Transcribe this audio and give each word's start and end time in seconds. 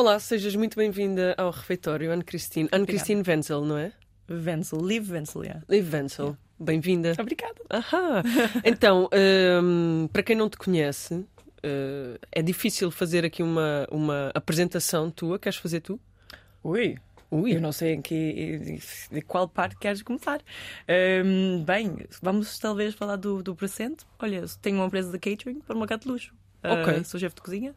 Olá, 0.00 0.18
sejas 0.18 0.56
muito 0.56 0.78
bem-vinda 0.78 1.34
ao 1.36 1.50
refeitório, 1.50 2.10
Anne 2.10 2.24
Christine. 2.24 2.70
Anne 2.72 2.86
Christine 2.86 3.22
Wenzel, 3.22 3.66
não 3.66 3.76
é? 3.76 3.92
Wenzel, 4.30 4.80
Liv 4.80 5.10
Wenzel, 5.10 5.44
yeah. 5.44 5.62
Liv 5.68 5.92
Wenzel. 5.92 6.24
Yeah. 6.24 6.40
Bem-vinda. 6.58 7.14
Obrigada. 7.20 7.60
Ahá. 7.68 8.22
Então, 8.64 9.10
um, 9.62 10.08
para 10.10 10.22
quem 10.22 10.34
não 10.34 10.48
te 10.48 10.56
conhece, 10.56 11.16
uh, 11.16 12.18
é 12.32 12.40
difícil 12.40 12.90
fazer 12.90 13.26
aqui 13.26 13.42
uma, 13.42 13.86
uma 13.90 14.30
apresentação 14.34 15.10
tua. 15.10 15.38
Queres 15.38 15.58
fazer 15.58 15.82
tu? 15.82 16.00
Ui, 16.64 16.96
Ui. 17.30 17.54
Eu 17.54 17.60
não 17.60 17.70
sei 17.70 17.92
em 17.92 18.00
que, 18.00 18.80
de 19.12 19.20
qual 19.20 19.50
parte 19.50 19.76
queres 19.76 20.00
começar. 20.00 20.40
Um, 21.22 21.62
bem, 21.62 21.94
vamos 22.22 22.58
talvez 22.58 22.94
falar 22.94 23.16
do, 23.16 23.42
do 23.42 23.54
presente. 23.54 24.06
Olha, 24.18 24.46
tenho 24.62 24.76
uma 24.76 24.86
empresa 24.86 25.12
de 25.12 25.18
catering 25.18 25.60
para 25.60 25.74
uma 25.74 25.80
mercado 25.80 26.04
de 26.04 26.08
luxo. 26.08 26.34
Ok. 26.64 27.00
Uh, 27.00 27.04
sou 27.04 27.20
chefe 27.20 27.34
de 27.34 27.42
cozinha 27.42 27.74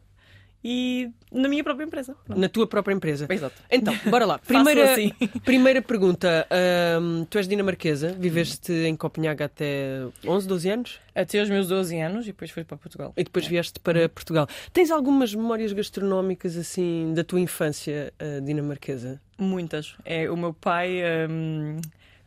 e 0.64 1.10
na 1.30 1.46
minha 1.46 1.62
própria 1.62 1.84
empresa. 1.84 2.16
Pronto. 2.24 2.40
Na 2.40 2.48
tua 2.48 2.66
própria 2.66 2.94
empresa. 2.94 3.26
Exato. 3.28 3.54
Então, 3.70 3.94
bora 4.08 4.24
lá. 4.24 4.38
Primeira, 4.38 4.92
assim. 4.92 5.12
primeira 5.44 5.82
pergunta. 5.82 6.46
Um, 7.00 7.26
tu 7.26 7.36
és 7.36 7.46
dinamarquesa, 7.46 8.12
viveste 8.18 8.72
em 8.72 8.96
Copenhaga 8.96 9.44
até 9.44 10.06
11, 10.26 10.48
12 10.48 10.70
anos? 10.70 11.00
Até 11.14 11.42
os 11.42 11.50
meus 11.50 11.68
12 11.68 12.00
anos 12.00 12.24
e 12.24 12.28
depois 12.28 12.50
fui 12.50 12.64
para 12.64 12.78
Portugal. 12.78 13.12
E 13.14 13.22
depois 13.22 13.46
vieste 13.46 13.78
para 13.78 14.08
Portugal. 14.08 14.48
Tens 14.72 14.90
algumas 14.90 15.34
memórias 15.34 15.72
gastronómicas 15.72 16.56
assim 16.56 17.12
da 17.14 17.22
tua 17.22 17.40
infância 17.40 18.12
uh, 18.18 18.40
dinamarquesa? 18.40 19.20
Muitas. 19.36 19.94
É, 20.04 20.30
o 20.30 20.36
meu 20.36 20.54
pai. 20.54 21.02
Um 21.28 21.78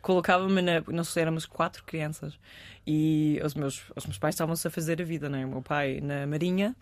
colocava-me 0.08 0.62
na. 0.62 0.81
Nós 0.88 1.16
éramos 1.17 1.45
quatro 1.45 1.84
crianças 1.84 2.40
e 2.86 3.42
os 3.44 3.54
meus, 3.54 3.84
os 3.94 4.06
meus 4.06 4.17
pais 4.17 4.36
estavam-se 4.36 4.66
a 4.66 4.72
fazer 4.72 5.02
a 5.02 5.04
vida, 5.04 5.28
não 5.28 5.38
é? 5.38 5.45
O 5.45 5.50
meu 5.50 5.62
pai 5.62 6.00
na 6.02 6.25
Marinha 6.25 6.73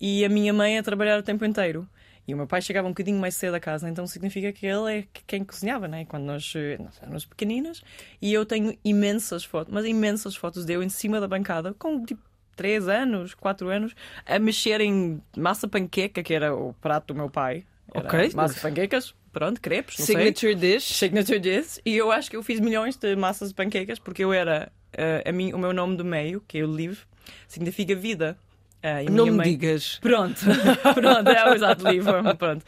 e 0.00 0.24
a 0.24 0.28
minha 0.28 0.52
mãe 0.52 0.78
a 0.78 0.82
trabalhar 0.82 1.18
o 1.18 1.22
tempo 1.22 1.44
inteiro. 1.44 1.88
E 2.26 2.32
o 2.32 2.36
meu 2.36 2.46
pai 2.46 2.62
chegava 2.62 2.88
um 2.88 2.92
bocadinho 2.92 3.18
mais 3.18 3.34
cedo 3.34 3.54
a 3.54 3.60
casa, 3.60 3.88
então 3.88 4.06
significa 4.06 4.50
que 4.50 4.66
ele 4.66 4.98
é 4.98 5.04
quem 5.26 5.44
cozinhava, 5.44 5.86
né? 5.86 6.06
Quando 6.06 6.24
nós, 6.24 6.54
eh, 6.56 6.78
nós 6.78 6.98
éramos 7.02 7.26
pequeninas. 7.26 7.82
E 8.20 8.32
eu 8.32 8.46
tenho 8.46 8.76
imensas 8.82 9.44
fotos, 9.44 9.72
mas 9.72 9.84
imensas 9.84 10.34
fotos 10.34 10.64
de 10.64 10.72
eu 10.72 10.82
em 10.82 10.88
cima 10.88 11.20
da 11.20 11.28
bancada, 11.28 11.74
com 11.74 12.02
tipo 12.04 12.22
3 12.56 12.88
anos, 12.88 13.34
4 13.34 13.68
anos, 13.68 13.94
a 14.24 14.38
mexer 14.38 14.80
em 14.80 15.20
massa 15.36 15.68
panqueca, 15.68 16.22
que 16.22 16.32
era 16.32 16.54
o 16.54 16.72
prato 16.74 17.12
do 17.12 17.14
meu 17.14 17.28
pai. 17.28 17.64
Era 17.92 18.06
ok. 18.06 18.30
Massa 18.34 18.58
panquecas, 18.58 19.14
pronto, 19.30 19.60
crepes, 19.60 19.98
não 19.98 20.06
Signature 20.06 20.52
sei. 20.52 20.54
dish. 20.54 20.84
Signature 20.84 21.38
dish. 21.38 21.80
E 21.84 21.94
eu 21.94 22.10
acho 22.10 22.30
que 22.30 22.36
eu 22.36 22.42
fiz 22.42 22.58
milhões 22.58 22.96
de 22.96 23.14
massas 23.16 23.50
de 23.50 23.54
panquecas 23.54 23.98
porque 23.98 24.24
eu 24.24 24.32
era. 24.32 24.72
Uh, 24.94 25.28
a 25.28 25.32
mim, 25.32 25.52
o 25.52 25.58
meu 25.58 25.72
nome 25.72 25.96
do 25.96 26.04
meio, 26.04 26.42
que 26.46 26.58
é 26.58 26.64
o 26.64 26.72
Liv, 26.74 27.00
significa 27.48 27.94
vida. 27.94 28.38
Uh, 28.84 29.10
não 29.10 29.24
me 29.24 29.30
mãe... 29.30 29.48
digas. 29.48 29.98
Pronto, 30.02 30.38
pronto, 30.94 31.30
é 31.30 31.50
o 31.50 31.54
exato 31.54 31.88
livro. 31.88 32.36
Pronto. 32.36 32.62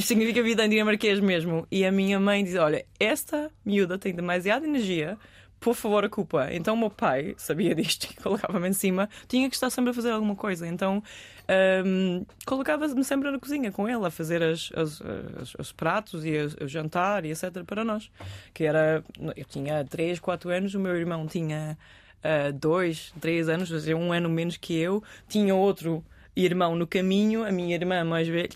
Significa 0.00 0.42
vida 0.42 0.64
em 0.64 0.70
dinamarquês 0.70 1.20
mesmo. 1.20 1.66
E 1.70 1.84
a 1.84 1.92
minha 1.92 2.18
mãe 2.18 2.42
diz: 2.42 2.54
Olha, 2.54 2.86
esta 2.98 3.50
miúda 3.66 3.98
tem 3.98 4.14
demasiada 4.14 4.66
energia, 4.66 5.18
por 5.60 5.74
favor, 5.74 6.06
a 6.06 6.08
culpa. 6.08 6.48
Então 6.52 6.74
o 6.74 6.78
meu 6.78 6.88
pai 6.88 7.34
sabia 7.36 7.74
disto 7.76 8.04
e 8.10 8.14
colocava-me 8.16 8.66
em 8.66 8.72
cima, 8.72 9.10
tinha 9.28 9.46
que 9.46 9.56
estar 9.56 9.68
sempre 9.68 9.90
a 9.90 9.94
fazer 9.94 10.10
alguma 10.10 10.34
coisa. 10.34 10.66
Então 10.66 11.02
um, 11.84 12.24
colocava-me 12.46 13.04
sempre 13.04 13.30
na 13.30 13.38
cozinha 13.38 13.70
com 13.70 13.86
ele 13.86 14.06
a 14.06 14.10
fazer 14.10 14.42
as, 14.42 14.70
as, 14.74 15.02
as, 15.40 15.54
os 15.58 15.72
pratos 15.72 16.24
e 16.24 16.32
o 16.62 16.66
jantar 16.66 17.26
e 17.26 17.30
etc. 17.30 17.62
para 17.66 17.84
nós. 17.84 18.10
Que 18.54 18.64
era. 18.64 19.04
Eu 19.36 19.44
tinha 19.44 19.84
3, 19.84 20.18
4 20.18 20.48
anos, 20.50 20.74
o 20.74 20.80
meu 20.80 20.96
irmão 20.96 21.26
tinha 21.26 21.76
uh, 22.24 22.52
dois, 22.52 23.12
três 23.20 23.48
anos, 23.48 23.70
ou 23.70 23.78
seja, 23.78 23.96
um 23.96 24.12
ano 24.12 24.28
menos 24.28 24.56
que 24.56 24.74
eu, 24.74 25.02
tinha 25.28 25.54
outro 25.54 26.04
irmão 26.36 26.76
no 26.76 26.86
caminho, 26.86 27.44
a 27.44 27.50
minha 27.50 27.74
irmã 27.74 28.04
mais 28.04 28.28
velha, 28.28 28.48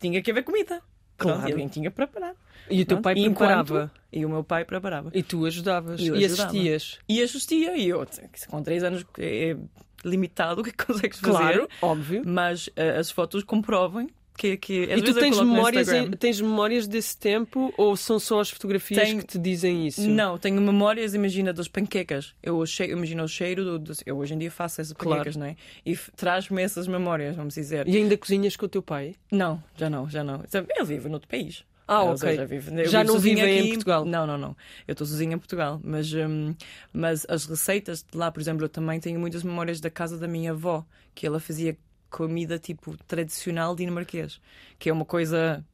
tinha 0.00 0.22
que 0.22 0.30
haver 0.30 0.44
comida. 0.44 0.82
Claro. 1.16 1.38
Pronto, 1.38 1.52
alguém 1.52 1.68
tinha 1.68 1.90
que 1.90 1.96
preparar. 1.96 2.34
E 2.68 2.82
o 2.82 2.86
teu 2.86 3.00
pai 3.00 3.14
e 3.14 3.30
preparava? 3.30 3.62
Enquanto, 3.62 3.90
e 4.12 4.24
o 4.24 4.28
meu 4.28 4.42
pai 4.42 4.64
preparava. 4.64 5.10
E 5.14 5.22
tu 5.22 5.44
ajudavas? 5.44 6.00
E, 6.00 6.10
e 6.10 6.24
assistias? 6.24 6.98
E 7.08 7.22
assistia. 7.22 7.76
E 7.76 7.88
eu, 7.88 8.06
com 8.48 8.62
três 8.62 8.82
anos, 8.82 9.04
é 9.18 9.56
limitado 10.04 10.60
o 10.60 10.64
que 10.64 10.72
consegues 10.84 11.20
fazer. 11.20 11.32
Claro, 11.32 11.68
óbvio. 11.80 12.22
Mas 12.24 12.68
uh, 12.68 12.98
as 12.98 13.10
fotos 13.10 13.44
comprovam 13.44 14.08
que, 14.36 14.56
que 14.56 14.82
e 14.82 15.02
tu 15.02 15.14
tens 15.14 15.38
memórias, 15.38 15.88
em, 15.88 16.10
tens 16.10 16.40
memórias 16.40 16.86
desse 16.86 17.16
tempo 17.16 17.72
ou 17.76 17.96
são 17.96 18.18
só 18.18 18.40
as 18.40 18.50
fotografias 18.50 19.00
tenho, 19.00 19.18
que 19.20 19.26
te 19.26 19.38
dizem 19.38 19.86
isso? 19.86 20.08
Não, 20.08 20.36
tenho 20.38 20.60
memórias, 20.60 21.14
imagina, 21.14 21.52
das 21.52 21.68
panquecas. 21.68 22.34
Eu 22.42 22.64
che, 22.66 22.84
imagino 22.84 23.22
o 23.24 23.28
cheiro, 23.28 23.78
do, 23.78 23.92
eu 24.04 24.16
hoje 24.16 24.34
em 24.34 24.38
dia 24.38 24.50
faço 24.50 24.80
essas 24.80 24.92
panquecas, 24.92 25.34
claro. 25.34 25.38
não 25.38 25.46
é? 25.46 25.56
E 25.86 25.96
traz-me 26.16 26.62
essas 26.62 26.88
memórias, 26.88 27.36
vamos 27.36 27.54
dizer. 27.54 27.86
E 27.86 27.96
ainda 27.96 28.16
cozinhas 28.16 28.56
com 28.56 28.66
o 28.66 28.68
teu 28.68 28.82
pai? 28.82 29.14
Não, 29.30 29.62
já 29.76 29.88
não, 29.88 30.08
já 30.08 30.24
não. 30.24 30.42
Ele 30.52 30.84
vive 30.84 31.08
noutro 31.08 31.28
país. 31.28 31.64
Ah, 31.86 32.02
ok. 32.02 32.36
Seja, 32.36 32.84
já 32.86 33.04
não 33.04 33.18
vive 33.18 33.40
em 33.42 33.68
Portugal? 33.68 34.04
Não, 34.04 34.26
não, 34.26 34.38
não. 34.38 34.56
Eu 34.88 34.92
estou 34.92 35.06
sozinha 35.06 35.34
em 35.34 35.38
Portugal. 35.38 35.80
Mas, 35.84 36.12
um, 36.14 36.54
mas 36.92 37.26
as 37.28 37.44
receitas 37.44 38.02
de 38.02 38.16
lá, 38.16 38.32
por 38.32 38.40
exemplo, 38.40 38.64
eu 38.64 38.68
também 38.68 38.98
tenho 39.00 39.20
muitas 39.20 39.42
memórias 39.42 39.80
da 39.80 39.90
casa 39.90 40.18
da 40.18 40.26
minha 40.26 40.52
avó, 40.52 40.84
que 41.14 41.26
ela 41.26 41.38
fazia 41.38 41.76
comida 42.10 42.58
tipo 42.58 42.96
tradicional 43.06 43.74
dinamarquês, 43.74 44.40
que 44.78 44.88
é 44.88 44.92
uma 44.92 45.04
coisa 45.04 45.64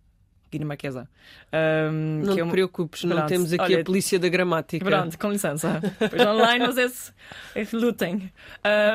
dinamarquesa. 0.51 1.09
Um, 1.53 2.23
não 2.25 2.35
te 2.35 2.41
é 2.41 2.43
uma... 2.43 2.51
preocupes, 2.51 3.05
não 3.05 3.25
temos 3.27 3.53
aqui 3.53 3.63
Olha, 3.63 3.81
a 3.81 3.85
polícia 3.85 4.19
da 4.19 4.29
gramática. 4.29 4.85
Pronto, 4.85 5.19
com 5.19 5.31
licença. 5.31 5.81
Pois 5.99 6.27
online 6.27 6.67
vocês 6.67 7.15
lutem. 7.73 8.33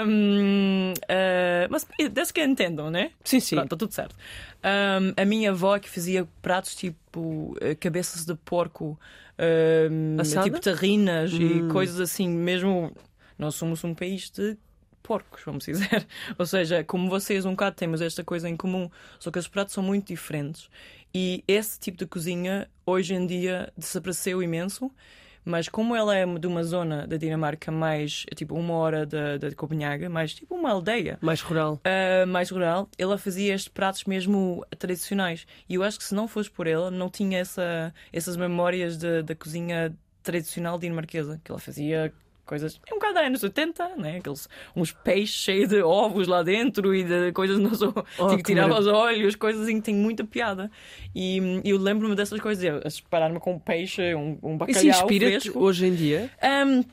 Um, 0.05 0.91
uh, 0.93 1.67
mas 1.69 1.87
desde 2.11 2.33
que 2.33 2.43
entendam, 2.43 2.91
né? 2.91 3.11
Sim, 3.23 3.39
sim. 3.39 3.55
Pronto, 3.55 3.65
está 3.65 3.77
tudo 3.77 3.93
certo. 3.93 4.15
Um, 4.63 5.21
a 5.21 5.25
minha 5.25 5.51
avó 5.51 5.79
que 5.79 5.89
fazia 5.89 6.27
pratos 6.41 6.75
tipo 6.75 7.55
eh, 7.61 7.75
cabeças 7.75 8.25
de 8.25 8.35
porco, 8.35 8.99
tipo 10.43 10.59
terrinas 10.59 11.33
hum. 11.33 11.41
e 11.41 11.71
coisas 11.71 11.99
assim, 11.99 12.27
mesmo. 12.29 12.91
Nós 13.37 13.55
somos 13.55 13.83
um 13.83 13.93
país 13.93 14.29
de 14.29 14.57
porcos, 15.05 15.41
vamos 15.45 15.65
dizer. 15.65 16.05
Ou 16.37 16.45
seja, 16.45 16.83
como 16.83 17.09
vocês 17.09 17.45
um 17.45 17.51
bocado 17.51 17.75
temos 17.75 18.01
esta 18.01 18.23
coisa 18.23 18.49
em 18.49 18.57
comum, 18.57 18.89
só 19.19 19.29
que 19.29 19.37
os 19.37 19.47
pratos 19.47 19.73
são 19.73 19.83
muito 19.83 20.07
diferentes. 20.07 20.69
E 21.13 21.43
esse 21.47 21.79
tipo 21.79 21.97
de 21.97 22.05
cozinha, 22.05 22.67
hoje 22.85 23.13
em 23.13 23.25
dia, 23.25 23.71
desapareceu 23.77 24.41
imenso. 24.41 24.91
Mas 25.45 25.69
como 25.69 25.95
ela 25.95 26.15
é 26.17 26.25
de 26.25 26.47
uma 26.47 26.63
zona 26.63 27.05
da 27.05 27.17
Dinamarca 27.17 27.71
mais, 27.71 28.25
tipo, 28.35 28.55
uma 28.55 28.73
hora 28.73 29.05
de, 29.05 29.37
de 29.37 29.55
Copenhaga, 29.55 30.09
mais 30.09 30.33
tipo 30.33 30.55
uma 30.55 30.71
aldeia. 30.71 31.19
Mais 31.21 31.39
rural. 31.39 31.79
Uh, 31.85 32.25
mais 32.25 32.49
rural, 32.49 32.89
ela 32.97 33.15
fazia 33.15 33.53
estes 33.53 33.67
pratos 33.67 34.05
mesmo 34.05 34.65
tradicionais. 34.79 35.45
E 35.69 35.75
eu 35.75 35.83
acho 35.83 35.99
que 35.99 36.03
se 36.03 36.15
não 36.15 36.27
fosse 36.27 36.49
por 36.49 36.65
ela, 36.65 36.89
não 36.89 37.11
tinha 37.11 37.37
essa, 37.37 37.93
essas 38.11 38.35
memórias 38.35 38.97
da 38.97 39.35
cozinha 39.35 39.95
tradicional 40.23 40.79
dinamarquesa, 40.79 41.39
que 41.43 41.51
ela 41.51 41.59
fazia 41.59 42.11
coisas. 42.45 42.79
É 42.89 42.93
um 42.93 42.97
bocado 42.97 43.19
anos 43.19 43.43
80, 43.43 43.95
né? 43.97 44.17
Aqueles, 44.17 44.47
uns 44.75 44.91
peixes 44.91 45.35
cheios 45.35 45.69
de 45.69 45.81
ovos 45.81 46.27
lá 46.27 46.43
dentro 46.43 46.95
e 46.95 47.03
de 47.03 47.31
coisas 47.31 47.59
não 47.59 47.73
só. 47.73 47.93
Oh, 48.17 48.27
tinha 48.27 48.37
que 48.37 48.43
tirar 48.43 48.69
os 48.69 48.87
olhos, 48.87 49.35
coisas 49.35 49.63
assim 49.63 49.77
que 49.77 49.85
têm 49.85 49.95
muita 49.95 50.23
piada. 50.23 50.71
E 51.13 51.61
eu 51.63 51.77
lembro-me 51.77 52.15
dessas 52.15 52.39
coisas, 52.39 52.85
a 52.85 52.89
separar-me 52.89 53.39
com 53.39 53.53
um 53.53 53.59
peixe, 53.59 54.15
um, 54.15 54.37
um 54.41 54.57
bacalhau. 54.57 54.81
Isso 54.81 55.03
inspira-te 55.03 55.57
hoje 55.57 55.87
em 55.87 55.95
dia? 55.95 56.29
Um, 56.41 56.83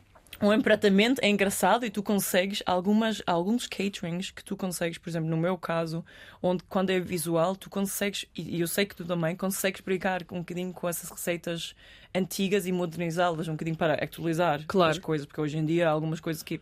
um 0.43 0.53
empratamento 0.53 1.21
é 1.23 1.29
engraçado 1.29 1.87
e 1.87 1.91
tu 1.91 2.03
consegues 2.03 2.63
algumas, 2.67 3.23
alguns 3.27 3.67
caterings 3.67 4.31
que 4.31 4.43
tu 4.43 4.57
consegues, 4.57 4.99
por 4.99 5.09
exemplo, 5.09 5.31
no 5.31 5.37
meu 5.37 5.57
caso, 5.57 6.05
onde 6.43 6.65
quando 6.65 6.91
é 6.91 6.99
visual, 6.99 7.55
tu 7.55 7.71
consegues, 7.71 8.27
e 8.37 8.61
eu 8.61 8.67
sei 8.67 8.85
que 8.85 8.97
tu 8.97 9.05
também 9.05 9.37
consegues 9.37 9.81
brincar 9.81 10.23
um 10.33 10.39
bocadinho 10.39 10.73
com 10.73 10.89
essas 10.89 11.09
receitas 11.09 11.75
antigas 12.15 12.67
e 12.67 12.73
modernizá-las 12.73 13.47
um 13.47 13.53
bocadinho 13.53 13.77
para 13.77 13.95
actualizar 13.95 14.65
claro. 14.67 14.91
as 14.91 14.99
coisas, 14.99 15.27
porque 15.27 15.41
hoje 15.41 15.57
em 15.57 15.65
dia 15.65 15.89
há 15.89 15.93
algumas 15.93 16.21
coisas 16.21 16.43
que. 16.43 16.61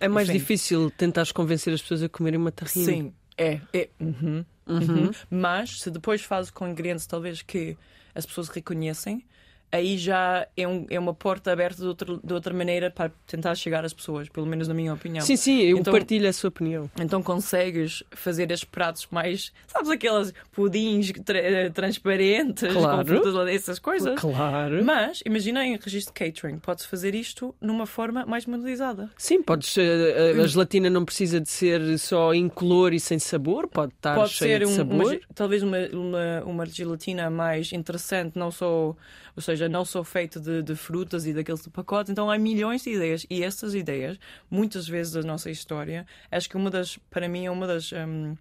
É 0.00 0.08
mais 0.08 0.28
enfim. 0.28 0.38
difícil 0.38 0.90
tentar 0.90 1.30
convencer 1.32 1.72
as 1.72 1.80
pessoas 1.80 2.02
a 2.02 2.08
comerem 2.08 2.38
uma 2.38 2.50
terrina. 2.50 2.84
Sim, 2.84 3.14
é. 3.36 3.60
é. 3.72 3.88
Uhum. 4.00 4.44
Uhum. 4.66 4.78
Uhum. 4.78 5.10
Mas 5.28 5.80
se 5.80 5.90
depois 5.90 6.22
fazes 6.22 6.50
com 6.50 6.66
ingredientes 6.68 7.06
talvez 7.06 7.42
que 7.42 7.76
as 8.14 8.26
pessoas 8.26 8.48
reconhecem, 8.48 9.24
aí 9.72 9.96
já 9.96 10.46
é, 10.56 10.66
um, 10.66 10.86
é 10.90 10.98
uma 10.98 11.14
porta 11.14 11.52
aberta 11.52 11.80
de 11.80 11.86
outra, 11.86 12.18
de 12.22 12.34
outra 12.34 12.52
maneira 12.52 12.90
para 12.90 13.10
tentar 13.26 13.54
chegar 13.54 13.84
às 13.84 13.92
pessoas, 13.92 14.28
pelo 14.28 14.46
menos 14.46 14.66
na 14.66 14.74
minha 14.74 14.92
opinião. 14.92 15.24
Sim, 15.24 15.36
sim, 15.36 15.60
eu 15.60 15.78
então, 15.78 15.92
partilho 15.92 16.28
a 16.28 16.32
sua 16.32 16.48
opinião. 16.48 16.90
Então 17.00 17.22
consegues 17.22 18.02
fazer 18.10 18.50
estes 18.50 18.68
pratos 18.68 19.06
mais, 19.10 19.52
sabes, 19.66 19.90
aquelas 19.90 20.32
pudins 20.52 21.12
tra 21.24 21.70
transparentes 21.72 22.72
claro. 22.72 22.98
com 22.98 23.04
frutas, 23.04 23.48
essas 23.48 23.78
coisas. 23.78 24.18
Claro. 24.20 24.84
Mas 24.84 25.22
imagina 25.24 25.64
em 25.64 25.76
registro 25.76 26.12
de 26.12 26.32
catering, 26.32 26.58
podes 26.58 26.84
fazer 26.84 27.14
isto 27.14 27.54
numa 27.60 27.86
forma 27.86 28.26
mais 28.26 28.46
modelizada. 28.46 29.10
Sim, 29.16 29.42
podes. 29.42 29.76
A, 29.78 29.82
eh, 29.82 30.34
a, 30.38 30.42
a 30.42 30.46
gelatina 30.46 30.90
não 30.90 31.04
precisa 31.04 31.40
de 31.40 31.48
ser 31.48 31.98
só 31.98 32.34
incolor 32.34 32.92
e 32.92 33.00
sem 33.00 33.18
sabor, 33.18 33.68
pode 33.68 33.92
estar 33.92 34.14
pode 34.14 34.32
cheia 34.32 34.58
ser 34.58 34.66
um, 34.66 34.70
de 34.70 34.74
sabor. 34.74 35.06
Uma, 35.06 35.20
talvez 35.34 35.62
uma, 35.62 35.78
uma, 35.92 36.42
uma 36.44 36.66
gelatina 36.66 37.30
mais 37.30 37.72
interessante, 37.72 38.38
não 38.38 38.50
só 38.50 38.96
ou 39.36 39.42
seja, 39.42 39.59
não 39.68 39.84
sou 39.84 40.04
feito 40.04 40.40
de, 40.40 40.62
de 40.62 40.74
frutas 40.74 41.26
e 41.26 41.32
daqueles 41.32 41.62
de 41.62 41.70
pacote. 41.70 42.10
Então 42.10 42.30
há 42.30 42.38
milhões 42.38 42.82
de 42.82 42.90
ideias 42.90 43.26
e 43.28 43.42
estas 43.42 43.74
ideias, 43.74 44.18
muitas 44.50 44.88
vezes 44.88 45.12
da 45.12 45.22
nossa 45.22 45.50
história, 45.50 46.06
acho 46.30 46.48
que 46.48 46.56
uma 46.56 46.70
das, 46.70 46.96
para 47.10 47.28
mim, 47.28 47.46
é 47.46 47.50
uma 47.50 47.66
das. 47.66 47.92
Um, 47.92 48.32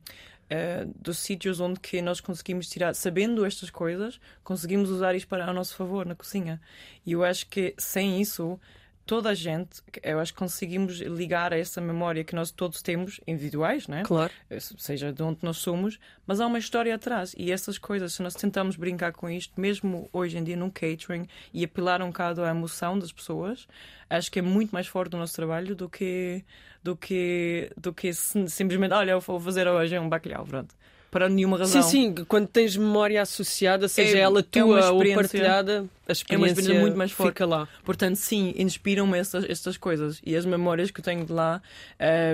uh, 0.50 0.94
dos 0.95 1.19
sítios 1.19 1.60
onde 1.60 1.80
que 1.80 2.01
nós 2.01 2.19
conseguimos 2.19 2.68
tirar, 2.68 2.94
sabendo 2.95 3.45
estas 3.45 3.69
coisas, 3.69 4.19
conseguimos 4.44 4.89
usar 4.89 5.16
isto 5.16 5.27
para 5.27 5.45
a 5.45 5.54
nosso 5.54 5.75
favor 5.75 6.06
na 6.06 6.16
cozinha. 6.16 6.60
E 7.06 7.13
eu 7.13 7.24
acho 7.24 7.48
que 7.48 7.74
sem 7.77 8.19
isso 8.21 8.60
toda 9.09 9.31
a 9.31 9.33
gente, 9.33 9.81
eu 10.03 10.19
acho 10.19 10.31
que 10.31 10.38
conseguimos 10.38 11.00
ligar 11.00 11.51
a 11.51 11.57
essa 11.57 11.81
memória 11.81 12.23
que 12.23 12.35
nós 12.35 12.51
todos 12.51 12.79
temos, 12.79 13.19
individuais, 13.25 13.88
né? 13.88 14.03
Claro. 14.06 14.31
Seja 14.77 15.11
de 15.11 15.23
onde 15.23 15.39
nós 15.41 15.57
somos, 15.57 16.00
mas 16.27 16.39
há 16.39 16.45
uma 16.45 16.59
história 16.59 16.94
atrás. 16.94 17.33
E 17.35 17.51
essas 17.51 17.79
coisas, 17.79 18.13
se 18.13 18.21
nós 18.21 18.35
tentamos 18.35 18.75
brincar 18.75 19.11
com 19.11 19.27
isto, 19.27 19.59
mesmo 19.59 20.07
hoje 20.13 20.38
em 20.38 20.44
dia 20.44 20.56
num 20.56 20.69
catering, 20.69 21.27
e 21.51 21.63
apelar 21.63 22.03
um 22.03 22.09
bocado 22.09 22.44
à 22.44 22.51
emoção 22.51 23.00
das 23.00 23.11
pessoas, 23.11 23.67
acho 24.07 24.31
que 24.31 24.38
é 24.38 24.44
muito 24.44 24.69
mais 24.69 24.85
forte 24.85 25.15
o 25.15 25.17
nosso 25.17 25.33
trabalho 25.33 25.75
do 25.75 25.89
que, 25.89 26.45
do 26.83 26.95
que, 26.95 27.71
do 27.75 27.91
que 27.91 28.13
simplesmente, 28.13 28.94
olha, 28.94 29.13
eu 29.13 29.19
vou 29.19 29.39
fazer 29.39 29.67
hoje 29.67 29.97
um 29.97 30.07
bacalhau, 30.07 30.45
pronto 30.45 30.75
para 31.11 31.27
nenhuma 31.27 31.57
razão. 31.57 31.81
Sim, 31.81 32.15
sim, 32.15 32.25
quando 32.25 32.47
tens 32.47 32.75
memória 32.75 33.21
associada, 33.21 33.88
seja 33.88 34.17
é, 34.17 34.21
ela 34.21 34.39
é 34.39 34.44
tua 34.44 34.79
é 34.79 34.89
ou 34.89 35.00
partilhada, 35.13 35.85
a 36.07 36.11
experiência, 36.11 36.33
é 36.33 36.38
uma 36.38 36.47
experiência 36.47 36.81
muito 36.81 36.97
mais 36.97 37.11
forte. 37.11 37.29
fica 37.29 37.45
lá. 37.45 37.67
Portanto, 37.83 38.15
sim, 38.15 38.53
inspiram-me 38.57 39.17
estas, 39.17 39.44
estas 39.45 39.77
coisas 39.77 40.21
e 40.25 40.35
as 40.35 40.45
memórias 40.45 40.91
que 40.91 41.00
eu 41.00 41.03
tenho 41.03 41.25
de 41.25 41.31
lá 41.31 41.61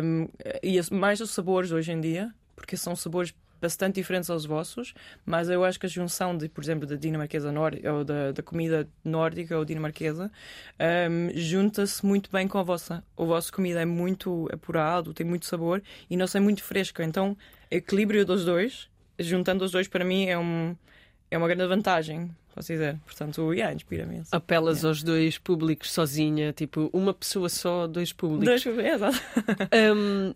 um, 0.04 0.28
e 0.62 0.78
as, 0.78 0.90
mais 0.90 1.20
os 1.22 1.32
sabores 1.32 1.72
hoje 1.72 1.92
em 1.92 2.02
dia, 2.02 2.34
porque 2.56 2.76
são 2.76 2.96
sabores 2.96 3.34
bastante 3.62 3.96
diferentes 3.96 4.30
aos 4.30 4.46
vossos, 4.46 4.94
mas 5.26 5.50
eu 5.50 5.64
acho 5.64 5.80
que 5.80 5.86
a 5.86 5.90
junção, 5.90 6.38
de, 6.38 6.48
por 6.48 6.64
exemplo, 6.64 6.88
da 6.88 6.96
dinamarquesa 6.96 7.52
nórdica 7.52 7.94
ou 7.94 8.04
da, 8.04 8.32
da 8.32 8.44
comida 8.44 8.88
nórdica 9.04 9.58
ou 9.58 9.66
dinamarquesa 9.66 10.32
um, 11.10 11.30
junta-se 11.34 12.06
muito 12.06 12.30
bem 12.32 12.48
com 12.48 12.60
a 12.60 12.64
vossa. 12.64 13.04
A 13.18 13.24
vossa 13.24 13.52
comida 13.52 13.82
é 13.82 13.86
muito 13.86 14.48
apurado, 14.52 15.14
tem 15.14 15.26
muito 15.26 15.46
sabor 15.46 15.82
e 16.10 16.16
não 16.16 16.26
é 16.32 16.40
muito 16.40 16.64
fresca. 16.64 17.04
Então, 17.04 17.36
equilíbrio 17.76 18.26
dos 18.26 18.46
dois, 18.46 18.90
juntando 19.20 19.64
os 19.64 19.72
dois, 19.72 19.88
para 19.88 20.04
mim 20.04 20.26
é, 20.26 20.38
um, 20.38 20.76
é 21.30 21.38
uma 21.38 21.48
grande 21.48 21.68
vantagem 21.68 22.32
posso 22.56 22.72
dizer. 22.72 22.98
Portanto, 23.06 23.54
yeah, 23.54 23.76
inspira-me. 23.76 24.24
Apelas 24.32 24.78
yeah. 24.78 24.88
aos 24.88 25.04
dois 25.04 25.38
públicos 25.38 25.92
sozinha, 25.92 26.54
tipo, 26.54 26.90
uma 26.94 27.14
pessoa 27.14 27.50
só, 27.50 27.86
dois 27.86 28.14
públicos. 28.14 28.64
Dois, 28.64 28.80
é, 28.80 28.94
exato. 28.94 29.22
um, 29.96 30.34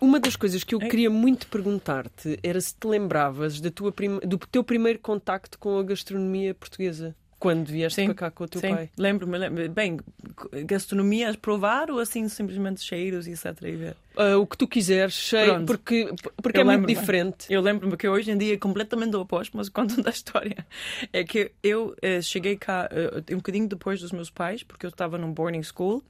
uma 0.00 0.18
das 0.18 0.34
coisas 0.34 0.64
que 0.64 0.74
eu 0.74 0.80
queria 0.80 1.08
muito 1.08 1.46
perguntar-te 1.46 2.36
era 2.42 2.60
se 2.60 2.74
te 2.74 2.86
lembravas 2.88 3.60
da 3.60 3.70
tua 3.70 3.92
prim... 3.92 4.18
do 4.18 4.36
teu 4.38 4.64
primeiro 4.64 4.98
contacto 4.98 5.56
com 5.58 5.78
a 5.78 5.82
gastronomia 5.84 6.52
portuguesa. 6.52 7.14
Quando 7.42 7.66
vieste 7.66 7.96
sim, 7.96 8.04
para 8.06 8.14
cá 8.14 8.30
com 8.30 8.44
o 8.44 8.48
teu 8.48 8.60
sim. 8.60 8.72
pai? 8.72 8.88
Lembro-me, 8.96 9.36
lembro 9.36 9.68
Bem, 9.70 9.98
gastronomia 10.64 11.28
a 11.28 11.36
provar 11.36 11.90
ou 11.90 11.98
assim 11.98 12.28
simplesmente 12.28 12.80
cheiros 12.80 13.26
e 13.26 13.32
etc. 13.32 13.96
Uh, 14.16 14.38
o 14.38 14.46
que 14.46 14.56
tu 14.56 14.68
quiseres, 14.68 15.12
cheiro, 15.12 15.64
porque, 15.66 16.08
porque 16.40 16.60
é 16.60 16.62
muito 16.62 16.86
diferente. 16.86 17.52
Eu 17.52 17.60
lembro-me 17.60 17.96
que 17.96 18.06
hoje 18.06 18.30
em 18.30 18.38
dia 18.38 18.54
é 18.54 18.56
completamente 18.56 19.16
oposto, 19.16 19.56
mas 19.56 19.66
conto 19.68 20.00
da 20.00 20.10
história. 20.10 20.64
É 21.12 21.24
que 21.24 21.50
eu 21.64 21.96
uh, 22.00 22.22
cheguei 22.22 22.56
cá 22.56 22.88
uh, 22.92 23.34
um 23.34 23.38
bocadinho 23.38 23.66
depois 23.66 24.00
dos 24.00 24.12
meus 24.12 24.30
pais, 24.30 24.62
porque 24.62 24.86
eu 24.86 24.90
estava 24.90 25.18
num 25.18 25.32
boarding 25.32 25.64
school 25.64 26.00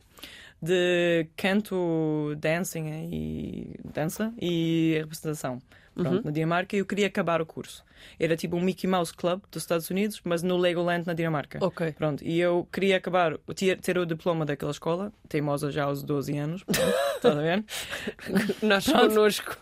de 0.61 1.27
canto, 1.35 2.37
dancing 2.37 3.09
e 3.11 3.71
dança 3.83 4.35
e 4.39 4.97
representação. 4.99 5.63
Pronto, 5.95 6.17
uhum. 6.17 6.23
na 6.25 6.31
Dinamarca, 6.31 6.75
e 6.75 6.79
eu 6.79 6.87
queria 6.87 7.07
acabar 7.07 7.43
o 7.43 7.47
curso. 7.47 7.85
Era 8.19 8.37
tipo 8.37 8.57
um 8.57 8.61
Mickey 8.61 8.87
Mouse 8.87 9.13
Club 9.13 9.43
dos 9.51 9.63
Estados 9.63 9.91
Unidos, 9.91 10.21
mas 10.25 10.43
no 10.43 10.57
Legoland 10.57 11.07
na 11.07 11.13
Dinamarca. 11.13 11.59
Ok. 11.61 11.93
Pronto, 11.93 12.25
e 12.25 12.41
eu 12.41 12.67
queria 12.73 12.97
acabar, 12.97 13.39
ter 13.81 13.99
o 13.99 14.07
diploma 14.07 14.47
daquela 14.47 14.71
escola, 14.71 15.13
teimosa 15.29 15.71
já 15.71 15.85
aos 15.85 16.03
12 16.03 16.37
anos. 16.39 16.65
Estás 17.17 17.37
a 17.37 17.41
ver? 17.41 17.65
Nasce 18.63 18.93
connosco. 18.93 19.57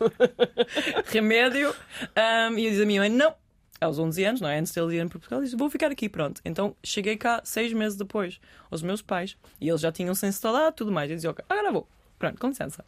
Remédio. 1.07 1.71
Um, 1.71 2.59
e 2.59 2.65
eu 2.65 2.71
disse 2.71 2.83
a 2.83 2.87
minha 2.87 3.01
mãe: 3.01 3.11
não, 3.11 3.35
aos 3.81 3.99
11 3.99 4.25
anos, 4.25 4.41
não 4.41 4.49
é? 4.49 4.59
Antes 4.59 4.73
de 4.73 4.81
ele 4.81 4.97
ir 4.97 5.09
para 5.09 5.19
Portugal, 5.19 5.43
disse: 5.43 5.57
Vou 5.57 5.69
ficar 5.69 5.91
aqui, 5.91 6.09
pronto. 6.09 6.41
Então 6.45 6.77
cheguei 6.85 7.17
cá 7.17 7.41
seis 7.45 7.73
meses 7.73 7.97
depois, 7.97 8.41
aos 8.71 8.83
meus 8.83 9.03
pais, 9.03 9.37
e 9.61 9.69
eles 9.69 9.81
já 9.81 9.91
tinham 9.91 10.15
se 10.15 10.27
instalado 10.27 10.77
tudo 10.77 10.93
mais. 10.93 11.11
Eu 11.11 11.17
dizia: 11.17 11.31
Ok, 11.31 11.45
agora 11.49 11.73
vou. 11.73 11.89
Pronto, 12.19 12.39
com 12.39 12.49
licença. 12.49 12.85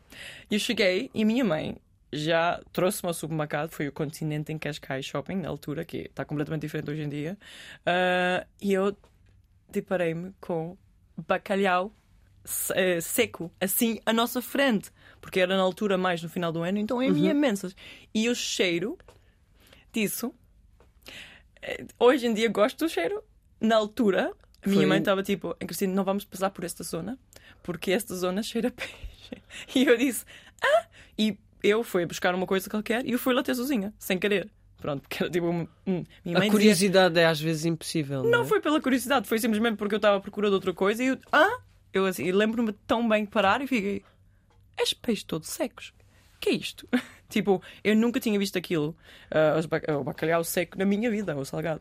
E 0.51 0.55
eu 0.55 0.61
cheguei 0.61 1.11
e 1.15 1.25
minha 1.25 1.45
mãe 1.45 1.77
já 2.13 2.61
trouxe-me 2.73 3.09
ao 3.09 3.15
supermercado, 3.15 3.71
foi 3.71 3.89
o 3.89 3.93
Continente 3.93 4.53
em 4.53 4.59
Cascais 4.59 5.05
Shopping, 5.05 5.37
na 5.37 5.49
altura, 5.49 5.85
que 5.85 5.99
está 5.99 6.25
completamente 6.25 6.63
diferente 6.63 6.91
hoje 6.91 7.03
em 7.03 7.09
dia, 7.09 7.39
uh, 7.87 8.47
e 8.61 8.73
eu 8.73 8.97
deparei-me 9.71 10.35
com 10.41 10.77
bacalhau 11.17 11.87
uh, 11.87 13.01
seco, 13.01 13.51
assim, 13.61 13.99
à 14.05 14.13
nossa 14.13 14.43
frente, 14.43 14.91
porque 15.21 15.41
era 15.41 15.57
na 15.57 15.63
altura 15.63 15.97
mais 15.97 16.23
no 16.23 16.29
final 16.29 16.53
do 16.53 16.63
ano, 16.63 16.79
então 16.79 17.01
havia 17.01 17.31
uhum. 17.31 17.39
imensas. 17.39 17.75
E 18.15 18.29
o 18.29 18.35
cheiro 18.35 18.99
disso 19.93 20.35
eh, 21.63 21.87
hoje 21.99 22.27
em 22.27 22.35
dia 22.35 22.49
gosto 22.49 22.85
do 22.85 22.89
cheiro. 22.89 23.23
Na 23.61 23.77
altura, 23.77 24.33
a 24.63 24.69
minha 24.69 24.81
Foi... 24.81 24.87
mãe 24.87 24.99
estava 24.99 25.23
tipo, 25.23 25.55
Cristina, 25.55 25.95
não 25.95 26.05
vamos 26.05 26.25
passar 26.25 26.51
por 26.51 26.65
esta 26.65 26.83
zona, 26.83 27.19
porque 27.63 27.93
esta 27.93 28.15
zona 28.15 28.43
cheira 28.43 28.69
a 28.69 28.71
peixe. 28.73 29.43
E 29.75 29.85
eu 29.85 29.97
disse, 29.97 30.25
ah! 30.61 30.87
E 31.17 31.39
eu 31.63 31.83
fui 31.83 32.07
buscar 32.07 32.35
uma 32.35 32.47
coisa 32.47 32.69
qualquer 32.69 33.07
e 33.07 33.13
eu 33.13 33.19
fui 33.19 33.35
lá 33.35 33.43
ter 33.43 33.55
sozinha, 33.55 33.93
sem 33.99 34.19
querer. 34.19 34.51
Pronto, 34.79 35.03
porque 35.03 35.23
era 35.23 35.31
tipo. 35.31 35.47
Hum, 35.47 36.05
mãe 36.25 36.49
a 36.49 36.51
curiosidade 36.51 37.15
dizia... 37.15 37.27
é 37.27 37.31
às 37.31 37.41
vezes 37.41 37.65
impossível. 37.65 38.25
Não, 38.25 38.31
não 38.31 38.43
é? 38.43 38.45
foi 38.45 38.61
pela 38.61 38.81
curiosidade, 38.81 39.29
foi 39.29 39.39
simplesmente 39.39 39.77
porque 39.77 39.95
eu 39.95 39.99
estava 39.99 40.17
à 40.17 40.21
procura 40.21 40.49
de 40.49 40.55
outra 40.55 40.75
coisa 40.75 41.03
e 41.03 41.09
eu. 41.09 41.19
Ah! 41.31 41.61
Eu 41.93 42.07
assim, 42.07 42.31
lembro-me 42.33 42.73
tão 42.87 43.07
bem 43.09 43.25
de 43.25 43.31
parar 43.31 43.61
e 43.61 43.67
fiquei. 43.67 44.03
És 44.79 44.95
peixes 44.95 45.25
todos 45.25 45.49
secos 45.49 45.93
que 46.43 46.51
é 46.51 46.53
isto? 46.53 46.89
tipo, 47.31 47.63
eu 47.83 47.95
nunca 47.95 48.19
tinha 48.19 48.39
visto 48.39 48.59
aquilo, 48.59 48.97
uh, 49.31 49.99
o 50.01 50.05
bacalhau 50.05 50.43
seco 50.43 50.77
na 50.77 50.85
minha 50.85 51.11
vida, 51.11 51.35
o 51.37 51.45
salgado. 51.45 51.81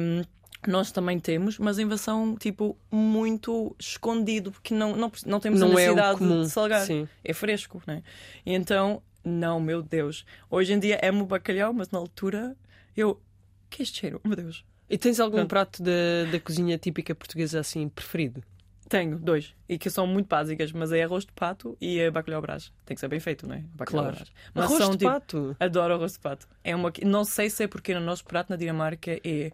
Um, 0.00 0.22
nós 0.66 0.90
também 0.90 1.18
temos, 1.18 1.58
mas 1.58 1.78
em 1.78 1.86
versão 1.86 2.36
tipo 2.36 2.76
muito 2.90 3.74
escondido, 3.78 4.50
porque 4.50 4.74
não, 4.74 4.96
não, 4.96 5.12
não 5.24 5.40
temos 5.40 5.60
não 5.60 5.68
a 5.68 5.70
é 5.70 5.74
necessidade 5.74 6.24
é 6.24 6.42
de 6.42 6.48
salgar. 6.50 6.86
Sim. 6.86 7.08
É 7.24 7.32
fresco, 7.32 7.82
né? 7.86 8.02
E 8.44 8.52
então, 8.52 9.02
não, 9.24 9.60
meu 9.60 9.82
Deus. 9.82 10.24
Hoje 10.50 10.72
em 10.72 10.78
dia 10.78 11.00
amo 11.02 11.26
bacalhau, 11.26 11.72
mas 11.72 11.90
na 11.90 11.98
altura 11.98 12.56
eu. 12.96 13.20
Que 13.68 13.82
é 13.82 13.84
este 13.84 14.00
cheiro? 14.00 14.20
Meu 14.24 14.36
Deus. 14.36 14.64
E 14.88 14.96
tens 14.96 15.18
algum 15.18 15.38
Pronto. 15.38 15.48
prato 15.48 15.82
da, 15.82 16.30
da 16.30 16.38
cozinha 16.38 16.78
típica 16.78 17.14
portuguesa 17.14 17.58
assim 17.58 17.88
preferido? 17.88 18.42
Tenho, 18.88 19.18
dois. 19.18 19.52
E 19.68 19.76
que 19.76 19.90
são 19.90 20.06
muito 20.06 20.28
básicas, 20.28 20.70
mas 20.70 20.92
é 20.92 21.02
arroz 21.02 21.24
de 21.24 21.32
pato 21.32 21.76
e 21.80 21.98
é 21.98 22.08
bacalhau 22.08 22.40
brás. 22.40 22.72
Tem 22.84 22.94
que 22.94 23.00
ser 23.00 23.08
bem 23.08 23.18
feito, 23.18 23.46
não 23.48 23.56
é? 23.56 23.64
Bacalhau 23.74 24.04
claro. 24.04 24.16
Brás. 24.16 24.32
Mas 24.54 24.64
arroz 24.66 24.78
são, 24.78 24.90
de 24.92 24.98
tipo, 24.98 25.10
pato? 25.10 25.56
Adoro 25.58 25.94
arroz 25.94 26.12
de 26.12 26.18
pato. 26.20 26.46
É 26.62 26.74
uma... 26.76 26.92
Não 27.04 27.24
sei 27.24 27.50
se 27.50 27.64
é 27.64 27.66
porque 27.66 27.92
no 27.92 28.00
nosso 28.00 28.24
prato 28.24 28.50
na 28.50 28.56
Dinamarca 28.56 29.20
é 29.24 29.50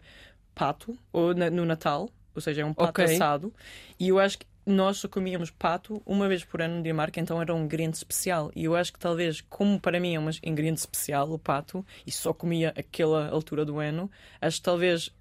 pato, 0.53 0.97
ou 1.11 1.33
na, 1.33 1.49
no 1.49 1.65
Natal, 1.65 2.09
ou 2.35 2.41
seja, 2.41 2.61
é 2.61 2.65
um 2.65 2.73
pato 2.73 3.01
okay. 3.01 3.15
assado. 3.15 3.53
E 3.99 4.09
eu 4.09 4.19
acho 4.19 4.39
que 4.39 4.45
nós 4.65 4.97
só 4.97 5.07
comíamos 5.07 5.51
pato 5.51 6.01
uma 6.05 6.27
vez 6.27 6.43
por 6.43 6.61
ano 6.61 6.75
na 6.75 6.81
Dinamarca, 6.81 7.19
então 7.19 7.41
era 7.41 7.53
um 7.53 7.65
ingrediente 7.65 7.97
especial. 7.97 8.51
E 8.55 8.63
eu 8.63 8.75
acho 8.75 8.93
que 8.93 8.99
talvez, 8.99 9.41
como 9.41 9.79
para 9.79 9.99
mim 9.99 10.15
é 10.15 10.19
um 10.19 10.29
ingrediente 10.43 10.79
especial, 10.79 11.31
o 11.31 11.37
pato, 11.37 11.85
e 12.05 12.11
só 12.11 12.33
comia 12.33 12.73
aquela 12.77 13.29
altura 13.29 13.65
do 13.65 13.79
ano, 13.79 14.09
acho 14.41 14.57
que 14.57 14.63
talvez 14.63 15.11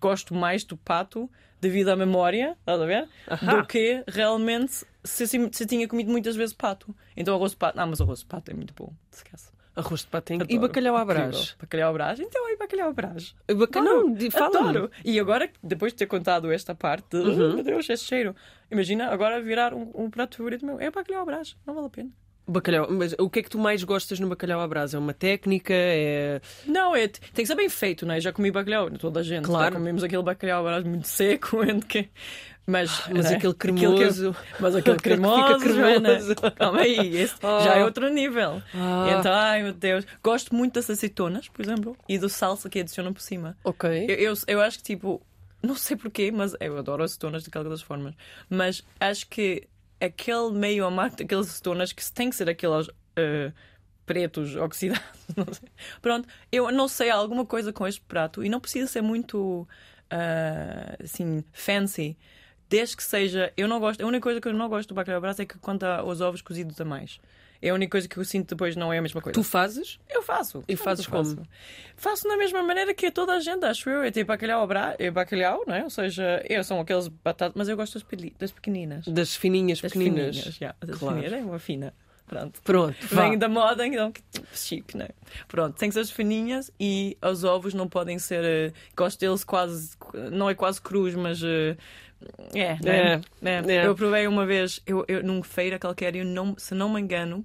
gosto 0.00 0.34
mais 0.34 0.64
do 0.64 0.76
pato 0.76 1.30
devido 1.60 1.88
à 1.88 1.96
memória, 1.96 2.56
estás 2.58 2.80
a 2.80 2.86
ver? 2.86 3.08
Do 3.42 3.66
que 3.66 4.04
realmente 4.08 4.84
se, 5.04 5.26
se 5.26 5.66
tinha 5.66 5.86
comido 5.88 6.10
muitas 6.10 6.36
vezes 6.36 6.54
pato. 6.54 6.94
Então 7.16 7.34
arroz 7.34 7.52
de 7.52 7.56
pato. 7.56 7.78
Ah, 7.78 7.86
mas 7.86 8.00
arroz 8.00 8.20
de 8.20 8.26
pato 8.26 8.50
é 8.50 8.54
muito 8.54 8.74
bom. 8.74 8.92
Esquece. 9.10 9.50
Arroz 9.78 10.00
de 10.00 10.06
pato 10.08 10.26
tem... 10.26 10.38
E 10.48 10.58
bacalhau 10.58 10.96
à 10.96 11.04
brás. 11.04 11.56
Bacalhau 11.60 11.90
à 11.90 11.92
brás. 11.92 12.18
Então, 12.18 12.50
e 12.50 12.56
bacalhau 12.56 12.88
à 12.88 12.92
brás. 12.92 13.34
Bacalhau, 13.46 14.02
fala 14.30 14.90
E 15.04 15.20
agora, 15.20 15.48
depois 15.62 15.92
de 15.92 15.98
ter 15.98 16.06
contado 16.06 16.50
esta 16.50 16.74
parte, 16.74 17.16
uhum. 17.16 17.54
meu 17.54 17.62
Deus, 17.62 17.88
esse 17.88 18.04
cheiro. 18.04 18.34
Imagina 18.70 19.06
agora 19.06 19.40
virar 19.40 19.72
um, 19.72 19.90
um 19.94 20.10
prato 20.10 20.36
favorito 20.36 20.66
meu. 20.66 20.80
É 20.80 20.90
bacalhau 20.90 21.22
à 21.22 21.24
brás. 21.24 21.56
Não 21.64 21.74
vale 21.74 21.86
a 21.86 21.90
pena. 21.90 22.10
Bacalhau, 22.48 22.88
mas 22.90 23.14
o 23.18 23.28
que 23.28 23.40
é 23.40 23.42
que 23.42 23.50
tu 23.50 23.58
mais 23.58 23.84
gostas 23.84 24.18
no 24.18 24.26
bacalhau 24.26 24.58
à 24.58 24.66
brasa? 24.66 24.96
É 24.96 25.00
uma 25.00 25.12
técnica? 25.12 25.74
É... 25.74 26.40
Não, 26.66 26.96
é, 26.96 27.06
tem 27.06 27.44
que 27.44 27.46
ser 27.46 27.54
bem 27.54 27.68
feito, 27.68 28.06
não 28.06 28.14
é? 28.14 28.20
Já 28.20 28.32
comi 28.32 28.50
bacalhau, 28.50 28.90
toda 28.92 29.20
a 29.20 29.22
gente. 29.22 29.44
Claro. 29.44 29.66
Já 29.66 29.72
comemos 29.72 30.02
aquele 30.02 30.22
bacalhau 30.22 30.60
à 30.60 30.70
brasa 30.70 30.88
muito 30.88 31.06
seco, 31.06 31.58
que... 31.86 32.08
mas, 32.66 33.02
mas 33.12 33.30
é? 33.30 33.36
aquele 33.36 33.52
cremoso. 33.52 34.30
Aquele 34.30 34.56
mas 34.60 34.74
aquele 34.74 34.96
cremoso, 34.98 35.58
cremoso. 35.58 36.34
Calma 36.56 36.80
aí, 36.80 37.18
esse 37.18 37.34
oh. 37.44 37.60
já 37.60 37.76
é 37.76 37.84
outro 37.84 38.08
nível. 38.08 38.62
Oh. 38.74 39.18
Então, 39.18 39.30
ai 39.30 39.62
meu 39.62 39.74
Deus. 39.74 40.06
Gosto 40.24 40.54
muito 40.54 40.72
das 40.72 40.88
aceitonas, 40.88 41.48
por 41.48 41.62
exemplo, 41.62 41.98
e 42.08 42.16
do 42.16 42.30
salsa 42.30 42.70
que 42.70 42.80
adicionam 42.80 43.12
por 43.12 43.20
cima. 43.20 43.58
Ok. 43.62 44.06
Eu, 44.08 44.16
eu, 44.16 44.34
eu 44.46 44.62
acho 44.62 44.78
que 44.78 44.84
tipo, 44.84 45.20
não 45.62 45.74
sei 45.74 45.98
porquê, 45.98 46.32
mas 46.32 46.56
eu 46.60 46.78
adoro 46.78 47.02
aceitonas 47.02 47.42
de 47.42 47.50
qualquer 47.50 47.68
das 47.68 47.82
formas, 47.82 48.14
mas 48.48 48.82
acho 48.98 49.28
que 49.28 49.68
aquele 50.00 50.52
meio 50.52 50.84
amargo 50.84 51.16
daqueles 51.16 51.48
acetonas 51.48 51.92
que 51.92 52.12
tem 52.12 52.30
que 52.30 52.36
ser 52.36 52.48
aqueles 52.48 52.88
uh, 52.88 53.52
pretos 54.06 54.56
oxidados. 54.56 55.02
Pronto, 56.00 56.28
eu 56.50 56.70
não 56.72 56.88
sei 56.88 57.10
alguma 57.10 57.44
coisa 57.44 57.72
com 57.72 57.86
este 57.86 58.00
prato 58.00 58.44
e 58.44 58.48
não 58.48 58.60
precisa 58.60 58.86
ser 58.86 59.02
muito 59.02 59.62
uh, 60.12 61.04
assim 61.04 61.44
fancy 61.52 62.16
desde 62.68 62.96
que 62.96 63.02
seja. 63.02 63.52
Eu 63.56 63.68
não 63.68 63.80
gosto. 63.80 64.02
A 64.02 64.06
única 64.06 64.22
coisa 64.22 64.40
que 64.40 64.48
eu 64.48 64.52
não 64.52 64.68
gosto 64.68 64.88
do 64.88 64.94
bacalhau 64.94 65.20
brás 65.20 65.38
é 65.40 65.46
que 65.46 65.58
quanto 65.58 65.84
aos 65.84 66.20
ovos 66.20 66.42
cozidos 66.42 66.80
a 66.80 66.84
mais. 66.84 67.20
É 67.60 67.70
a 67.70 67.74
única 67.74 67.92
coisa 67.92 68.08
que 68.08 68.16
eu 68.16 68.24
sinto 68.24 68.50
depois 68.50 68.76
não 68.76 68.92
é 68.92 68.98
a 68.98 69.02
mesma 69.02 69.20
coisa. 69.20 69.34
Tu 69.34 69.42
fazes? 69.42 69.98
Eu 70.08 70.22
faço. 70.22 70.62
E 70.68 70.76
fazes 70.76 71.06
como? 71.06 71.46
Faço. 71.96 72.28
da 72.28 72.36
mesma 72.36 72.62
maneira 72.62 72.94
que 72.94 73.10
toda 73.10 73.32
a 73.32 73.40
gente, 73.40 73.64
acho 73.64 73.90
eu. 73.90 74.02
É 74.02 74.10
tipo 74.10 74.28
bacalhau, 74.28 74.66
bra... 74.66 74.94
é 74.98 75.10
bacalhau, 75.10 75.64
não 75.66 75.74
é? 75.74 75.82
Ou 75.82 75.90
seja, 75.90 76.44
eu 76.48 76.62
são 76.62 76.80
aqueles 76.80 77.08
batatas, 77.08 77.54
mas 77.56 77.68
eu 77.68 77.76
gosto 77.76 77.94
das, 77.94 78.52
pequeninas. 78.52 79.06
Das 79.06 79.34
fininhas 79.34 79.80
das 79.80 79.92
pequeninas. 79.92 80.36
Fininhas, 80.36 80.60
yeah. 80.60 80.76
Das 80.80 80.98
claro. 80.98 81.16
fininhas, 81.16 81.32
é 81.32 81.44
uma 81.44 81.58
fina. 81.58 81.94
Pronto. 82.28 82.60
Pronto. 82.62 83.06
Vem 83.10 83.38
da 83.38 83.48
moda, 83.48 83.86
então 83.86 84.12
que 84.12 84.22
chique, 84.52 84.96
não 84.96 85.06
é? 85.06 85.10
Pronto, 85.48 85.76
tem 85.76 85.88
que 85.88 85.94
ser 85.94 86.00
as 86.00 86.10
fininhas 86.10 86.70
e 86.78 87.16
os 87.22 87.42
ovos 87.42 87.72
não 87.72 87.88
podem 87.88 88.18
ser. 88.18 88.70
Uh, 88.70 88.74
gosto 88.94 89.18
deles 89.18 89.42
quase. 89.42 89.96
Não 90.30 90.48
é 90.48 90.54
quase 90.54 90.80
cruz, 90.80 91.14
mas. 91.14 91.42
Uh, 91.42 91.76
é, 92.54 92.60
é, 92.60 93.20
é, 93.42 93.76
é, 93.76 93.86
Eu 93.86 93.94
provei 93.94 94.26
uma 94.26 94.44
vez, 94.44 94.80
eu, 94.86 95.04
eu, 95.08 95.22
numa 95.22 95.44
feira 95.44 95.78
qualquer, 95.78 96.16
eu 96.16 96.24
não, 96.24 96.56
se 96.58 96.74
não 96.74 96.88
me 96.88 97.00
engano, 97.00 97.44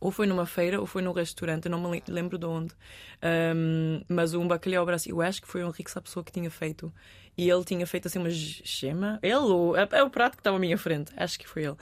ou 0.00 0.10
foi 0.10 0.26
numa 0.26 0.46
feira 0.46 0.80
ou 0.80 0.86
foi 0.86 1.02
num 1.02 1.12
restaurante, 1.12 1.66
eu 1.66 1.70
não 1.70 1.90
me 1.90 2.02
lembro 2.08 2.38
de 2.38 2.46
onde. 2.46 2.74
Um, 3.22 4.00
mas 4.08 4.32
um 4.34 4.46
bacalhau 4.46 4.86
Brasil, 4.86 5.14
eu 5.14 5.22
acho 5.22 5.42
que 5.42 5.48
foi 5.48 5.62
o 5.62 5.68
Henrique 5.68 5.92
pessoa 6.00 6.24
que 6.24 6.32
tinha 6.32 6.50
feito. 6.50 6.92
E 7.36 7.48
ele 7.48 7.64
tinha 7.64 7.86
feito 7.86 8.06
assim 8.06 8.18
uma 8.18 8.30
gema. 8.30 9.18
Ele, 9.22 9.34
ou, 9.34 9.76
é, 9.76 9.88
é 9.92 10.02
o 10.02 10.10
prato 10.10 10.36
que 10.36 10.40
estava 10.40 10.56
à 10.56 10.60
minha 10.60 10.78
frente, 10.78 11.12
acho 11.16 11.38
que 11.38 11.48
foi 11.48 11.64
ele. 11.64 11.76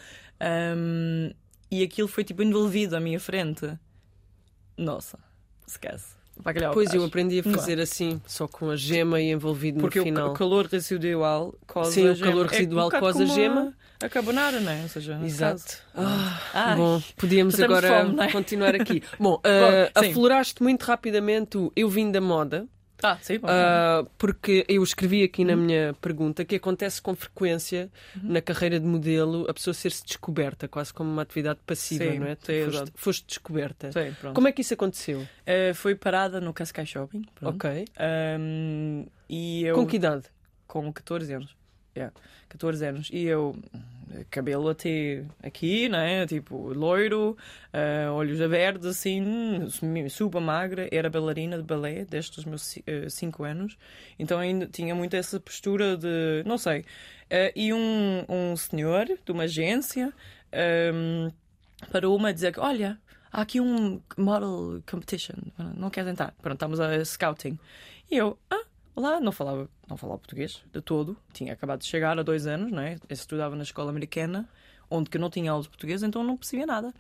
Um, 0.76 1.30
e 1.70 1.82
aquilo 1.82 2.08
foi 2.08 2.24
tipo 2.24 2.42
envolvido 2.42 2.96
à 2.96 3.00
minha 3.00 3.20
frente. 3.20 3.78
Nossa, 4.76 5.18
esquece. 5.66 6.15
Bacalhau 6.42 6.72
pois 6.72 6.92
eu 6.92 7.04
aprendi 7.04 7.40
a 7.40 7.42
fazer 7.42 7.80
assim, 7.80 8.20
só 8.26 8.46
com 8.46 8.70
a 8.70 8.76
gema 8.76 9.20
e 9.20 9.30
envolvido 9.30 9.80
Porque 9.80 9.98
no 9.98 10.04
final. 10.04 10.28
Porque 10.28 10.44
o 10.44 10.46
calor 10.46 10.66
residual 10.66 11.54
causa 11.66 11.90
Sim, 11.90 12.10
o 12.10 12.18
calor 12.18 12.46
residual 12.46 12.84
é 12.92 12.96
um 12.96 13.00
causa 13.00 13.22
a 13.22 13.26
gema. 13.26 13.74
A 14.02 14.08
carbonara, 14.08 14.60
não 14.60 14.70
é? 14.70 14.82
Ou 14.82 14.88
seja, 14.88 15.18
Exato. 15.24 15.78
Ah, 15.94 16.74
bom, 16.76 17.02
podíamos 17.16 17.58
agora 17.58 18.04
fome, 18.04 18.20
é? 18.20 18.30
continuar 18.30 18.74
aqui. 18.74 19.02
bom, 19.18 19.34
uh, 19.34 19.38
bom 20.00 20.08
afloraste 20.08 20.62
muito 20.62 20.82
rapidamente 20.82 21.56
o 21.56 21.72
Eu 21.74 21.88
Vim 21.88 22.10
da 22.10 22.20
Moda. 22.20 22.68
Ah, 23.02 23.18
sim, 23.20 23.36
uh, 23.36 24.08
porque 24.16 24.64
eu 24.68 24.82
escrevi 24.82 25.22
aqui 25.22 25.44
na 25.44 25.54
minha 25.54 25.94
pergunta 26.00 26.44
que 26.44 26.56
acontece 26.56 27.00
com 27.00 27.14
frequência 27.14 27.90
uhum. 28.16 28.32
na 28.32 28.40
carreira 28.40 28.80
de 28.80 28.86
modelo 28.86 29.46
a 29.48 29.54
pessoa 29.54 29.74
ser-se 29.74 30.04
descoberta, 30.04 30.66
quase 30.66 30.92
como 30.92 31.10
uma 31.10 31.22
atividade 31.22 31.58
passiva, 31.66 32.04
sim, 32.04 32.18
não 32.18 32.26
é? 32.26 32.36
Sim, 32.40 32.70
foste, 32.70 32.92
foste, 32.94 33.26
descoberta. 33.26 33.92
Sim, 33.92 34.14
como 34.32 34.48
é 34.48 34.52
que 34.52 34.62
isso 34.62 34.74
aconteceu? 34.74 35.20
Uh, 35.20 35.74
fui 35.74 35.94
parada 35.94 36.40
no 36.40 36.52
Cascais 36.54 36.88
Shopping. 36.88 37.24
Pronto. 37.34 37.54
Ok. 37.56 37.84
Um, 38.38 39.06
e 39.28 39.64
eu... 39.64 39.74
Com 39.74 39.86
que 39.86 39.96
idade? 39.96 40.24
Com 40.66 40.92
14 40.92 41.34
anos. 41.34 41.56
Yeah, 41.96 42.14
14 42.50 42.84
anos. 42.84 43.10
E 43.10 43.24
eu, 43.24 43.56
cabelo 44.30 44.68
até 44.68 45.24
aqui, 45.42 45.88
né? 45.88 46.26
Tipo, 46.26 46.72
loiro, 46.74 47.36
uh, 47.72 48.12
olhos 48.12 48.40
abertos, 48.40 48.86
assim, 48.86 49.66
super 50.10 50.40
magra. 50.40 50.88
Era 50.92 51.08
bailarina 51.08 51.56
de 51.56 51.62
balé 51.62 52.04
desde 52.04 52.38
os 52.38 52.44
meus 52.44 52.76
5 53.08 53.42
uh, 53.42 53.46
anos. 53.46 53.78
Então 54.18 54.38
ainda 54.38 54.66
tinha 54.66 54.94
muito 54.94 55.14
essa 55.14 55.40
postura 55.40 55.96
de, 55.96 56.42
não 56.44 56.58
sei. 56.58 56.80
Uh, 56.80 57.52
e 57.56 57.72
um, 57.72 58.24
um 58.28 58.56
senhor 58.56 59.06
de 59.06 59.32
uma 59.32 59.44
agência 59.44 60.12
um, 60.94 61.30
parou-me 61.90 62.28
a 62.28 62.32
dizer 62.32 62.52
que, 62.52 62.60
olha, 62.60 62.98
há 63.32 63.42
aqui 63.42 63.60
um 63.60 64.00
model 64.16 64.82
competition, 64.88 65.34
não 65.76 65.90
queres 65.90 66.10
entrar? 66.10 66.34
Pronto, 66.40 66.54
estamos 66.54 66.80
a 66.80 67.04
scouting. 67.04 67.58
E 68.10 68.16
eu, 68.16 68.38
ah, 68.50 68.64
Lá 68.96 69.20
não 69.20 69.30
falava, 69.30 69.68
não 69.86 69.96
falava 69.98 70.18
português 70.18 70.64
de 70.72 70.80
todo. 70.80 71.16
Tinha 71.32 71.52
acabado 71.52 71.80
de 71.80 71.86
chegar 71.86 72.18
há 72.18 72.22
dois 72.22 72.46
anos, 72.46 72.72
não 72.72 72.82
é? 72.82 72.94
Eu 72.94 73.14
estudava 73.14 73.54
na 73.54 73.62
escola 73.62 73.90
americana, 73.90 74.48
onde 74.90 75.10
que 75.10 75.18
não 75.18 75.28
tinha 75.28 75.50
aula 75.50 75.62
de 75.62 75.68
português, 75.68 76.02
então 76.02 76.24
não 76.24 76.36
percebia 76.36 76.64
nada. 76.64 76.94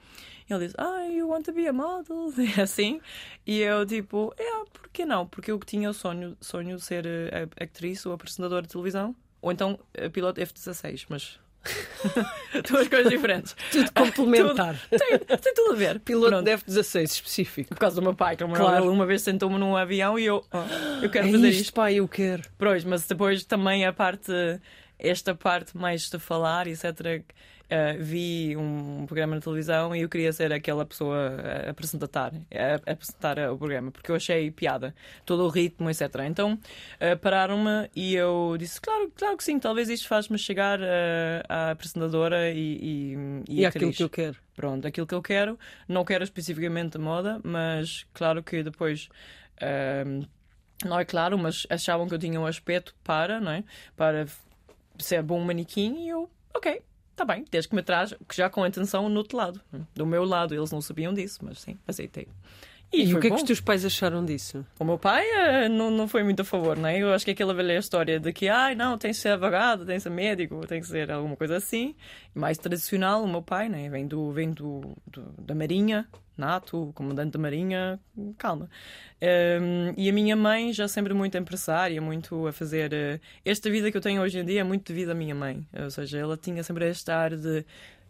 E 0.48 0.52
ele 0.52 0.66
disse, 0.66 0.76
ah, 0.78 1.06
you 1.06 1.26
want 1.28 1.46
to 1.46 1.52
be 1.52 1.66
a 1.66 1.72
model? 1.72 2.30
E 2.36 2.60
assim. 2.60 3.00
E 3.46 3.60
eu, 3.60 3.86
tipo, 3.86 4.34
é, 4.36 4.42
yeah, 4.42 4.64
por 4.70 4.88
que 4.90 5.06
não? 5.06 5.26
Porque 5.26 5.50
eu 5.50 5.58
tinha 5.58 5.88
o 5.88 5.94
sonho, 5.94 6.36
sonho 6.38 6.76
de 6.76 6.82
ser 6.82 7.06
uh, 7.06 7.62
atriz 7.64 8.04
ou 8.04 8.12
apresentadora 8.12 8.62
de 8.62 8.68
televisão. 8.68 9.16
Ou 9.40 9.50
então 9.50 9.78
piloto 10.12 10.40
F-16, 10.40 11.06
mas 11.08 11.38
Duas 12.68 12.88
coisas 12.88 13.10
diferentes. 13.10 13.56
Tudo 13.70 13.92
complementar. 13.92 14.76
Tudo, 14.90 14.98
tem, 14.98 15.18
tem, 15.38 15.54
tudo 15.54 15.72
a 15.72 15.76
ver. 15.76 16.00
Piloto 16.00 16.30
Pronto. 16.30 16.44
de 16.44 16.50
F-16 16.52 17.02
específico. 17.04 17.68
Por 17.68 17.78
causa 17.78 17.96
do 17.96 18.02
meu 18.02 18.14
pai, 18.14 18.36
que 18.36 18.44
claro. 18.44 18.90
uma 18.90 19.06
vez 19.06 19.22
sentou-me 19.22 19.58
num 19.58 19.76
avião 19.76 20.18
e 20.18 20.24
eu, 20.24 20.44
oh, 20.52 21.04
eu 21.04 21.10
quero 21.10 21.28
é 21.28 21.32
fazer 21.32 21.48
isto. 21.48 21.60
isto. 21.62 21.74
pai, 21.74 21.94
eu 21.96 22.08
quero. 22.08 22.42
Pois, 22.58 22.84
mas 22.84 23.06
depois 23.06 23.44
também 23.44 23.84
a 23.84 23.92
parte, 23.92 24.32
esta 24.98 25.34
parte 25.34 25.76
mais 25.76 26.08
de 26.08 26.18
falar, 26.18 26.66
etc 26.66 27.24
uh, 27.70 28.02
vi 28.02 28.56
um 28.56 29.04
programa 29.06 29.34
na 29.34 29.40
televisão 29.40 29.94
e 29.94 30.02
eu 30.02 30.08
queria 30.08 30.32
ser 30.32 30.52
aquela 30.52 30.84
pessoa 30.84 31.36
a 31.66 31.70
apresentar, 31.70 32.32
a, 32.34 32.92
apresentar 32.92 33.38
o 33.50 33.58
programa, 33.58 33.90
porque 33.90 34.10
eu 34.10 34.16
achei 34.16 34.50
piada, 34.50 34.94
todo 35.24 35.44
o 35.44 35.48
ritmo, 35.48 35.90
etc. 35.90 36.02
Então 36.26 36.54
uh, 36.54 37.18
pararam-me 37.20 37.90
e 37.94 38.14
eu 38.14 38.56
disse: 38.58 38.80
Claro, 38.80 39.10
claro 39.14 39.36
que 39.36 39.44
sim, 39.44 39.58
talvez 39.58 39.88
isto 39.88 40.08
faz-me 40.08 40.38
chegar 40.38 40.80
uh, 40.80 41.42
à 41.48 41.70
apresentadora 41.70 42.50
e, 42.50 42.56
e, 42.58 43.16
e, 43.48 43.60
e 43.60 43.66
aquilo 43.66 43.92
que 43.92 44.02
eu 44.02 44.10
quero. 44.10 44.36
Pronto, 44.54 44.86
aquilo 44.86 45.06
que 45.06 45.14
eu 45.14 45.22
quero. 45.22 45.58
Não 45.86 46.04
quero 46.04 46.24
especificamente 46.24 46.98
moda, 46.98 47.40
mas 47.44 48.06
claro 48.14 48.42
que 48.42 48.62
depois. 48.62 49.08
Não 50.84 51.00
é 51.00 51.06
claro, 51.06 51.38
mas 51.38 51.66
achavam 51.70 52.06
que 52.06 52.14
eu 52.14 52.18
tinha 52.18 52.38
um 52.38 52.44
aspecto 52.44 52.94
para, 53.02 53.40
não 53.40 53.50
é? 53.50 53.64
Para 53.96 54.26
ser 54.98 55.22
bom 55.22 55.40
manequim 55.40 56.04
e 56.04 56.08
eu, 56.10 56.30
ok, 56.54 56.82
Está 57.16 57.24
bem, 57.24 57.46
desde 57.50 57.70
que 57.70 57.74
me 57.74 57.82
traz, 57.82 58.12
que 58.28 58.36
já 58.36 58.50
com 58.50 58.62
a 58.62 58.66
atenção 58.66 59.08
no 59.08 59.16
outro 59.16 59.38
lado. 59.38 59.58
Do 59.94 60.04
meu 60.04 60.22
lado, 60.22 60.54
eles 60.54 60.70
não 60.70 60.82
sabiam 60.82 61.14
disso, 61.14 61.38
mas 61.42 61.62
sim, 61.62 61.78
aceitei. 61.88 62.28
E, 62.92 63.04
e 63.04 63.14
o 63.14 63.20
que 63.20 63.28
bom. 63.28 63.34
é 63.34 63.36
que 63.36 63.42
os 63.42 63.46
teus 63.46 63.60
pais 63.60 63.84
acharam 63.84 64.24
disso? 64.24 64.64
O 64.78 64.84
meu 64.84 64.98
pai 64.98 65.24
uh, 65.24 65.68
não, 65.68 65.90
não 65.90 66.06
foi 66.06 66.22
muito 66.22 66.40
a 66.40 66.44
favor, 66.44 66.76
não 66.76 66.88
é? 66.88 66.98
Eu 66.98 67.12
acho 67.12 67.24
que 67.24 67.32
aquela 67.32 67.52
velha 67.52 67.78
história 67.78 68.18
de 68.20 68.32
que, 68.32 68.48
ai, 68.48 68.74
não, 68.74 68.96
tem 68.96 69.10
que 69.10 69.16
ser 69.16 69.30
advogado, 69.30 69.84
tem 69.84 69.96
que 69.96 70.02
ser 70.02 70.10
médico, 70.10 70.66
tem 70.66 70.80
que 70.80 70.86
ser 70.86 71.10
alguma 71.10 71.36
coisa 71.36 71.56
assim. 71.56 71.94
Mais 72.34 72.58
tradicional, 72.58 73.22
o 73.22 73.28
meu 73.28 73.42
pai, 73.42 73.68
né? 73.68 73.88
Vem, 73.88 74.06
do, 74.06 74.30
vem 74.32 74.52
do, 74.52 74.96
do 75.06 75.22
da 75.38 75.54
Marinha, 75.54 76.06
nato, 76.36 76.92
comandante 76.94 77.32
da 77.32 77.38
Marinha, 77.38 77.98
calma. 78.38 78.70
Um, 79.20 79.94
e 79.96 80.08
a 80.08 80.12
minha 80.12 80.36
mãe, 80.36 80.72
já 80.72 80.86
sempre 80.86 81.12
muito 81.12 81.36
empresária, 81.36 82.00
muito 82.00 82.46
a 82.46 82.52
fazer. 82.52 82.92
Uh, 82.92 83.20
esta 83.44 83.68
vida 83.68 83.90
que 83.90 83.96
eu 83.96 84.00
tenho 84.00 84.22
hoje 84.22 84.38
em 84.38 84.44
dia 84.44 84.60
é 84.60 84.64
muito 84.64 84.86
devido 84.92 85.10
à 85.10 85.14
minha 85.14 85.34
mãe. 85.34 85.66
Ou 85.82 85.90
seja, 85.90 86.18
ela 86.18 86.36
tinha 86.36 86.62
sempre 86.62 86.88
este 86.88 87.10
ar 87.10 87.36
de 87.36 87.64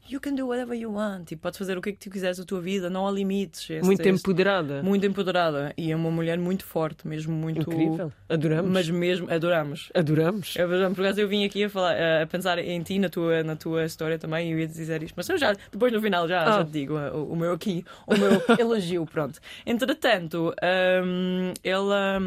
you 0.08 0.20
can 0.20 0.34
do 0.34 0.46
whatever 0.46 0.76
you 0.76 0.92
want. 0.92 1.26
Tipo, 1.26 1.42
podes 1.42 1.58
fazer 1.58 1.76
o 1.76 1.82
que 1.82 1.90
é 1.90 1.92
que 1.92 1.98
tu 1.98 2.10
quiseres 2.10 2.38
da 2.38 2.44
tua 2.44 2.60
vida, 2.60 2.88
não 2.90 3.06
há 3.06 3.10
limites. 3.10 3.68
Este, 3.70 3.84
muito 3.84 4.08
empoderada. 4.08 4.82
muito 4.82 5.06
empoderada. 5.06 5.72
E 5.76 5.90
é 5.90 5.96
uma 5.96 6.10
mulher 6.10 6.38
muito 6.38 6.64
forte, 6.64 7.06
mesmo 7.06 7.34
muito. 7.34 7.60
Incrível. 7.62 8.12
Adoramos. 8.28 8.70
Mas 8.70 8.90
mesmo, 8.90 9.30
adoramos. 9.30 9.90
Adoramos. 9.94 10.54
Eu, 10.56 10.68
por 10.94 11.04
acaso 11.04 11.20
eu 11.20 11.28
vim 11.28 11.44
aqui 11.44 11.64
a, 11.64 11.70
falar, 11.70 11.96
a 12.22 12.26
pensar 12.26 12.58
em 12.58 12.82
ti, 12.82 12.98
na 12.98 13.08
tua, 13.08 13.42
na 13.42 13.56
tua 13.56 13.84
história 13.84 14.18
também, 14.18 14.48
e 14.48 14.52
eu 14.52 14.58
ia 14.58 14.66
dizer 14.66 15.02
isto. 15.02 15.14
Mas 15.16 15.28
eu 15.28 15.38
já, 15.38 15.52
depois 15.70 15.92
no 15.92 16.00
final 16.00 16.28
já, 16.28 16.42
ah. 16.42 16.58
já 16.58 16.64
te 16.64 16.70
digo 16.70 16.94
o, 16.94 17.32
o, 17.32 17.36
meu 17.36 17.52
aqui, 17.52 17.84
o 18.06 18.16
meu 18.16 18.42
elogio, 18.58 19.06
pronto. 19.06 19.40
Entretanto, 19.64 20.54
um, 21.04 21.52
ela 21.62 22.20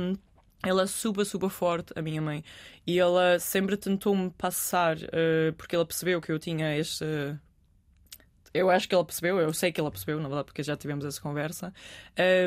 ela 0.63 0.83
é 0.83 0.87
super, 0.87 1.25
super 1.25 1.49
forte, 1.49 1.93
a 1.95 2.01
minha 2.01 2.21
mãe. 2.21 2.43
E 2.85 2.99
ela 2.99 3.39
sempre 3.39 3.77
tentou-me 3.77 4.29
passar, 4.31 4.97
uh, 4.97 5.53
porque 5.57 5.75
ela 5.75 5.85
percebeu 5.85 6.19
que 6.19 6.31
eu 6.31 6.39
tinha 6.39 6.77
este, 6.77 7.05
eu 8.53 8.69
acho 8.69 8.87
que 8.87 8.95
ela 8.95 9.05
percebeu, 9.05 9.39
eu 9.39 9.53
sei 9.53 9.71
que 9.71 9.79
ela 9.79 9.91
percebeu, 9.91 10.17
na 10.17 10.27
verdade, 10.27 10.45
porque 10.45 10.63
já 10.63 10.75
tivemos 10.75 11.05
essa 11.05 11.21
conversa, 11.21 11.73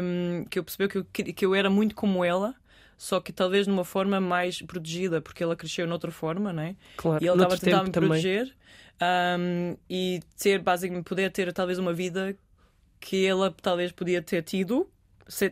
um, 0.02 0.44
que 0.44 0.58
eu 0.58 0.64
percebeu 0.64 0.88
que 0.88 0.98
eu, 0.98 1.04
que 1.34 1.46
eu 1.46 1.54
era 1.54 1.70
muito 1.70 1.94
como 1.94 2.24
ela, 2.24 2.54
só 2.96 3.20
que 3.20 3.32
talvez 3.32 3.66
numa 3.66 3.84
forma 3.84 4.20
mais 4.20 4.62
protegida, 4.62 5.20
porque 5.20 5.42
ela 5.42 5.56
cresceu 5.56 5.86
noutra 5.86 6.10
forma, 6.10 6.52
né? 6.52 6.76
Claro, 6.96 7.22
e 7.22 7.26
ela 7.26 7.36
estava 7.36 7.54
a 7.54 7.58
tentar 7.58 7.84
me 7.84 7.90
proteger 7.90 8.54
um, 9.02 9.76
e 9.88 10.20
ter, 10.38 10.60
basicamente, 10.60 11.04
poder 11.04 11.30
ter 11.30 11.52
talvez 11.52 11.78
uma 11.78 11.92
vida 11.92 12.36
que 13.00 13.26
ela 13.26 13.52
talvez 13.60 13.90
podia 13.90 14.22
ter 14.22 14.42
tido, 14.42 14.88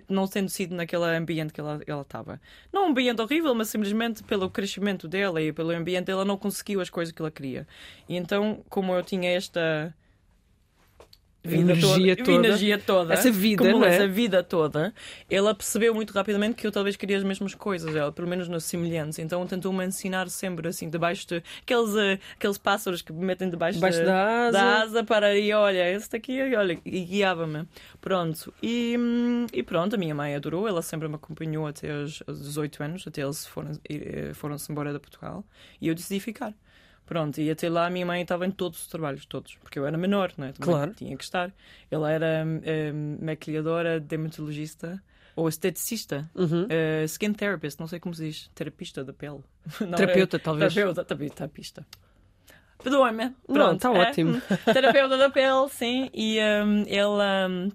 não 0.08 0.28
tendo 0.28 0.48
sido 0.48 0.74
naquele 0.74 1.04
ambiente 1.04 1.52
que 1.52 1.60
ela 1.60 1.80
estava. 2.02 2.40
Não 2.72 2.86
um 2.86 2.90
ambiente 2.90 3.20
horrível, 3.20 3.54
mas 3.54 3.68
simplesmente 3.68 4.22
pelo 4.22 4.48
crescimento 4.48 5.08
dela 5.08 5.42
e 5.42 5.52
pelo 5.52 5.70
ambiente, 5.70 6.10
ela 6.10 6.24
não 6.24 6.36
conseguiu 6.36 6.80
as 6.80 6.90
coisas 6.90 7.12
que 7.12 7.20
ela 7.20 7.30
queria. 7.30 7.66
E 8.08 8.16
então, 8.16 8.64
como 8.68 8.94
eu 8.94 9.02
tinha 9.02 9.30
esta 9.30 9.92
vida 11.42 11.72
energia 11.72 12.16
toda, 12.16 12.24
toda, 12.24 12.46
energia 12.46 12.78
toda, 12.78 13.14
essa 13.14 13.30
vida, 13.30 13.64
como 13.64 13.78
não 13.78 13.84
é? 13.86 13.94
essa 13.94 14.06
vida 14.06 14.42
toda, 14.42 14.92
ela 15.28 15.54
percebeu 15.54 15.94
muito 15.94 16.12
rapidamente 16.12 16.54
que 16.54 16.66
eu 16.66 16.72
talvez 16.72 16.96
queria 16.96 17.16
as 17.16 17.24
mesmas 17.24 17.54
coisas, 17.54 17.94
ela, 17.96 18.12
pelo 18.12 18.28
menos 18.28 18.48
nas 18.48 18.64
semelhantes. 18.64 19.18
Então 19.18 19.46
tentou-me 19.46 19.84
ensinar 19.84 20.28
sempre 20.28 20.68
assim, 20.68 20.90
debaixo 20.90 21.26
de 21.26 21.42
aqueles, 21.62 21.94
uh, 21.94 22.20
aqueles 22.34 22.58
pássaros 22.58 23.00
que 23.00 23.12
me 23.12 23.24
metem 23.24 23.48
debaixo, 23.48 23.78
debaixo 23.78 24.00
de, 24.00 24.04
da, 24.04 24.46
asa. 24.46 24.52
da 24.52 24.82
asa 24.82 25.04
para 25.04 25.38
e 25.38 25.52
olha, 25.52 25.90
esse 25.90 26.10
daqui, 26.10 26.40
olha, 26.54 26.78
e 26.84 27.04
guiava-me. 27.04 27.66
Pronto, 28.00 28.52
e, 28.62 28.96
hum, 28.98 29.46
e 29.52 29.62
pronto, 29.62 29.94
a 29.94 29.98
minha 29.98 30.14
mãe 30.14 30.34
adorou, 30.34 30.68
ela 30.68 30.82
sempre 30.82 31.08
me 31.08 31.14
acompanhou 31.14 31.66
até 31.66 31.90
os, 31.92 32.22
18 32.26 32.82
anos, 32.82 33.04
até 33.06 33.22
eles 33.22 33.46
foram-se 33.46 33.80
foram 34.34 34.56
embora 34.68 34.92
de 34.92 34.98
Portugal, 34.98 35.44
e 35.80 35.88
eu 35.88 35.94
decidi 35.94 36.20
ficar. 36.20 36.54
Pronto, 37.10 37.40
e 37.40 37.50
até 37.50 37.68
lá 37.68 37.86
a 37.88 37.90
minha 37.90 38.06
mãe 38.06 38.22
estava 38.22 38.46
em 38.46 38.52
todos 38.52 38.82
os 38.82 38.86
trabalhos, 38.86 39.26
todos, 39.26 39.56
porque 39.56 39.80
eu 39.80 39.84
era 39.84 39.98
menor, 39.98 40.32
não 40.38 40.46
é? 40.46 40.52
Também 40.52 40.72
Claro. 40.74 40.94
Tinha 40.94 41.16
que 41.16 41.24
estar. 41.24 41.52
Ela 41.90 42.08
era 42.12 42.44
hum, 42.46 43.18
maquilhadora, 43.20 43.98
dermatologista 43.98 45.02
ou 45.34 45.48
esteticista, 45.48 46.30
Uhum. 46.36 46.66
eh, 46.68 47.02
skin 47.08 47.32
therapist, 47.32 47.80
não 47.80 47.88
sei 47.88 47.98
como 47.98 48.14
se 48.14 48.26
diz, 48.28 48.48
terapista 48.54 49.02
da 49.02 49.12
pele. 49.12 49.40
Não, 49.80 49.98
Terapeuta, 49.98 50.36
é- 50.36 50.38
talvez. 50.38 50.72
Terapeuta, 50.72 51.04
terapeuta, 51.04 51.34
terapista. 51.34 51.86
Perdoa-me. 52.80 53.24
Não, 53.24 53.34
Pronto, 53.54 53.74
está 53.74 53.92
é, 53.92 54.08
ótimo. 54.08 54.40
terapeuta 54.72 55.18
da 55.18 55.30
pele, 55.30 55.68
sim. 55.68 56.10
E 56.14 56.38
hum, 56.64 56.84
ela, 56.86 57.48
hum, 57.50 57.72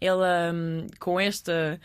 ela 0.00 0.50
hum, 0.54 0.86
com 0.98 1.20
esta, 1.20 1.78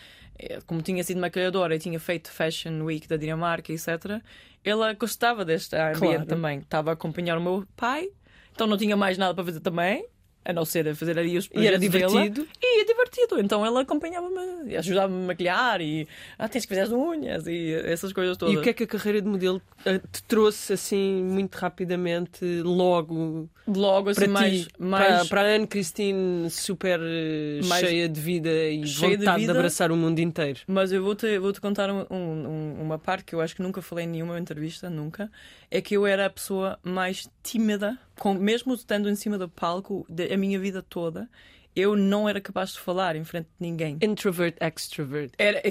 como 0.65 0.82
tinha 0.82 1.03
sido 1.03 1.20
maquilhadora 1.20 1.75
e 1.75 1.79
tinha 1.79 2.00
feito 2.00 2.32
Fashion 2.32 2.82
Week 2.84 3.08
da 3.08 3.17
Dinamarca, 3.17 3.72
etc., 3.72 4.22
ela 4.63 4.94
gostava 4.94 5.46
deste 5.46 5.75
ambiente 5.75 6.00
Claro. 6.00 6.25
também. 6.25 6.60
Estava 6.60 6.89
a 6.91 6.94
acompanhar 6.94 7.38
o 7.38 7.41
meu 7.41 7.65
pai, 7.75 8.10
então 8.51 8.67
não 8.67 8.77
tinha 8.77 8.98
mais 8.98 9.17
nada 9.17 9.34
para 9.34 9.46
fazer 9.46 9.60
também. 9.62 10.06
A 10.49 10.53
não 10.53 10.63
ser 10.63 10.87
a 10.87 10.95
fazer 10.95 11.19
ali 11.19 11.37
os 11.37 11.49
E 11.53 11.67
era 11.67 11.77
divertido. 11.77 12.47
E 12.63 12.81
é 12.81 12.85
divertido. 12.85 13.37
Então 13.39 13.65
ela 13.65 13.81
acompanhava-me, 13.81 14.71
e 14.71 14.77
ajudava-me 14.77 15.23
a 15.23 15.27
maquilhar 15.27 15.81
e 15.81 16.07
ah, 16.39 16.47
tens 16.47 16.65
que 16.65 16.69
fazer 16.69 16.81
as 16.87 16.91
unhas 16.91 17.45
e 17.47 17.73
essas 17.85 18.13
coisas 18.13 18.37
todas. 18.37 18.55
E 18.55 18.57
o 18.57 18.61
que 18.61 18.69
é 18.69 18.73
que 18.73 18.83
a 18.85 18.87
carreira 18.87 19.21
de 19.21 19.27
modelo 19.27 19.61
eh, 19.85 19.99
te 20.09 20.23
trouxe 20.23 20.71
assim 20.71 21.21
muito 21.21 21.55
rapidamente, 21.55 22.45
logo 22.63 23.49
Logo 23.67 24.09
assim 24.11 24.21
para 24.21 24.29
mais, 24.29 24.61
ti, 24.61 24.67
mais 24.79 25.07
para, 25.07 25.25
para 25.25 25.41
a 25.41 25.55
Anne 25.55 25.67
Christine 25.67 26.49
super 26.49 26.99
eh, 27.01 27.59
Mais- 27.65 27.85
cheia 27.85 28.07
de 28.07 28.21
vida 28.21 28.49
e 28.49 28.87
cheia 28.87 29.11
de 29.11 29.17
vontade 29.17 29.41
de, 29.41 29.47
vida. 29.47 29.59
abraçar 29.59 29.91
o 29.91 29.97
mundo 29.97 30.19
inteiro. 30.19 30.59
Mas 30.67 30.93
eu 30.93 31.03
vou-te 31.03 31.37
vou 31.39 31.51
-te 31.51 31.59
contar 31.59 31.89
um- 31.91 32.05
um- 32.09 32.77
uma 32.81 32.97
parte 32.97 33.25
que 33.25 33.35
eu 33.35 33.41
acho 33.41 33.53
que 33.53 33.61
nunca 33.61 33.81
falei 33.81 34.05
em 34.05 34.07
nenhuma 34.07 34.39
entrevista, 34.39 34.89
nunca. 34.89 35.29
É 35.69 35.81
que 35.81 35.97
eu 35.97 36.05
era 36.07 36.25
a 36.27 36.29
pessoa 36.29 36.79
mais 36.81 37.29
tímida, 37.43 37.97
com, 38.19 38.33
mesmo 38.33 38.74
estando 38.74 39.09
em 39.09 39.15
cima 39.15 39.38
do 39.38 39.47
palco 39.50 40.05
de- 40.09 40.33
a 40.33 40.38
minha 40.38 40.59
vida 40.59 40.81
toda, 40.81 41.29
eu 41.75 41.95
não 41.95 42.27
era 42.27 42.41
capaz 42.41 42.71
de 42.74 42.79
falar 42.79 43.15
em 43.15 43.24
frente 43.24 43.45
de 43.59 43.67
ninguém. 43.67 43.97
Introvert, 44.01 44.55
extrovert. 44.59 45.31
Era 45.38 45.62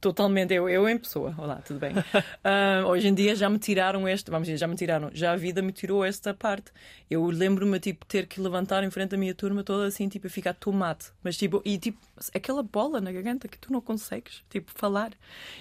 totalmente 0.00 0.54
eu, 0.54 0.68
eu 0.68 0.88
em 0.88 0.96
pessoa. 0.98 1.34
Olá, 1.36 1.56
tudo 1.56 1.80
bem? 1.80 1.92
Ah, 2.44 2.84
hoje 2.86 3.08
em 3.08 3.14
dia 3.14 3.34
já 3.34 3.50
me 3.50 3.58
tiraram 3.58 4.08
este, 4.08 4.30
vamos 4.30 4.46
dizer, 4.46 4.58
já 4.58 4.68
me 4.68 4.76
tiraram, 4.76 5.10
já 5.12 5.32
a 5.32 5.36
vida 5.36 5.60
me 5.60 5.72
tirou 5.72 6.04
esta 6.04 6.32
parte. 6.32 6.70
Eu 7.10 7.24
lembro-me 7.26 7.80
tipo 7.80 8.06
ter 8.06 8.26
que 8.28 8.40
levantar 8.40 8.84
em 8.84 8.90
frente 8.90 9.10
da 9.10 9.16
minha 9.16 9.34
turma 9.34 9.64
toda 9.64 9.86
assim, 9.86 10.08
tipo, 10.08 10.28
a 10.28 10.30
ficar 10.30 10.54
tomate, 10.54 11.06
mas 11.24 11.36
tipo, 11.36 11.60
e 11.64 11.76
tipo, 11.76 11.98
aquela 12.32 12.62
bola 12.62 13.00
na 13.00 13.10
garganta 13.10 13.48
que 13.48 13.58
tu 13.58 13.72
não 13.72 13.80
consegues, 13.80 14.44
tipo, 14.48 14.70
falar. 14.72 15.10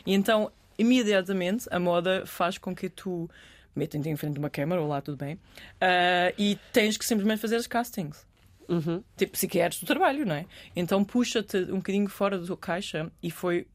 E 0.06 0.14
então, 0.14 0.52
imediatamente, 0.78 1.68
a 1.72 1.80
moda 1.80 2.24
faz 2.28 2.60
com 2.60 2.76
que 2.76 2.88
tu 2.88 3.28
metem-te 3.76 4.10
em 4.10 4.16
frente 4.16 4.34
de 4.34 4.40
uma 4.40 4.50
câmara, 4.50 4.82
olá, 4.82 5.02
tudo 5.02 5.18
bem? 5.18 5.40
Ah, 5.80 6.34
e 6.38 6.58
tens 6.72 6.98
que 6.98 7.06
simplesmente 7.06 7.40
fazer 7.40 7.58
os 7.58 7.68
castings. 7.68 8.26
Uhum. 8.68 9.04
Tipo, 9.16 9.38
se 9.38 9.48
queres 9.48 9.82
o 9.82 9.86
trabalho, 9.86 10.26
não 10.26 10.36
é? 10.36 10.46
Então 10.76 11.04
puxa-te 11.04 11.58
um 11.58 11.78
bocadinho 11.78 12.08
fora 12.10 12.40
da 12.40 12.46
tua 12.46 12.58
caixa 12.58 13.12
e 13.22 13.30
foi 13.30 13.68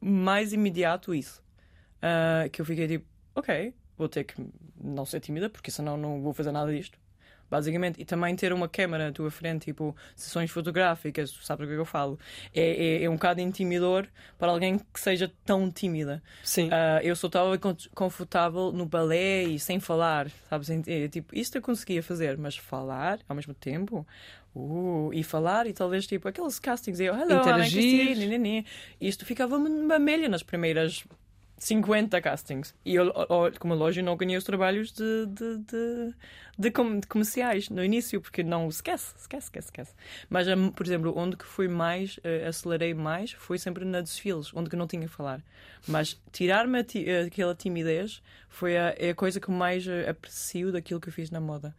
mais 0.00 0.52
imediato 0.52 1.14
isso. 1.14 1.42
Ah, 2.02 2.48
que 2.50 2.60
eu 2.60 2.64
fiquei 2.64 2.86
tipo, 2.86 3.06
ok, 3.34 3.74
vou 3.96 4.08
ter 4.08 4.24
que 4.24 4.34
não 4.80 5.06
ser 5.06 5.20
tímida, 5.20 5.48
porque 5.48 5.70
senão 5.70 5.96
não 5.96 6.20
vou 6.20 6.32
fazer 6.34 6.52
nada 6.52 6.70
disto. 6.70 6.98
Basicamente, 7.50 8.00
e 8.00 8.04
também 8.04 8.34
ter 8.34 8.52
uma 8.52 8.68
câmera 8.68 9.08
à 9.08 9.12
tua 9.12 9.30
frente, 9.30 9.66
tipo, 9.66 9.94
sessões 10.16 10.50
fotográficas, 10.50 11.30
tu 11.30 11.44
sabes 11.44 11.64
o 11.64 11.66
que 11.68 11.72
é 11.72 11.76
que 11.76 11.80
eu 11.80 11.84
falo, 11.84 12.18
é, 12.54 13.00
é, 13.00 13.04
é 13.04 13.10
um 13.10 13.14
bocado 13.14 13.40
intimidor 13.40 14.06
para 14.38 14.50
alguém 14.50 14.78
que 14.78 14.98
seja 15.00 15.30
tão 15.44 15.70
tímida. 15.70 16.22
Sim. 16.42 16.68
Ah, 16.72 17.00
eu 17.02 17.14
só 17.14 17.26
estava 17.28 17.56
con- 17.58 17.76
confortável 17.94 18.72
no 18.72 18.86
balé 18.86 19.44
e 19.44 19.58
sem 19.58 19.78
falar, 19.78 20.28
sabes? 20.48 20.68
É, 20.70 21.08
Tipo, 21.08 21.36
isto 21.36 21.56
eu 21.56 21.62
conseguia 21.62 22.02
fazer, 22.02 22.36
mas 22.38 22.56
falar 22.56 23.20
ao 23.28 23.36
mesmo 23.36 23.54
tempo, 23.54 24.06
uh, 24.54 25.10
e 25.12 25.22
falar, 25.22 25.66
e 25.66 25.72
talvez 25.72 26.06
tipo 26.06 26.28
aqueles 26.28 26.58
castings, 26.58 26.98
eu, 27.00 27.14
hello, 27.14 27.32
I'm 27.34 27.40
Interagir. 27.40 27.72
Christine, 27.72 28.26
né, 28.26 28.38
né. 28.38 28.64
isto 29.00 29.24
ficava-me 29.26 29.68
uma 29.68 29.98
melha 29.98 30.28
nas 30.28 30.42
primeiras 30.42 31.04
50 31.64 32.20
castings. 32.20 32.74
E 32.84 32.94
eu, 32.94 33.10
como 33.58 33.74
lógico, 33.74 34.04
não 34.04 34.16
ganhei 34.16 34.36
os 34.36 34.44
trabalhos 34.44 34.92
de, 34.92 35.26
de, 35.26 35.58
de, 35.58 36.14
de 36.58 36.70
com- 36.70 37.00
de 37.00 37.06
comerciais 37.06 37.70
no 37.70 37.82
início, 37.82 38.20
porque 38.20 38.42
não 38.42 38.68
esquece, 38.68 39.14
esquece, 39.18 39.46
esquece, 39.46 39.68
esquece. 39.68 39.94
Mas, 40.28 40.46
por 40.76 40.84
exemplo, 40.86 41.14
onde 41.16 41.36
que 41.38 41.44
fui 41.46 41.66
mais, 41.66 42.20
eh, 42.22 42.46
acelerei 42.46 42.92
mais, 42.92 43.32
foi 43.32 43.58
sempre 43.58 43.84
na 43.86 44.02
desfiles, 44.02 44.52
onde 44.54 44.68
que 44.68 44.76
não 44.76 44.86
tinha 44.86 45.02
que 45.08 45.14
falar. 45.14 45.40
Mas 45.86 46.20
tirar-me 46.32 46.80
a 46.80 46.84
ti- 46.84 47.08
eh, 47.08 47.22
aquela 47.22 47.54
timidez 47.54 48.22
foi 48.48 48.76
a, 48.76 48.94
é 48.98 49.10
a 49.10 49.14
coisa 49.14 49.40
que 49.40 49.50
mais 49.50 49.86
eh, 49.86 50.08
aprecio 50.08 50.70
daquilo 50.70 51.00
que 51.00 51.08
eu 51.08 51.12
fiz 51.14 51.30
na 51.30 51.40
moda. 51.40 51.74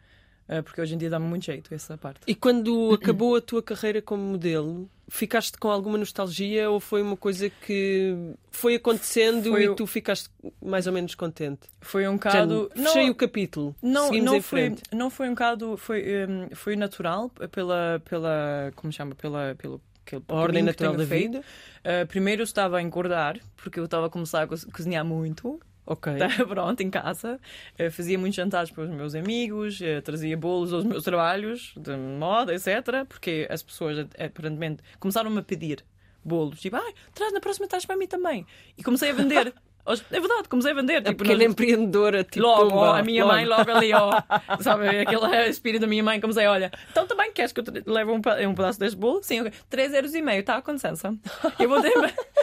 Eh, 0.47 0.61
porque 0.61 0.79
hoje 0.79 0.93
em 0.93 0.97
dia 0.97 1.09
dá-me 1.09 1.25
muito 1.25 1.45
jeito 1.45 1.73
essa 1.73 1.97
parte. 1.97 2.19
E 2.27 2.35
quando 2.35 2.93
acabou 2.93 3.35
a 3.35 3.41
tua 3.41 3.63
carreira 3.63 3.99
como 4.01 4.21
modelo, 4.21 4.87
ficaste 5.07 5.57
com 5.57 5.69
alguma 5.71 5.97
nostalgia 5.97 6.69
ou 6.69 6.79
foi 6.79 7.01
uma 7.01 7.17
coisa 7.17 7.49
que 7.49 8.15
foi 8.51 8.75
acontecendo 8.75 9.49
Foi 9.51 9.63
e 9.65 9.75
tu 9.75 9.87
ficaste 9.87 10.29
mais 10.63 10.85
ou 10.85 10.93
menos 10.93 11.15
contente? 11.15 11.61
Foi 11.81 12.03
um 12.07 12.11
Já 12.11 12.17
bocado. 12.45 12.71
Fechei 12.75 13.09
o 13.09 13.15
capítulo. 13.15 13.75
Não, 13.81 14.05
Seguimos 14.07 14.25
não 14.31 14.41
foi, 14.41 14.59
frente. 14.61 14.83
não 14.93 15.09
foi 15.09 15.27
um 15.27 15.31
bocado, 15.31 15.77
foi, 15.77 16.03
hum, 16.27 16.47
foi 16.53 16.75
natural 16.75 17.29
pela, 17.51 17.99
pela, 18.07 18.71
como 18.75 18.93
chama, 18.93 19.15
pela, 19.15 19.55
pelo 19.57 19.81
aquele 20.05 20.23
A 20.27 20.33
ordem 20.35 20.61
que 20.61 20.67
natural 20.67 20.95
da 20.95 21.07
feito. 21.07 21.31
vida. 21.31 21.43
Uh, 21.79 22.05
primeiro 22.07 22.41
eu 22.41 22.45
estava 22.45 22.77
a 22.77 22.81
engordar, 22.83 23.39
porque 23.57 23.79
eu 23.79 23.85
estava 23.85 24.05
a 24.05 24.09
começar 24.11 24.43
a 24.43 24.47
co- 24.47 24.55
cozinhar 24.71 25.03
muito, 25.03 25.59
Ok. 25.85 26.13
pronto, 26.47 26.81
em 26.81 26.89
casa. 26.89 27.39
Uh, 27.79 27.91
fazia 27.91 28.17
muitos 28.17 28.35
jantares 28.35 28.71
para 28.71 28.83
os 28.83 28.89
meus 28.89 29.13
amigos, 29.13 29.79
uh, 29.79 30.01
trazia 30.03 30.35
bolos 30.35 30.73
aos 30.73 30.83
meus 30.83 31.03
trabalhos 31.03 31.73
de 31.77 31.95
moda, 31.95 32.53
etc. 32.53 33.05
Porque 33.07 33.47
as 33.49 33.61
pessoas, 33.61 33.99
eh, 34.15 34.25
aparentemente, 34.25 34.81
começaram-me 34.99 35.39
a 35.39 35.43
pedir 35.43 35.85
bolos. 36.23 36.59
Tipo, 36.59 36.77
ai, 36.77 36.93
traz 37.13 37.31
na 37.31 37.39
próxima, 37.39 37.67
traz 37.67 37.85
para 37.85 37.95
mim 37.95 38.07
também. 38.07 38.45
E 38.77 38.83
comecei 38.83 39.11
a 39.11 39.13
vender. 39.13 39.53
É 40.09 40.19
verdade, 40.19 40.49
comecei 40.49 40.71
a 40.71 40.73
vender. 40.73 40.95
A 40.95 41.01
tipo, 41.03 41.17
pequena 41.23 41.43
empreendedora, 41.43 42.23
tipo. 42.23 42.43
Logo, 42.43 42.69
pumba, 42.69 42.75
ó, 42.75 42.95
a 42.95 43.03
minha 43.03 43.23
mãe 43.23 43.45
logo 43.45 43.69
ali, 43.69 43.93
ó. 43.93 44.19
Sabe, 44.59 44.87
aquele 45.01 45.47
espírito 45.47 45.81
da 45.81 45.87
minha 45.87 46.03
mãe, 46.03 46.19
comecei, 46.19 46.47
olha, 46.47 46.71
então 46.89 47.05
também 47.05 47.31
queres 47.31 47.51
que 47.51 47.59
eu 47.59 47.63
leve 47.85 48.09
um, 48.09 48.15
um 48.15 48.55
pedaço 48.55 48.79
deste 48.79 48.97
bolo? 48.97 49.21
Sim, 49.21 49.41
ok. 49.41 49.53
3 49.69 49.93
euros 49.93 50.15
e 50.15 50.23
meio, 50.23 50.43
tá, 50.43 50.59
com 50.59 50.71
licença. 50.71 51.15
Eu 51.59 51.69
vou 51.69 51.79
ter, 51.83 51.93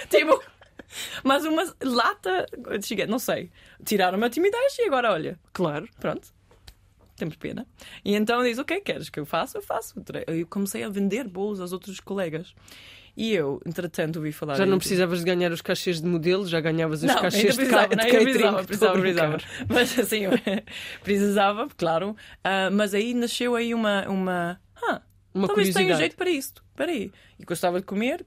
tipo, 0.09 0.41
mas 1.23 1.45
uma 1.45 1.63
lata, 1.83 2.47
cheguei, 2.83 3.07
não 3.07 3.19
sei, 3.19 3.51
tiraram-me 3.85 4.25
a 4.25 4.31
timidez 4.31 4.79
e 4.79 4.83
agora, 4.87 5.13
olha, 5.13 5.39
Claro. 5.53 5.89
pronto. 5.99 6.29
Temos 7.17 7.37
pena. 7.37 7.67
E 8.05 8.15
então 8.17 8.43
diz: 8.43 8.59
O 8.59 8.65
que 8.65 8.81
queres 8.81 9.09
que 9.09 9.21
eu 9.21 9.27
faça? 9.27 9.59
Eu 9.59 9.63
faço. 9.63 9.95
Eu 10.27 10.47
comecei 10.47 10.83
a 10.83 10.89
vender 10.89 11.29
bolos 11.29 11.61
aos 11.61 11.73
outros 11.73 12.01
colegas. 12.01 12.55
E 13.17 13.35
eu, 13.35 13.61
entretanto, 13.67 14.17
ouvi 14.17 14.33
falar. 14.33 14.55
Já 14.55 14.65
não 14.65 14.79
precisavas 14.79 15.19
de 15.19 15.27
ganhar 15.27 15.53
os 15.53 15.61
cachês 15.61 16.01
de 16.01 16.07
modelo, 16.07 16.47
já 16.47 16.61
ganhavas 16.61 17.03
os 17.03 17.09
não, 17.09 17.21
cachês 17.21 17.57
de, 17.57 17.67
ca... 17.67 17.87
de 17.87 17.97
catering. 17.97 18.25
precisava, 18.25 18.65
precisava, 18.65 18.99
precisava. 18.99 19.39
Mas 19.69 19.99
assim, 19.99 20.23
precisava, 21.05 21.69
claro. 21.77 22.17
Ah, 22.43 22.71
mas 22.73 22.95
aí 22.95 23.13
nasceu 23.13 23.55
aí 23.55 23.75
uma. 23.75 24.09
uma 24.09 24.61
ah, 24.83 25.03
Uma 25.35 25.47
talvez 25.47 25.75
tenha 25.75 25.95
jeito 25.95 26.17
para 26.17 26.31
isto. 26.31 26.65
E 26.91 27.13
gostava 27.45 27.81
de 27.81 27.87
comer, 27.87 28.25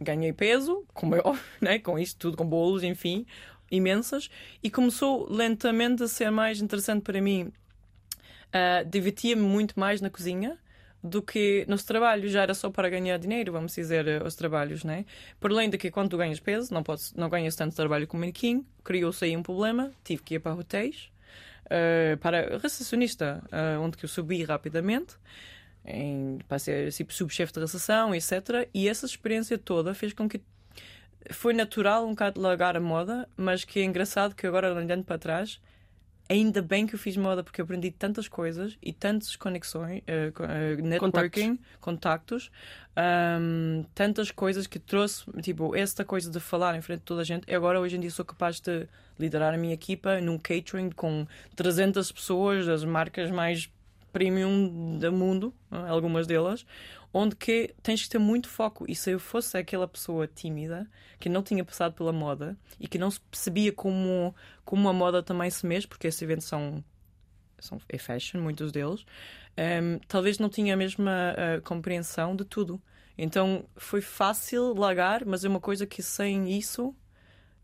ganhei- 0.00 0.32
peso, 0.32 0.84
como 0.94 1.14
eu, 1.16 1.38
né, 1.60 1.78
com 1.78 1.98
isto 1.98 2.18
tudo, 2.18 2.36
com 2.36 2.46
bolos, 2.46 2.82
enfim, 2.82 3.26
imensas. 3.70 4.28
E 4.62 4.70
começou 4.70 5.30
lentamente 5.30 6.02
a 6.02 6.08
ser 6.08 6.30
mais 6.30 6.60
interessante 6.60 7.02
para 7.02 7.20
mim. 7.20 7.52
Ah, 8.52 8.82
Divertia-me 8.84 9.42
muito 9.42 9.78
mais 9.78 10.00
na 10.00 10.10
cozinha 10.10 10.58
do 11.02 11.22
que 11.22 11.64
nos 11.68 11.84
trabalhos. 11.84 12.32
Já 12.32 12.42
era 12.42 12.54
só 12.54 12.70
para 12.70 12.88
ganhar 12.88 13.18
dinheiro, 13.18 13.52
vamos 13.52 13.74
dizer, 13.74 14.06
eh, 14.08 14.22
os 14.24 14.34
trabalhos, 14.34 14.82
né? 14.84 15.04
Por 15.40 15.50
além 15.52 15.68
de 15.70 15.78
que 15.78 15.90
quando 15.90 16.10
tu 16.10 16.16
ganhas 16.16 16.40
peso, 16.40 16.72
não, 16.72 16.82
podes, 16.82 17.12
não 17.14 17.28
ganhas 17.28 17.54
tanto 17.56 17.76
trabalho 17.76 18.06
como 18.06 18.20
manequim, 18.20 18.64
criou-se 18.84 19.24
aí 19.24 19.36
um 19.36 19.42
problema, 19.42 19.92
tive 20.04 20.22
que 20.22 20.34
ir 20.36 20.40
para 20.40 20.54
hotéis, 20.54 21.10
eh, 21.70 22.16
para 22.20 22.58
recepcionista, 22.58 23.42
eh, 23.52 23.78
onde 23.78 23.96
que 23.96 24.04
eu 24.04 24.08
subi 24.08 24.42
rapidamente, 24.44 25.14
em, 25.86 26.38
para 26.48 26.58
ser 26.58 26.92
tipo, 26.92 27.12
subchefe 27.12 27.52
de 27.52 27.60
recepção, 27.60 28.14
etc. 28.14 28.68
E 28.74 28.88
essa 28.88 29.06
experiência 29.06 29.56
toda 29.56 29.94
fez 29.94 30.12
com 30.12 30.28
que 30.28 30.40
foi 31.30 31.52
natural 31.54 32.04
um 32.06 32.10
bocado 32.10 32.40
largar 32.40 32.76
a 32.76 32.80
moda, 32.80 33.28
mas 33.36 33.64
que 33.64 33.80
é 33.80 33.84
engraçado 33.84 34.34
que 34.34 34.46
agora 34.46 34.72
olhando 34.74 35.04
para 35.04 35.18
trás, 35.18 35.60
ainda 36.28 36.60
bem 36.62 36.86
que 36.86 36.94
eu 36.94 36.98
fiz 36.98 37.16
moda 37.16 37.42
porque 37.42 37.60
eu 37.60 37.64
aprendi 37.64 37.90
tantas 37.90 38.26
coisas 38.28 38.76
e 38.82 38.92
tantas 38.92 39.34
conexões, 39.36 40.02
co- 40.34 40.44
eh, 40.44 40.76
networking, 40.76 41.58
contactos, 41.80 42.50
ahm, 42.96 43.84
tantas 43.94 44.30
coisas 44.30 44.66
que 44.66 44.78
trouxe, 44.78 45.24
tipo, 45.42 45.74
esta 45.76 46.04
coisa 46.04 46.30
de 46.30 46.40
falar 46.40 46.76
em 46.76 46.80
frente 46.80 47.00
de 47.00 47.04
toda 47.04 47.20
a 47.22 47.24
gente. 47.24 47.44
E 47.50 47.54
agora 47.54 47.80
hoje 47.80 47.96
em 47.96 48.00
dia 48.00 48.10
sou 48.10 48.24
capaz 48.24 48.60
de 48.60 48.88
liderar 49.18 49.54
a 49.54 49.56
minha 49.58 49.74
equipa 49.74 50.20
num 50.20 50.38
catering 50.38 50.90
com 50.90 51.26
300 51.54 52.10
pessoas 52.12 52.66
das 52.66 52.84
marcas 52.84 53.30
mais 53.30 53.70
premium 54.16 54.98
do 54.98 55.12
mundo, 55.12 55.52
algumas 55.70 56.26
delas, 56.26 56.64
onde 57.12 57.36
que 57.36 57.74
tens 57.82 58.02
que 58.02 58.08
ter 58.08 58.18
muito 58.18 58.48
foco. 58.48 58.86
E 58.88 58.94
se 58.94 59.10
eu 59.10 59.20
fosse 59.20 59.58
aquela 59.58 59.86
pessoa 59.86 60.26
tímida, 60.26 60.88
que 61.20 61.28
não 61.28 61.42
tinha 61.42 61.62
passado 61.62 61.92
pela 61.92 62.14
moda 62.14 62.56
e 62.80 62.88
que 62.88 62.96
não 62.96 63.10
se 63.10 63.20
percebia 63.20 63.74
como, 63.74 64.34
como 64.64 64.88
a 64.88 64.92
moda 64.94 65.22
também 65.22 65.50
se 65.50 65.66
mexe, 65.66 65.86
porque 65.86 66.06
esses 66.06 66.22
eventos 66.22 66.46
são 66.46 66.82
são, 67.58 67.78
é 67.90 67.98
fashion, 67.98 68.40
muitos 68.40 68.72
deles, 68.72 69.04
um, 69.58 69.98
talvez 70.08 70.38
não 70.38 70.48
tinha 70.48 70.72
a 70.72 70.76
mesma 70.78 71.34
uh, 71.34 71.60
compreensão 71.60 72.34
de 72.34 72.44
tudo. 72.46 72.80
Então 73.18 73.66
foi 73.76 74.00
fácil 74.00 74.74
largar, 74.74 75.26
mas 75.26 75.44
é 75.44 75.48
uma 75.48 75.60
coisa 75.60 75.86
que 75.86 76.02
sem 76.02 76.50
isso 76.56 76.94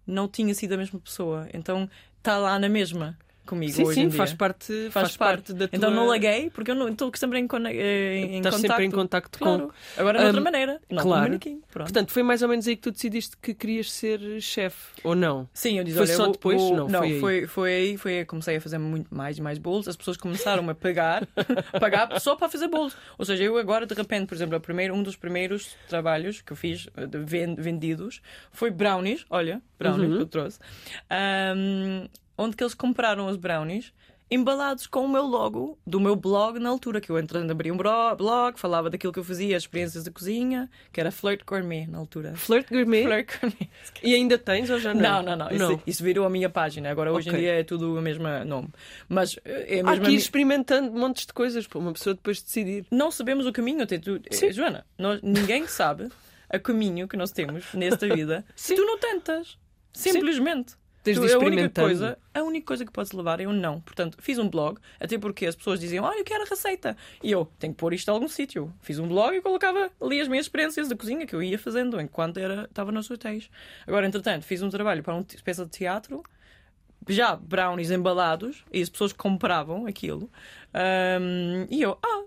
não 0.07 0.29
tinha 0.29 0.55
sido 0.55 0.75
a 0.75 0.77
mesma 0.77 1.01
pessoa. 1.01 1.49
Então 1.55 1.89
está 2.19 2.37
lá 2.37 2.59
na 2.59 2.69
mesma 2.69 3.19
comigo 3.53 3.73
sim, 3.73 3.85
hoje 3.85 3.95
sim, 3.95 4.01
em 4.03 4.09
dia. 4.09 4.17
faz 4.17 4.33
parte, 4.33 4.73
faz, 4.91 4.93
Faz 4.93 5.17
parte 5.17 5.37
parte. 5.39 5.53
da 5.53 5.69
tua... 5.69 5.77
Então 5.77 5.91
não 5.91 6.07
laguei, 6.07 6.49
porque 6.51 6.71
eu 6.71 6.75
não 6.75 6.89
estou 6.89 7.11
sempre 7.15 7.39
em, 7.39 7.47
eh, 7.69 8.17
em, 8.17 8.37
Estás 8.39 8.55
contacto. 8.57 8.61
sempre 8.61 8.85
em 8.87 8.91
contacto 8.91 9.39
Claro. 9.39 9.69
com... 9.95 10.01
Agora 10.01 10.19
de 10.19 10.25
outra 10.25 10.41
Um, 10.41 10.45
maneira. 10.45 10.81
Não, 10.91 11.03
claro. 11.03 11.39
Portanto, 11.73 12.11
foi 12.11 12.23
mais 12.23 12.43
ou 12.43 12.49
menos 12.49 12.67
aí 12.67 12.77
que 12.77 12.83
tu 12.83 12.91
decidiste 12.91 13.37
que 13.37 13.53
querias 13.55 13.91
ser 13.93 14.41
chefe, 14.41 15.01
ou 15.05 15.15
não? 15.15 15.49
Sim, 15.53 15.79
eu 15.79 15.85
disse, 15.85 15.97
Foi 15.99 16.07
olha, 16.07 16.17
só 16.17 16.27
eu 16.27 16.33
depois? 16.33 16.61
vou- 16.61 16.77
Não, 16.77 16.89
não, 16.89 16.99
foi 17.01 17.09
aí. 17.13 17.21
foi, 17.21 17.47
foi 17.47 17.75
aí, 17.75 17.97
foi 17.99 18.19
aí, 18.19 18.25
comecei 18.25 18.57
a 18.57 18.61
fazer 18.61 18.79
muito 18.79 19.15
mais 19.15 19.37
e 19.39 19.43
mais 19.43 19.59
bolos, 19.59 19.87
as 19.89 19.97
pessoas 19.97 20.17
começaram 20.17 20.69
a 20.71 20.75
pagar, 20.75 21.27
pagar 21.79 22.19
só 22.21 22.35
para 22.37 22.49
fazer 22.49 22.69
bolos. 22.69 22.97
Ou 23.19 23.25
seja, 23.25 23.43
eu 23.45 23.59
agora 23.59 23.87
de 23.87 23.95
repente, 23.95 24.27
por 24.29 24.35
exemplo, 24.35 24.57
o 24.57 24.61
primeiro, 24.61 24.95
um 24.95 25.03
dos 25.03 25.17
primeiros 25.17 25.77
trabalhos 25.89 26.41
que 26.41 26.53
eu 26.53 26.57
fiz 26.57 26.89
eh, 26.97 27.07
vendidos 27.59 28.21
foi 28.51 28.71
brownies, 28.71 29.25
olha, 29.31 29.61
brownies 29.79 30.11
Uhum. 30.11 30.17
que 30.17 30.23
eu 30.23 30.27
trouxe, 30.27 30.59
Ahm, 31.11 32.09
onde 32.37 32.57
que 32.57 32.63
eles 32.63 32.75
compraram 32.75 33.27
os 33.27 33.37
brownies 33.37 33.93
embalados 34.31 34.87
com 34.87 35.05
o 35.05 35.09
meu 35.11 35.25
logo 35.27 35.79
do 35.87 36.01
meu 36.01 36.17
blog 36.17 36.59
na 36.59 36.71
altura, 36.71 37.03
que 37.03 37.11
eu 37.11 37.19
entrando 37.19 37.51
abri 37.51 37.71
um 37.71 37.77
blog, 37.77 38.59
falava 38.59 38.89
daquilo 38.89 39.13
que 39.13 39.19
eu 39.19 39.25
fazia, 39.25 39.55
as 39.55 39.65
experiências 39.65 40.05
da 40.05 40.11
cozinha, 40.11 40.71
que 40.91 40.99
era 40.99 41.11
Flirt 41.11 41.43
Gourmet 41.45 41.87
na 41.87 41.99
altura. 41.99 42.35
Flirt 42.35 42.71
Gourmet? 42.71 43.03
Flirt 43.05 43.29
Gourmet. 43.39 43.69
E 44.03 44.15
ainda 44.15 44.39
tens 44.39 44.71
ou 44.71 44.79
já 44.79 44.95
Não, 44.95 45.23
não? 45.23 45.37
não, 45.37 45.49
não. 45.51 45.73
Isso, 45.73 45.83
isso 45.87 46.03
virou 46.03 46.25
a 46.25 46.31
minha 46.31 46.49
página. 46.49 46.91
Agora, 46.91 47.13
hoje 47.13 47.29
Ok. 47.29 47.39
em 47.39 47.43
dia, 47.43 47.61
é 47.61 47.63
tudo 47.63 47.95
o 47.95 48.01
mesmo 48.01 48.25
nome. 48.47 48.69
Mas 49.07 49.39
eh, 49.45 49.77
é 49.77 49.81
a 49.81 49.83
Há 49.83 49.91
mesma. 49.91 50.05
que 50.07 50.11
ir 50.13 50.17
experimentando 50.17 50.91
montes 50.93 51.27
de 51.27 51.33
coisas 51.35 51.67
para 51.67 51.79
uma 51.79 51.93
pessoa 51.93 52.15
depois 52.15 52.41
decidir. 52.41 52.87
Não 52.91 53.11
sabemos 53.11 53.45
o 53.45 53.53
caminho. 53.53 53.83
Até 53.83 53.99
tu... 53.99 54.19
eh, 54.31 54.51
Joana, 54.53 54.87
nós- 54.97 55.21
ninguém 55.23 55.67
sabe 55.67 56.09
o 56.51 56.59
caminho 56.59 57.07
que 57.07 57.19
nós 57.19 57.33
temos 57.33 57.67
nesta 57.75 58.09
vida 58.09 58.47
se 58.57 58.75
tu 58.75 58.83
não 58.87 58.99
tentas. 58.99 59.59
Simplesmente. 59.93 60.75
Tens 61.03 61.17
Tu- 61.19 61.21
de 61.27 61.33
ir 61.33 61.35
a 61.35 61.39
única 61.39 61.69
coisa, 61.83 62.19
a 62.33 62.43
única 62.43 62.67
coisa 62.67 62.85
que 62.85 62.93
podes 62.93 63.11
levar 63.13 63.41
é 63.41 63.47
um 63.47 63.53
não. 63.53 63.81
Portanto, 63.81 64.17
fiz 64.21 64.39
um 64.39 64.49
blog, 64.49 64.79
até 65.01 65.19
porque 65.19 65.47
as 65.47 65.57
pessoas 65.57 65.81
diziam, 65.81 66.07
ah, 66.07 66.17
eu 66.17 66.25
quero 66.25 66.45
a 66.45 66.47
receita. 66.47 66.97
E 67.23 67.31
eu 67.33 67.45
tenho 67.59 67.73
que 67.73 67.79
pôr 67.79 67.93
isto 67.93 68.09
em 68.09 68.13
algum 68.15 68.29
sítio. 68.29 68.73
Fiz 68.81 68.99
um 69.01 69.09
blog 69.09 69.35
e 69.37 69.43
colocava 69.43 69.91
ali 70.01 70.21
as 70.21 70.29
minhas 70.29 70.47
experiências 70.47 70.89
da 70.89 70.95
cozinha 70.97 71.27
que 71.27 71.35
eu 71.35 71.43
ia 71.43 71.59
fazendo 71.59 72.01
enquanto 72.01 72.37
era, 72.39 72.65
estava 72.65 72.93
nos 72.93 73.11
hotéis. 73.11 73.51
Agora, 73.87 74.07
entretanto, 74.07 74.45
fiz 74.45 74.63
um 74.63 74.69
trabalho 74.71 75.03
para 75.03 75.15
uma 75.15 75.27
espécie 75.35 75.65
de 75.65 75.71
teatro, 75.71 76.23
já 77.09 77.35
brownies 77.35 77.91
embalados, 77.91 78.65
e 78.73 78.81
as 78.81 78.89
pessoas 78.89 79.13
compravam 79.13 79.87
aquilo. 79.87 80.31
Ahm, 80.73 81.67
e 81.69 81.83
eu, 81.83 81.99
ah, 82.01 82.23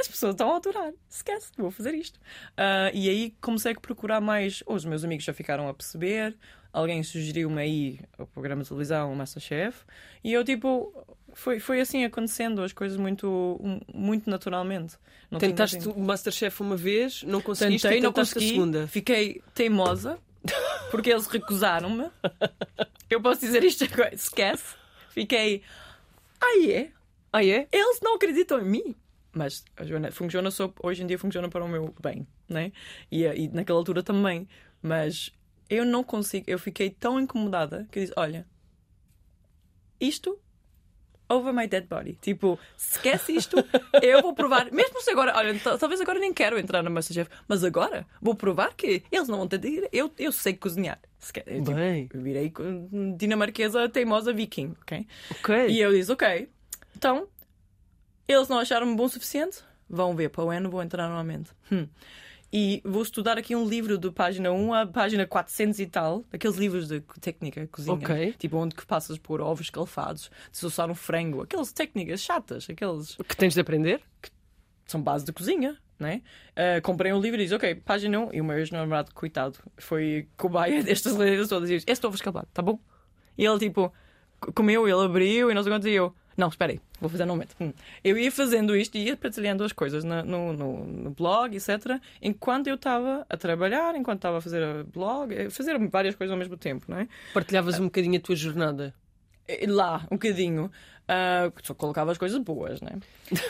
as 0.00 0.08
pessoas 0.08 0.32
estão 0.34 0.52
a 0.52 0.56
adorar, 0.56 0.92
esquece, 1.08 1.52
vou 1.56 1.70
fazer 1.70 1.94
isto. 1.94 2.18
Ah, 2.56 2.90
e 2.92 3.08
aí 3.08 3.34
comecei 3.40 3.72
a 3.72 3.80
procurar 3.80 4.20
mais. 4.20 4.64
Os 4.66 4.84
meus 4.84 5.04
amigos 5.04 5.24
já 5.24 5.32
ficaram 5.32 5.68
a 5.68 5.74
perceber, 5.74 6.36
alguém 6.72 7.02
sugeriu-me 7.02 7.60
aí 7.60 8.00
o 8.18 8.26
programa 8.26 8.62
de 8.62 8.68
televisão, 8.68 9.12
o 9.12 9.16
Masterchef, 9.16 9.84
e 10.24 10.32
eu 10.32 10.44
tipo. 10.44 10.92
Foi, 11.32 11.60
foi 11.60 11.80
assim 11.80 12.04
acontecendo 12.04 12.60
as 12.60 12.72
coisas 12.72 12.98
muito, 12.98 13.56
muito 13.94 14.28
naturalmente. 14.28 14.96
Não 15.30 15.38
Tentaste 15.38 15.76
assim- 15.76 15.92
o 15.92 16.00
Masterchef 16.00 16.60
uma 16.60 16.76
vez, 16.76 17.22
não 17.22 17.40
conseguiste 17.40 17.82
Tentei, 17.86 17.98
e 17.98 18.02
não 18.02 18.10
tentaste 18.10 18.34
consegui. 18.34 18.50
a 18.50 18.54
segunda. 18.56 18.86
Fiquei 18.88 19.40
teimosa 19.54 20.18
porque 20.90 21.08
eles 21.10 21.28
recusaram-me. 21.28 22.10
Eu 23.08 23.20
posso 23.20 23.40
dizer 23.42 23.62
isto 23.62 23.84
agora, 23.84 24.12
esquece. 24.12 24.74
Fiquei. 25.10 25.62
Ah, 26.40 26.58
é? 26.66 26.90
Ah, 27.32 27.44
é? 27.44 27.68
Eles 27.70 28.00
não 28.02 28.16
acreditam 28.16 28.60
em 28.60 28.64
mim. 28.64 28.94
Mas 29.32 29.64
a 29.76 29.84
Joana 29.84 30.10
funciona 30.10 30.50
só, 30.50 30.72
hoje 30.82 31.04
em 31.04 31.06
dia 31.06 31.18
funciona 31.18 31.48
para 31.48 31.64
o 31.64 31.68
meu 31.68 31.94
bem, 32.02 32.26
né? 32.48 32.72
E, 33.10 33.24
e 33.24 33.48
naquela 33.48 33.78
altura 33.78 34.02
também. 34.02 34.48
Mas 34.82 35.30
eu 35.70 35.84
não 35.86 36.02
consigo, 36.04 36.44
eu 36.50 36.58
fiquei 36.58 36.90
tão 36.90 37.18
incomodada 37.20 37.86
que 37.90 37.98
eu 37.98 38.02
disse: 38.02 38.14
olha, 38.16 38.46
isto 40.00 40.38
over 41.28 41.52
my 41.54 41.68
dead 41.68 41.86
body. 41.86 42.18
Tipo, 42.20 42.58
esquece 42.76 43.32
isto, 43.36 43.56
eu 44.02 44.20
vou 44.20 44.34
provar. 44.34 44.70
Mesmo 44.74 45.00
se 45.00 45.10
agora, 45.10 45.32
olha, 45.36 45.56
tal- 45.60 45.78
talvez 45.78 46.00
agora 46.00 46.18
nem 46.18 46.34
quero 46.34 46.58
entrar 46.58 46.82
no 46.82 46.90
Masterchef, 46.90 47.30
mas 47.46 47.62
agora 47.62 48.04
vou 48.20 48.34
provar 48.34 48.74
que 48.74 49.04
eles 49.12 49.28
não 49.28 49.38
vão 49.38 49.46
ter 49.46 49.58
de 49.58 49.68
ir. 49.68 49.88
Eu, 49.92 50.10
eu 50.18 50.32
sei 50.32 50.54
cozinhar. 50.54 50.98
Esque- 51.20 51.44
eu, 51.46 51.62
tipo, 51.62 51.70
eu 52.16 52.20
virei 52.22 52.52
dinamarquesa 53.16 53.88
teimosa 53.88 54.32
viking, 54.32 54.74
ok? 54.82 55.06
Ok. 55.30 55.68
E 55.68 55.78
eu 55.80 55.92
disse, 55.92 56.10
ok, 56.10 56.48
então, 56.96 57.28
eles 58.26 58.48
não 58.48 58.58
acharam-me 58.58 58.96
bom 58.96 59.04
o 59.04 59.08
suficiente? 59.08 59.58
Vão 59.88 60.16
ver, 60.16 60.30
para 60.30 60.44
o 60.44 60.50
ano 60.50 60.68
vou 60.70 60.82
entrar 60.82 61.08
novamente. 61.08 61.50
Hum. 61.70 61.86
E 62.52 62.82
vou 62.84 63.02
estudar 63.02 63.38
aqui 63.38 63.54
um 63.54 63.64
livro 63.64 63.96
de 63.96 64.10
página 64.10 64.50
1 64.50 64.74
a 64.74 64.86
página 64.86 65.26
400 65.26 65.78
e 65.78 65.86
tal, 65.86 66.24
daqueles 66.30 66.56
livros 66.56 66.88
de 66.88 67.00
técnica, 67.20 67.66
cozinha. 67.68 67.94
Ok. 67.94 68.34
Tipo, 68.38 68.56
onde 68.56 68.74
que 68.74 68.84
passas 68.84 69.18
por 69.18 69.40
ovos 69.40 69.66
escalfados, 69.66 70.30
desossar 70.50 70.90
um 70.90 70.94
frango, 70.94 71.42
aquelas 71.42 71.72
técnicas 71.72 72.20
chatas, 72.20 72.68
aqueles 72.68 73.16
que 73.16 73.36
tens 73.36 73.54
de 73.54 73.60
aprender? 73.60 74.02
são 74.90 75.00
base 75.00 75.24
de 75.24 75.32
cozinha, 75.32 75.76
né? 75.98 76.22
Ah, 76.56 76.80
comprei 76.82 77.12
um 77.12 77.20
livro 77.20 77.40
e 77.40 77.44
disse, 77.44 77.54
ok, 77.54 77.76
página 77.76 78.18
1. 78.18 78.34
E 78.34 78.40
o 78.40 78.44
meu 78.44 78.58
ex-namorado, 78.58 79.14
coitado, 79.14 79.58
foi 79.78 80.28
cobaia 80.36 80.82
destas 80.84 81.16
letras 81.16 81.48
todas. 81.48 81.70
E 81.70 81.74
disse, 81.74 81.86
este 81.88 82.06
ovo 82.06 82.16
escalfado, 82.16 82.48
tá 82.52 82.60
bom? 82.60 82.78
E 83.38 83.44
ele, 83.44 83.58
tipo, 83.58 83.92
comeu, 84.54 84.88
ele 84.88 85.04
abriu 85.04 85.50
e 85.50 85.54
não 85.54 85.62
sei. 85.62 85.92
E 85.92 85.94
eu, 85.94 86.14
não, 86.36 86.48
espera 86.48 86.72
aí, 86.72 86.80
vou 87.00 87.10
fazer 87.10 87.24
no 87.26 87.34
momento. 87.34 87.54
Hum. 87.60 87.72
Eu 88.02 88.16
ia 88.18 88.30
fazendo 88.32 88.76
isto 88.76 88.96
e 88.96 89.04
ia 89.06 89.16
partilhando 89.16 89.62
as 89.64 89.72
coisas 89.72 90.04
na- 90.04 90.22
no, 90.22 90.52
no, 90.52 90.86
no 90.86 91.10
blog, 91.10 91.54
etc. 91.56 92.00
Enquanto 92.22 92.66
eu 92.68 92.76
estava 92.76 93.26
a 93.28 93.36
trabalhar, 93.36 93.94
enquanto 93.94 94.18
estava 94.18 94.38
a 94.38 94.40
fazer 94.40 94.84
blog, 94.84 95.34
eh, 95.34 95.50
fazer 95.50 95.78
várias 95.88 96.14
coisas 96.14 96.32
ao 96.32 96.38
mesmo 96.38 96.56
tempo, 96.56 96.86
não 96.88 96.98
é? 96.98 97.08
Partilhavas 97.34 97.78
um 97.78 97.84
bocadinho 97.84 98.16
a 98.16 98.20
tua 98.20 98.36
jornada. 98.36 98.94
Eh, 99.46 99.66
Lá, 99.68 100.06
um 100.10 100.16
bocadinho. 100.16 100.70
Ah, 101.12 101.50
só 101.64 101.74
colocava 101.74 102.12
as 102.12 102.18
coisas 102.18 102.38
boas, 102.38 102.80
né? 102.80 102.92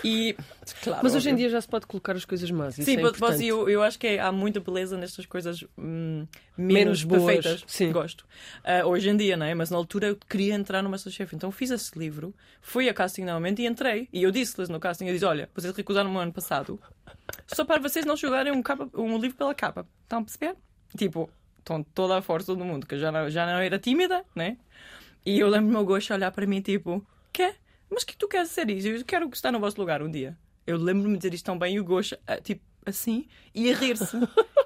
E, 0.03 0.35
claro, 0.83 1.01
Mas 1.03 1.14
hoje 1.14 1.29
em 1.29 1.35
dia 1.35 1.51
já 1.51 1.61
se 1.61 1.68
pode 1.68 1.87
colocar 1.87 2.16
as 2.16 2.25
coisas 2.25 2.51
más. 2.51 2.75
Sim, 2.77 2.96
é 2.96 3.12
posso- 3.12 3.42
eu, 3.42 3.68
eu 3.68 3.83
acho 3.83 3.99
que 3.99 4.07
é- 4.07 4.18
há 4.18 4.33
muita 4.33 4.61
beleza 4.61 4.96
nestas 4.96 5.27
coisas 5.27 5.62
hum, 5.77 6.27
Menos 6.57 7.03
menos, 7.03 7.05
boas, 7.05 7.23
perfeitas. 7.44 7.64
sim. 7.66 7.92
Gosto. 7.92 8.25
Ah, 8.64 8.87
hoje 8.87 9.11
em 9.11 9.16
dia, 9.16 9.37
não 9.37 9.44
é? 9.44 9.55
Mas 9.55 9.68
na 9.70 9.77
altura 9.77 10.07
eu 10.07 10.16
queria 10.16 10.55
entrar 10.55 10.81
no 10.83 10.88
Masterchef. 10.88 11.37
Então 11.37 11.53
fiz 11.53 11.70
esse 11.70 11.99
livro, 11.99 12.35
fui 12.62 12.88
a 12.88 12.94
casting 12.94 13.25
novamente 13.25 13.61
e 13.61 13.66
entrei. 13.66 14.09
E 14.11 14.23
eu 14.23 14.31
disse-lhes 14.31 14.70
no 14.70 14.81
casting: 14.81 15.05
eu 15.07 15.12
disse, 15.12 15.27
olha, 15.27 15.51
vocês 15.55 15.77
recusaram-me 15.77 16.14
no 16.14 16.20
ano 16.20 16.33
passado 16.33 16.81
só 17.46 17.62
para 17.64 17.79
vocês 17.83 18.07
não 18.07 18.16
jogarem 18.16 18.53
um, 18.53 18.62
capa, 18.62 18.88
um 18.94 19.18
livro 19.18 19.37
pela 19.37 19.55
capa. 19.55 19.87
Estão 20.05 20.20
a 20.20 20.23
perceber? 20.23 20.57
Tipo, 20.96 21.29
com 21.66 21.83
toda 21.83 22.16
a 22.16 22.23
força 22.23 22.55
do 22.55 22.64
mundo, 22.64 22.87
que 22.87 22.94
eu 22.94 22.99
já 22.99 23.12
não, 23.12 23.29
já 23.29 23.44
não 23.44 23.59
era 23.61 23.79
tímida, 23.79 24.25
né? 24.35 24.57
E 25.27 25.38
eu 25.38 25.49
lembro-me 25.49 25.77
o 25.77 25.85
Gosto 25.85 26.14
olhar 26.14 26.31
para 26.31 26.46
mim, 26.46 26.62
tipo, 26.62 27.07
Mas 27.90 28.05
que 28.05 28.16
tu 28.16 28.29
queres 28.29 28.50
ser 28.50 28.70
isso? 28.70 28.88
Eu 28.88 29.05
quero 29.05 29.29
estar 29.33 29.50
no 29.50 29.59
vosso 29.61 29.79
lugar 29.81 30.03
um 30.03 30.11
dia. 30.11 30.37
Eu 30.66 30.76
lembro-me 30.76 31.14
de 31.16 31.22
dizer 31.22 31.35
isto 31.35 31.44
tão 31.46 31.59
bem 31.59 31.74
e 31.76 31.81
o 31.81 31.85
Gosto, 31.85 32.16
ah, 32.26 32.37
tipo, 32.40 32.62
assim, 32.87 33.26
e 33.55 33.70
a 33.72 33.76
rir-se. 33.76 34.16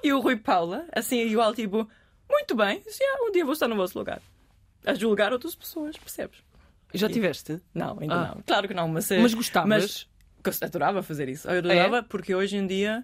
e 0.03 0.13
o 0.13 0.19
Rui 0.19 0.35
Paula, 0.35 0.85
assim, 0.91 1.19
igual, 1.21 1.53
tipo, 1.55 1.89
muito 2.29 2.55
bem, 2.55 2.83
ah, 2.85 3.23
um 3.27 3.31
dia 3.31 3.43
vou 3.43 3.53
estar 3.53 3.67
no 3.67 3.75
vosso 3.75 3.97
lugar. 3.97 4.21
A 4.85 4.93
julgar 4.93 5.33
outras 5.33 5.55
pessoas, 5.55 5.97
percebes? 5.97 6.37
Já 6.93 7.09
tiveste? 7.09 7.59
Não, 7.73 7.97
ainda 7.99 8.13
Ah. 8.13 8.35
não. 8.35 8.43
Claro 8.45 8.67
que 8.67 8.73
não, 8.73 8.87
mas... 8.87 9.09
Mas 9.09 9.33
gostavas? 9.33 10.07
Mas 10.45 10.61
adorava 10.61 11.01
fazer 11.01 11.27
isso. 11.27 11.49
Eu 11.49 11.57
adorava 11.57 12.03
porque 12.03 12.35
hoje 12.35 12.55
em 12.57 12.67
dia... 12.67 13.03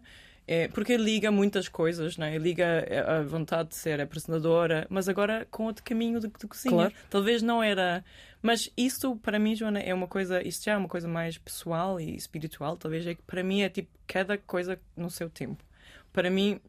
É, 0.54 0.68
porque 0.68 0.98
liga 0.98 1.32
muitas 1.32 1.70
coisas, 1.70 2.18
né? 2.18 2.38
liga 2.38 2.86
a 3.08 3.20
a 3.20 3.24
vontade 3.24 3.70
de 3.70 3.76
ser 3.76 4.02
apresentadora, 4.02 4.86
mas 4.90 5.08
agora 5.08 5.48
com 5.50 5.64
outro 5.64 5.82
caminho 5.82 6.20
de, 6.20 6.28
de 6.28 6.46
cozinha. 6.46 6.76
Claro. 6.76 6.94
Talvez 7.10 7.42
não 7.42 7.64
era. 7.64 8.04
Mas 8.42 8.70
isso, 8.76 9.16
para 9.16 9.40
mim, 9.40 9.56
Joana, 9.56 9.80
é 9.80 9.94
uma 9.94 10.10
coisa. 10.10 10.46
Isso 10.46 10.66
já 10.66 10.74
é 10.74 10.78
uma 10.78 10.90
coisa 10.90 11.08
mais 11.08 11.38
pessoal 11.38 12.02
e 12.02 12.18
espiritual. 12.18 12.76
Talvez 12.76 13.08
é 13.08 13.16
que 13.16 13.22
para 13.22 13.42
mim 13.42 13.62
é 13.62 13.70
tipo 13.70 13.98
cada 14.06 14.38
coisa 14.38 14.78
no 14.94 15.10
seu 15.10 15.30
tempo. 15.30 15.64
Para 16.12 16.30
mim, 16.30 16.60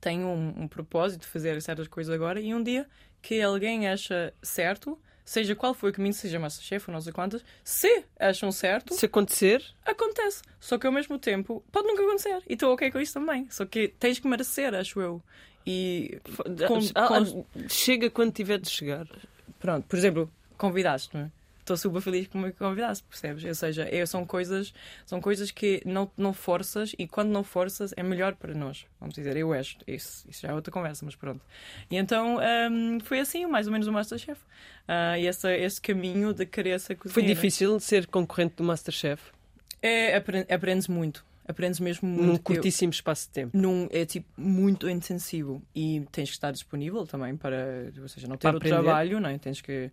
tenho 0.00 0.26
um, 0.26 0.62
um 0.62 0.66
propósito 0.66 1.20
de 1.20 1.28
fazer 1.28 1.62
certas 1.62 1.86
coisas 1.86 2.12
agora 2.12 2.40
e 2.40 2.52
um 2.52 2.60
dia 2.60 2.84
que 3.22 3.40
alguém 3.40 3.86
acha 3.86 4.34
certo, 4.42 4.98
seja 5.28 5.54
qual 5.54 5.74
for 5.74 5.90
o 5.90 5.92
caminho, 5.92 6.14
seja 6.14 6.38
Masterchef 6.38 6.88
ou 6.88 6.94
não 6.94 7.00
sei 7.00 7.12
quantas, 7.12 7.44
se 7.62 8.04
acham 8.18 8.50
certo, 8.50 8.94
Se 8.94 9.06
acontecer, 9.06 9.62
acontece. 9.84 10.42
Só 10.58 10.78
que 10.78 10.86
ao 10.86 10.92
mesmo 10.92 11.18
tempo 11.18 11.62
pode 11.70 11.86
nunca 11.86 12.02
acontecer. 12.02 12.42
E 12.48 12.54
estou 12.54 12.72
ok 12.72 12.90
com 12.90 12.98
isso 13.00 13.12
também. 13.14 13.46
Só 13.50 13.66
que 13.66 13.88
tens 13.88 14.18
que 14.18 14.26
merecer, 14.26 14.74
acho 14.74 15.00
eu. 15.00 15.22
E 15.66 16.18
com- 16.66 16.78
ah, 16.94 17.08
com- 17.08 17.44
chega 17.68 18.08
quando 18.08 18.32
tiver 18.32 18.58
de 18.58 18.70
chegar. 18.70 19.06
pronto, 19.60 19.86
por 19.86 19.96
exemplo, 19.98 20.30
convidaste-me. 20.56 21.30
Estou 21.74 21.76
super 21.76 22.00
feliz 22.00 22.26
que 22.26 22.36
me 22.36 22.52
convidasse, 22.52 23.02
percebes? 23.02 23.44
Ou 23.44 23.54
seja, 23.54 23.88
é, 23.90 24.04
são, 24.06 24.24
coisas, 24.24 24.72
são 25.04 25.20
coisas 25.20 25.50
que 25.50 25.82
não, 25.84 26.10
não 26.16 26.32
forças 26.32 26.94
e 26.98 27.06
quando 27.06 27.30
não 27.30 27.44
forças 27.44 27.92
é 27.96 28.02
melhor 28.02 28.34
para 28.34 28.54
nós. 28.54 28.86
Vamos 28.98 29.14
dizer, 29.14 29.36
eu 29.36 29.52
acho. 29.52 29.76
Isso, 29.86 30.26
isso 30.28 30.42
já 30.42 30.48
é 30.48 30.54
outra 30.54 30.72
conversa, 30.72 31.04
mas 31.04 31.14
pronto. 31.14 31.40
E 31.90 31.96
então 31.96 32.38
um, 32.70 33.00
foi 33.00 33.20
assim, 33.20 33.46
mais 33.46 33.66
ou 33.66 33.72
menos, 33.72 33.86
o 33.86 33.92
Masterchef. 33.92 34.40
Uh, 34.88 35.18
e 35.18 35.26
esse, 35.26 35.54
esse 35.56 35.80
caminho 35.80 36.32
de 36.32 36.46
querer 36.46 36.80
ser 36.80 36.94
cozinheira. 36.94 37.14
Foi 37.14 37.22
difícil 37.22 37.78
ser 37.78 38.06
concorrente 38.06 38.54
do 38.56 38.64
Masterchef? 38.64 39.22
É, 39.82 40.16
aprendes 40.16 40.88
muito 40.88 41.24
aprendes 41.48 41.80
mesmo 41.80 42.06
muito. 42.08 42.26
Num 42.26 42.36
curtíssimo 42.36 42.92
espaço 42.92 43.26
de 43.26 43.32
tempo. 43.32 43.56
Num, 43.56 43.88
é 43.90 44.04
tipo 44.04 44.28
muito 44.36 44.88
intensivo 44.88 45.62
e 45.74 46.06
tens 46.12 46.28
que 46.28 46.34
estar 46.34 46.52
disponível 46.52 47.06
também 47.06 47.36
para, 47.36 47.90
ou 48.00 48.08
seja, 48.08 48.28
não 48.28 48.36
ter 48.36 48.54
o 48.54 48.60
trabalho, 48.60 49.18
não 49.18 49.30
é? 49.30 49.38
Tens 49.38 49.60
que 49.60 49.90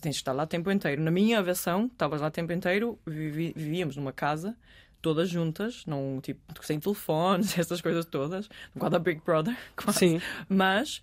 tens 0.00 0.16
que 0.16 0.22
estar 0.22 0.32
lá 0.32 0.42
o 0.42 0.46
tempo 0.46 0.70
inteiro. 0.72 1.00
Na 1.00 1.10
minha 1.10 1.40
versão, 1.40 1.86
estavas 1.86 2.20
lá 2.20 2.26
o 2.26 2.30
tempo 2.30 2.52
inteiro, 2.52 2.98
vivi, 3.06 3.52
vivíamos 3.54 3.96
numa 3.96 4.12
casa 4.12 4.56
todas 5.00 5.28
juntas, 5.28 5.84
não, 5.86 6.18
tipo, 6.22 6.40
sem 6.62 6.80
telefones, 6.80 7.56
essas 7.58 7.82
coisas 7.82 8.06
todas, 8.06 8.48
quadro 8.78 8.98
da 8.98 8.98
Big 8.98 9.20
Brother, 9.22 9.54
quase. 9.76 9.98
Sim. 9.98 10.20
Mas 10.48 11.02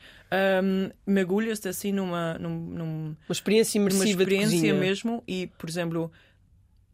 um, 0.63 0.89
mergulhas-te 1.05 1.69
assim 1.69 1.91
numa, 1.91 2.33
num, 2.39 2.49
num, 2.49 3.05
uma 3.29 3.31
experiência 3.31 3.77
imersiva 3.77 4.03
uma 4.03 4.09
experiência 4.09 4.73
mesmo 4.73 5.23
e, 5.27 5.47
por 5.55 5.69
exemplo, 5.69 6.11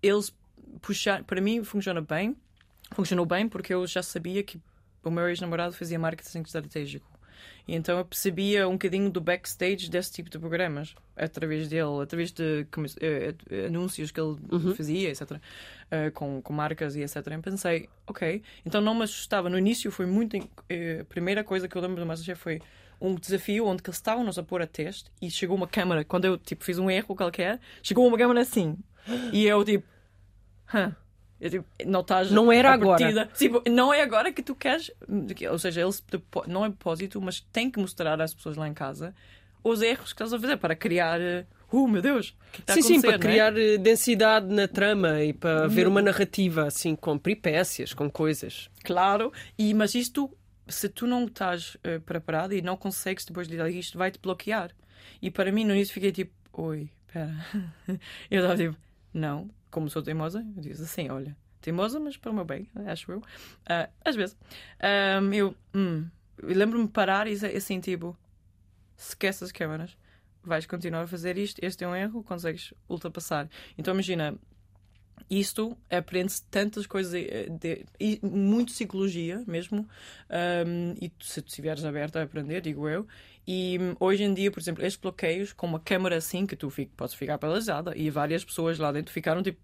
eles 0.03 0.35
puxar, 0.81 1.23
para 1.23 1.39
mim 1.39 1.63
funciona 1.63 2.01
bem, 2.01 2.35
funcionou 2.91 3.25
bem 3.25 3.47
porque 3.47 3.73
eu 3.73 3.85
já 3.85 4.01
sabia 4.01 4.43
que 4.43 4.59
o 5.03 5.11
meu 5.11 5.27
ex-namorado 5.27 5.73
fazia 5.73 5.97
marketing 5.97 6.41
estratégico. 6.41 7.17
E 7.67 7.75
então 7.75 7.97
eu 7.97 8.05
percebia 8.05 8.67
um 8.67 8.73
bocadinho 8.73 9.09
do 9.09 9.19
backstage 9.19 9.89
desse 9.89 10.11
tipo 10.13 10.29
de 10.29 10.39
programas, 10.39 10.95
através 11.15 11.67
dele, 11.67 12.01
através 12.01 12.31
de 12.31 12.65
uh, 12.65 13.65
anúncios 13.67 14.09
que 14.09 14.19
ele 14.19 14.37
uhum. 14.51 14.73
fazia, 14.73 15.09
etc. 15.09 15.31
Uh, 15.31 15.39
eh, 15.91 16.11
com, 16.11 16.41
com 16.41 16.53
marcas 16.53 16.95
e 16.95 17.01
etc. 17.01 17.17
E 17.27 17.37
pensei, 17.39 17.89
ok, 18.07 18.41
então 18.65 18.79
não 18.79 18.95
me 18.95 19.03
assustava. 19.03 19.49
No 19.49 19.57
início 19.57 19.91
foi 19.91 20.05
muito. 20.05 20.37
Uh, 20.37 21.01
a 21.01 21.05
primeira 21.05 21.43
coisa 21.43 21.67
que 21.67 21.75
eu 21.75 21.81
lembro 21.81 21.99
do 21.99 22.05
Masterchef 22.05 22.41
foi 22.41 22.61
um 22.99 23.15
desafio 23.15 23.65
onde 23.65 23.83
que 23.83 23.89
eles 23.89 23.97
estavam-nos 23.97 24.39
a 24.39 24.43
pôr 24.43 24.61
a 24.61 24.67
teste 24.67 25.11
e 25.21 25.29
chegou 25.29 25.55
uma 25.55 25.67
câmara, 25.67 26.05
quando 26.05 26.25
eu 26.25 26.37
tipo, 26.37 26.63
fiz 26.63 26.79
um 26.79 26.89
erro 26.89 27.15
qualquer, 27.15 27.59
chegou 27.83 28.07
uma 28.07 28.17
câmara 28.17 28.41
assim. 28.41 28.77
E 29.33 29.45
eu 29.45 29.63
tipo. 29.63 29.85
Huh 30.73 31.06
Tipo, 31.39 31.65
não 31.85 32.01
estás 32.01 32.31
não 32.31 32.51
era 32.51 32.73
agora. 32.73 33.27
tipo, 33.37 33.61
não 33.69 33.93
é 33.93 34.01
agora 34.01 34.31
que 34.31 34.41
tu 34.41 34.55
queres 34.55 34.91
ou 35.51 35.59
seja 35.59 35.81
eles 35.81 36.03
não 36.47 36.65
é 36.65 36.69
propósito 36.69 37.21
mas 37.21 37.41
tem 37.53 37.69
que 37.69 37.79
mostrar 37.79 38.19
às 38.19 38.33
pessoas 38.33 38.57
lá 38.57 38.67
em 38.67 38.73
casa 38.73 39.13
os 39.63 39.83
erros 39.83 40.13
que 40.13 40.23
estás 40.23 40.33
a 40.33 40.39
fazer 40.39 40.57
para 40.57 40.75
criar 40.75 41.19
uh 41.71 41.87
meu 41.87 42.01
Deus 42.01 42.35
que 42.51 42.61
está 42.61 42.73
sim 42.73 42.81
sim 42.81 43.01
para 43.01 43.15
é? 43.15 43.19
criar 43.19 43.55
é? 43.55 43.77
densidade 43.77 44.47
na 44.47 44.67
trama 44.67 45.21
e 45.23 45.31
para 45.31 45.65
haver 45.65 45.87
uma 45.87 46.01
narrativa 46.01 46.65
assim 46.65 46.95
com 46.95 47.19
peripécias 47.19 47.93
com 47.93 48.09
coisas. 48.09 48.67
Claro 48.83 49.31
e 49.59 49.75
mas 49.75 49.93
isto 49.93 50.35
se 50.67 50.89
tu 50.89 51.05
não 51.05 51.25
estás 51.25 51.75
uh, 51.75 52.01
preparado 52.03 52.53
e 52.53 52.63
não 52.63 52.75
consegues 52.75 53.25
depois 53.25 53.47
lidar 53.47 53.69
isto 53.69 53.95
vai 53.95 54.09
te 54.09 54.19
bloquear. 54.19 54.71
E 55.21 55.29
para 55.29 55.51
mim 55.51 55.63
no 55.65 55.75
início 55.75 55.93
fiquei 55.93 56.11
tipo 56.11 56.33
oi 56.53 56.89
espera. 57.05 57.31
Eu 58.31 58.41
estava 58.41 58.57
tipo 58.57 58.75
não 59.13 59.55
como 59.71 59.89
sou 59.89 60.01
teimosa, 60.01 60.45
eu 60.55 60.71
assim: 60.71 61.09
olha, 61.09 61.35
teimosa, 61.61 61.99
mas 61.99 62.17
para 62.17 62.31
o 62.31 62.33
meu 62.33 62.45
bem, 62.45 62.69
acho 62.87 63.11
eu. 63.11 63.19
Uh, 63.19 63.91
às 64.03 64.15
vezes. 64.15 64.37
Um, 65.21 65.33
eu 65.33 65.55
hum, 65.73 66.07
lembro-me 66.41 66.87
parar 66.87 67.27
e 67.27 67.33
assim, 67.33 67.79
tipo, 67.79 68.17
esquece 68.97 69.43
as 69.43 69.51
câmaras, 69.51 69.97
vais 70.43 70.65
continuar 70.65 71.03
a 71.03 71.07
fazer 71.07 71.37
isto, 71.37 71.59
este 71.63 71.83
é 71.83 71.87
um 71.87 71.95
erro, 71.95 72.23
consegues 72.23 72.73
ultrapassar. 72.87 73.49
Então 73.77 73.93
imagina, 73.93 74.35
isto 75.29 75.77
aprende-se 75.89 76.43
tantas 76.43 76.87
coisas, 76.87 77.11
de, 77.11 77.49
de, 77.49 77.85
de, 77.99 78.19
muito 78.25 78.71
psicologia 78.71 79.43
mesmo, 79.45 79.87
um, 80.65 80.93
e 81.01 81.11
se 81.21 81.41
tu 81.41 81.47
estiveres 81.47 81.83
aberto 81.83 82.17
a 82.17 82.23
aprender, 82.23 82.61
digo 82.61 82.87
eu, 82.87 83.07
e 83.47 83.77
hum, 83.79 83.95
hoje 83.99 84.23
em 84.23 84.33
dia, 84.33 84.51
por 84.51 84.59
exemplo, 84.59 84.85
estes 84.85 84.99
bloqueios 84.99 85.53
com 85.53 85.65
uma 85.67 85.79
câmera 85.79 86.17
assim 86.17 86.45
que 86.45 86.55
tu 86.55 86.69
fico, 86.69 86.91
podes 86.97 87.15
ficar 87.15 87.37
pelejada 87.37 87.95
e 87.95 88.09
várias 88.09 88.43
pessoas 88.43 88.77
lá 88.77 88.91
dentro 88.91 89.13
ficaram 89.13 89.41
tipo 89.41 89.59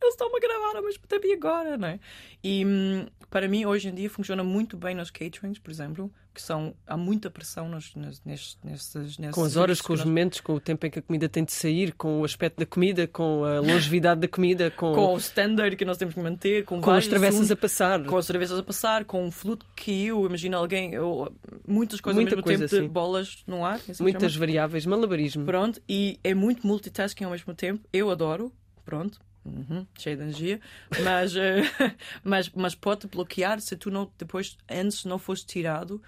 eles 0.00 0.14
estão-me 0.14 0.36
a 0.36 0.40
gravar 0.40 0.76
ao 0.76 0.82
mesmo 0.82 1.02
tempo 1.06 1.26
e 1.26 1.32
agora, 1.32 1.76
não 1.76 1.88
é? 1.88 2.00
E 2.42 2.64
hum, 2.64 3.06
para 3.30 3.46
mim, 3.46 3.66
hoje 3.66 3.88
em 3.88 3.94
dia, 3.94 4.08
funciona 4.08 4.42
muito 4.42 4.76
bem 4.76 4.94
nos 4.94 5.10
caterings, 5.10 5.58
por 5.58 5.70
exemplo, 5.70 6.10
que 6.32 6.40
são, 6.40 6.74
há 6.86 6.96
muita 6.96 7.28
pressão 7.28 7.68
nos, 7.68 7.94
nos, 7.94 8.22
nesses, 8.24 8.56
nesses, 8.64 9.16
Com 9.32 9.44
as 9.44 9.56
horas, 9.56 9.82
com 9.82 9.92
os 9.92 10.00
nós... 10.00 10.08
momentos, 10.08 10.40
com 10.40 10.54
o 10.54 10.60
tempo 10.60 10.86
em 10.86 10.90
que 10.90 10.98
a 10.98 11.02
comida 11.02 11.28
tem 11.28 11.44
de 11.44 11.52
sair, 11.52 11.92
com 11.92 12.20
o 12.20 12.24
aspecto 12.24 12.58
da 12.58 12.64
comida, 12.64 13.06
com 13.06 13.44
a 13.44 13.60
longevidade 13.60 14.20
da 14.20 14.28
comida, 14.28 14.70
com, 14.70 14.94
com 14.94 15.14
o 15.14 15.18
standard 15.18 15.76
que 15.76 15.84
nós 15.84 15.98
temos 15.98 16.14
que 16.14 16.20
manter, 16.20 16.64
com, 16.64 16.80
com 16.80 16.90
as 16.90 17.06
travessas 17.06 17.34
assuntos, 17.34 17.50
a 17.50 17.56
passar. 17.56 18.04
Com 18.04 18.16
as 18.16 18.26
travessas 18.26 18.58
a 18.58 18.62
passar, 18.62 19.04
com 19.04 19.26
o 19.26 19.30
fluto 19.30 19.66
que 19.76 20.06
eu 20.06 20.24
imagino 20.24 20.56
alguém, 20.56 20.94
eu, 20.94 21.30
muitas 21.66 22.00
coisas 22.00 22.16
Muita 22.16 22.34
ao 22.34 22.42
mesmo 22.42 22.44
coisa, 22.44 22.68
tempo, 22.68 22.82
de 22.82 22.88
bolas 22.88 23.42
no 23.46 23.62
ar. 23.62 23.80
Assim 23.88 24.02
Muitas 24.02 24.34
variáveis, 24.34 24.86
malabarismo. 24.86 25.44
Pronto, 25.44 25.82
e 25.86 26.18
é 26.24 26.32
muito 26.32 26.66
multitasking 26.66 27.24
ao 27.24 27.32
mesmo 27.32 27.52
tempo. 27.52 27.86
Eu 27.92 28.10
adoro, 28.10 28.50
pronto, 28.86 29.18
Uhum, 29.44 29.86
cheio 29.96 30.16
de 30.16 30.22
energia, 30.24 30.60
mas, 31.02 31.34
uh, 31.34 31.38
mas, 32.22 32.50
mas 32.50 32.74
pode 32.74 33.06
bloquear 33.06 33.60
se 33.60 33.76
tu 33.76 33.90
não 33.90 34.10
depois 34.18 34.58
antes 34.68 35.04
não 35.04 35.18
foste 35.18 35.46
tirado, 35.46 36.02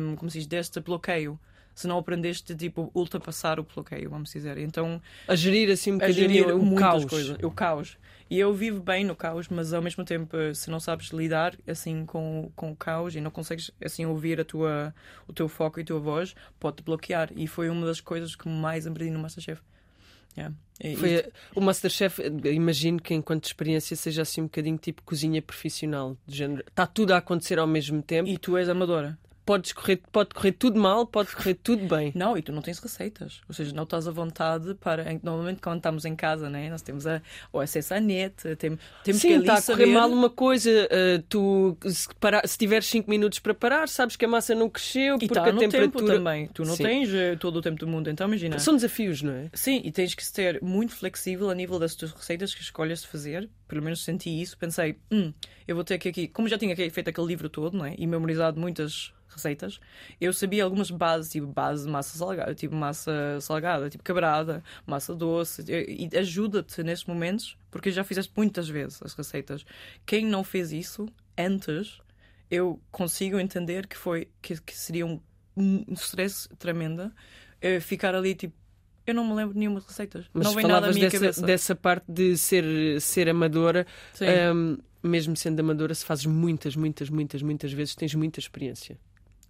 um, 0.00 0.16
como 0.16 0.30
se 0.30 0.38
diz, 0.38 0.46
deste 0.46 0.80
bloqueio. 0.80 1.38
Se 1.74 1.86
não 1.86 1.96
aprendeste 1.96 2.54
tipo 2.54 2.90
ultrapassar 2.94 3.58
o 3.58 3.62
bloqueio, 3.62 4.10
vamos 4.10 4.30
dizer. 4.30 4.58
Então 4.58 5.00
a 5.26 5.34
gerir 5.34 5.70
assim 5.70 5.92
um 5.92 5.98
bocadinho 5.98 6.58
o 6.58 6.74
caos. 6.74 7.04
Coisas, 7.06 7.38
o 7.42 7.50
caos. 7.50 7.96
E 8.32 8.38
eu 8.38 8.52
vivo 8.54 8.80
bem 8.80 9.04
no 9.04 9.14
caos, 9.14 9.48
mas 9.48 9.74
ao 9.74 9.82
mesmo 9.82 10.04
tempo, 10.04 10.36
se 10.54 10.70
não 10.70 10.80
sabes 10.80 11.08
lidar 11.08 11.54
assim 11.66 12.06
com, 12.06 12.50
com 12.56 12.72
o 12.72 12.76
caos 12.76 13.14
e 13.14 13.20
não 13.20 13.30
consegues 13.30 13.70
assim 13.84 14.06
ouvir 14.06 14.40
a 14.40 14.44
tua, 14.44 14.94
o 15.28 15.34
teu 15.34 15.48
foco 15.48 15.78
e 15.78 15.82
a 15.82 15.84
tua 15.84 16.00
voz, 16.00 16.34
pode-te 16.58 16.82
bloquear. 16.82 17.30
E 17.36 17.46
foi 17.46 17.68
uma 17.68 17.84
das 17.84 18.00
coisas 18.00 18.34
que 18.34 18.48
mais 18.48 18.86
aprendi 18.86 19.10
no 19.10 19.18
Masterchef. 19.18 19.60
Yeah. 20.36 20.54
Foi, 20.98 21.24
o 21.54 21.60
Masterchef, 21.60 22.20
imagino 22.44 23.00
que 23.00 23.14
enquanto 23.14 23.44
experiência 23.44 23.94
seja 23.94 24.22
assim 24.22 24.40
um 24.40 24.44
bocadinho 24.44 24.76
tipo 24.76 25.02
cozinha 25.02 25.40
profissional, 25.40 26.16
de 26.26 26.36
género. 26.36 26.64
Está 26.66 26.86
tudo 26.86 27.12
a 27.12 27.18
acontecer 27.18 27.58
ao 27.58 27.66
mesmo 27.66 28.02
tempo. 28.02 28.28
E 28.28 28.36
tu 28.36 28.56
és 28.56 28.68
amadora 28.68 29.16
podes 29.44 29.72
correr, 29.72 30.00
pode 30.10 30.30
correr 30.30 30.52
tudo 30.52 30.78
mal, 30.78 31.06
pode 31.06 31.34
correr 31.34 31.54
tudo 31.54 31.86
bem. 31.86 32.12
Não, 32.16 32.36
e 32.36 32.42
tu 32.42 32.52
não 32.52 32.62
tens 32.62 32.78
receitas. 32.78 33.40
Ou 33.48 33.54
seja, 33.54 33.72
não 33.74 33.82
estás 33.84 34.06
à 34.06 34.10
vontade 34.10 34.74
para. 34.74 35.04
Normalmente, 35.22 35.60
quando 35.60 35.78
estamos 35.78 36.04
em 36.04 36.14
casa, 36.14 36.48
né, 36.48 36.70
nós 36.70 36.82
temos 36.82 37.06
a, 37.06 37.20
o 37.52 37.58
acesso 37.58 37.94
à 37.94 38.00
net, 38.00 38.56
tem, 38.56 38.78
temos 39.04 39.20
Sim, 39.20 39.28
que 39.28 39.34
está 39.34 39.54
a 39.54 39.62
correr 39.62 39.86
mal 39.86 40.08
uma 40.10 40.30
coisa. 40.30 40.70
Uh, 40.70 41.22
tu, 41.28 41.76
se, 41.86 42.08
para, 42.20 42.46
se 42.46 42.56
tiveres 42.56 42.86
5 42.86 43.08
minutos 43.08 43.38
para 43.38 43.54
parar, 43.54 43.88
sabes 43.88 44.16
que 44.16 44.24
a 44.24 44.28
massa 44.28 44.54
não 44.54 44.68
cresceu 44.68 45.16
e 45.16 45.26
porque 45.26 45.34
tá 45.34 45.46
a 45.46 45.52
temperatura. 45.52 46.16
também. 46.16 46.48
Tu 46.48 46.64
não 46.64 46.76
Sim. 46.76 46.84
tens 46.84 47.08
uh, 47.08 47.36
todo 47.38 47.56
o 47.56 47.62
tempo 47.62 47.78
do 47.78 47.86
mundo, 47.86 48.08
então 48.10 48.26
imagina. 48.26 48.58
São 48.58 48.74
desafios, 48.74 49.22
não 49.22 49.32
é? 49.32 49.50
Sim, 49.52 49.80
e 49.84 49.90
tens 49.90 50.14
que 50.14 50.24
ser 50.24 50.60
muito 50.62 50.94
flexível 50.94 51.50
a 51.50 51.54
nível 51.54 51.78
das 51.78 51.94
tuas 51.94 52.12
receitas 52.12 52.54
que 52.54 52.62
escolhas 52.62 53.04
fazer. 53.04 53.48
Pelo 53.66 53.82
menos 53.82 54.04
senti 54.04 54.28
isso. 54.40 54.56
Pensei, 54.58 54.96
hum, 55.10 55.32
eu 55.66 55.74
vou 55.74 55.84
ter 55.84 55.98
que 55.98 56.08
aqui. 56.08 56.28
Como 56.28 56.48
já 56.48 56.58
tinha 56.58 56.76
feito 56.76 57.08
aquele 57.08 57.26
livro 57.26 57.48
todo, 57.48 57.76
não 57.76 57.86
é? 57.86 57.94
E 57.98 58.06
memorizado 58.06 58.60
muitas 58.60 59.12
receitas, 59.32 59.80
eu 60.20 60.32
sabia 60.32 60.64
algumas 60.64 60.90
bases, 60.90 61.32
tipo 61.32 61.46
base 61.46 61.84
de 61.84 61.90
massa 61.90 62.16
salgada, 62.16 62.54
tipo 62.54 62.74
massa 62.74 63.38
salgada, 63.40 63.90
tipo 63.90 64.04
quebrada, 64.04 64.62
massa 64.86 65.14
doce, 65.14 65.64
e 65.68 66.08
ajuda-te 66.16 66.82
nestes 66.82 67.06
momentos, 67.06 67.56
porque 67.70 67.90
já 67.90 68.04
fizeste 68.04 68.32
muitas 68.36 68.68
vezes 68.68 69.00
as 69.02 69.14
receitas. 69.14 69.64
Quem 70.06 70.26
não 70.26 70.44
fez 70.44 70.72
isso 70.72 71.06
antes, 71.36 72.00
eu 72.50 72.80
consigo 72.90 73.38
entender 73.38 73.86
que 73.86 73.96
foi 73.96 74.28
que, 74.40 74.60
que 74.60 74.76
seria 74.76 75.06
um, 75.06 75.20
um 75.56 75.92
stress 75.94 76.48
tremendo 76.58 77.06
uh, 77.06 77.80
ficar 77.80 78.14
ali 78.14 78.34
tipo 78.34 78.54
eu 79.06 79.14
não 79.14 79.26
me 79.26 79.34
lembro 79.34 79.52
de 79.54 79.58
nenhuma 79.58 79.80
receitas. 79.80 80.26
Mas 80.32 80.44
não 80.44 80.54
vem 80.54 80.64
nada 80.64 80.88
à 80.88 80.92
minha 80.92 81.06
dessa, 81.06 81.18
cabeça. 81.18 81.46
dessa 81.46 81.74
parte 81.74 82.04
de 82.08 82.36
ser, 82.36 83.00
ser 83.00 83.28
amadora. 83.28 83.86
Um, 84.54 84.78
mesmo 85.02 85.36
sendo 85.36 85.58
amadora, 85.60 85.94
se 85.94 86.04
fazes 86.04 86.26
muitas, 86.26 86.76
muitas, 86.76 87.10
muitas, 87.10 87.42
muitas 87.42 87.72
vezes, 87.72 87.94
tens 87.96 88.14
muita 88.14 88.38
experiência. 88.38 88.96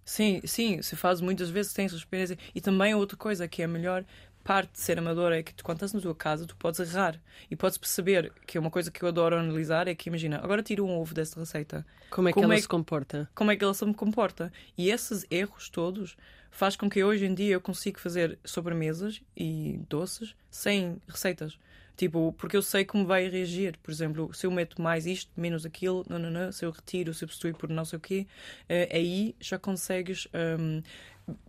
Sim, 0.05 0.41
sim, 0.45 0.81
se 0.81 0.95
faz 0.95 1.21
muitas 1.21 1.49
vezes 1.49 1.73
tens 1.73 1.93
experiência. 1.93 2.37
E 2.53 2.61
também 2.61 2.93
outra 2.93 3.17
coisa 3.17 3.47
que 3.47 3.61
é 3.61 3.65
a 3.65 3.67
melhor 3.67 4.03
parte 4.43 4.73
de 4.73 4.79
ser 4.79 4.99
amador 4.99 5.31
é 5.31 5.41
que 5.41 5.53
tu, 5.53 5.63
quando 5.63 5.77
estás 5.77 5.93
na 5.93 6.01
tua 6.01 6.13
casa, 6.13 6.45
tu 6.45 6.55
podes 6.57 6.79
errar 6.79 7.19
e 7.49 7.55
podes 7.55 7.77
perceber 7.77 8.31
que 8.45 8.57
é 8.57 8.61
uma 8.61 8.69
coisa 8.69 8.91
que 8.91 9.01
eu 9.01 9.07
adoro 9.07 9.37
analisar 9.37 9.87
é 9.87 9.95
que 9.95 10.09
imagina, 10.09 10.39
agora 10.43 10.61
tiro 10.61 10.85
um 10.85 10.99
ovo 10.99 11.13
desta 11.13 11.39
receita. 11.39 11.85
Como 12.09 12.27
é 12.27 12.31
que 12.31 12.33
como 12.33 12.45
ela 12.45 12.55
é, 12.55 12.61
se 12.61 12.67
comporta? 12.67 13.29
Como 13.33 13.51
é 13.51 13.55
que 13.55 13.63
ela 13.63 13.73
se 13.73 13.85
comporta? 13.93 14.51
E 14.77 14.89
esses 14.89 15.25
erros 15.31 15.69
todos 15.69 16.17
faz 16.51 16.75
com 16.75 16.89
que 16.89 17.03
hoje 17.03 17.25
em 17.25 17.33
dia 17.33 17.53
eu 17.53 17.61
consiga 17.61 17.99
fazer 17.99 18.37
sobremesas 18.43 19.21
e 19.35 19.79
doces 19.89 20.35
sem 20.51 21.01
receitas. 21.07 21.57
Tipo, 21.95 22.33
porque 22.33 22.57
eu 22.57 22.61
sei 22.61 22.85
como 22.85 23.05
vai 23.05 23.27
reagir. 23.29 23.77
Por 23.81 23.91
exemplo, 23.91 24.33
se 24.33 24.45
eu 24.47 24.51
meto 24.51 24.81
mais 24.81 25.05
isto, 25.05 25.31
menos 25.37 25.65
aquilo, 25.65 26.03
não, 26.09 26.17
não, 26.17 26.31
não, 26.31 26.51
se 26.51 26.65
eu 26.65 26.71
retiro, 26.71 27.13
substituo 27.13 27.53
por 27.53 27.69
não 27.69 27.85
sei 27.85 27.97
o 27.97 27.99
quê, 27.99 28.27
uh, 28.63 28.95
aí 28.95 29.35
já 29.39 29.59
consegues 29.59 30.27
um, 30.59 30.81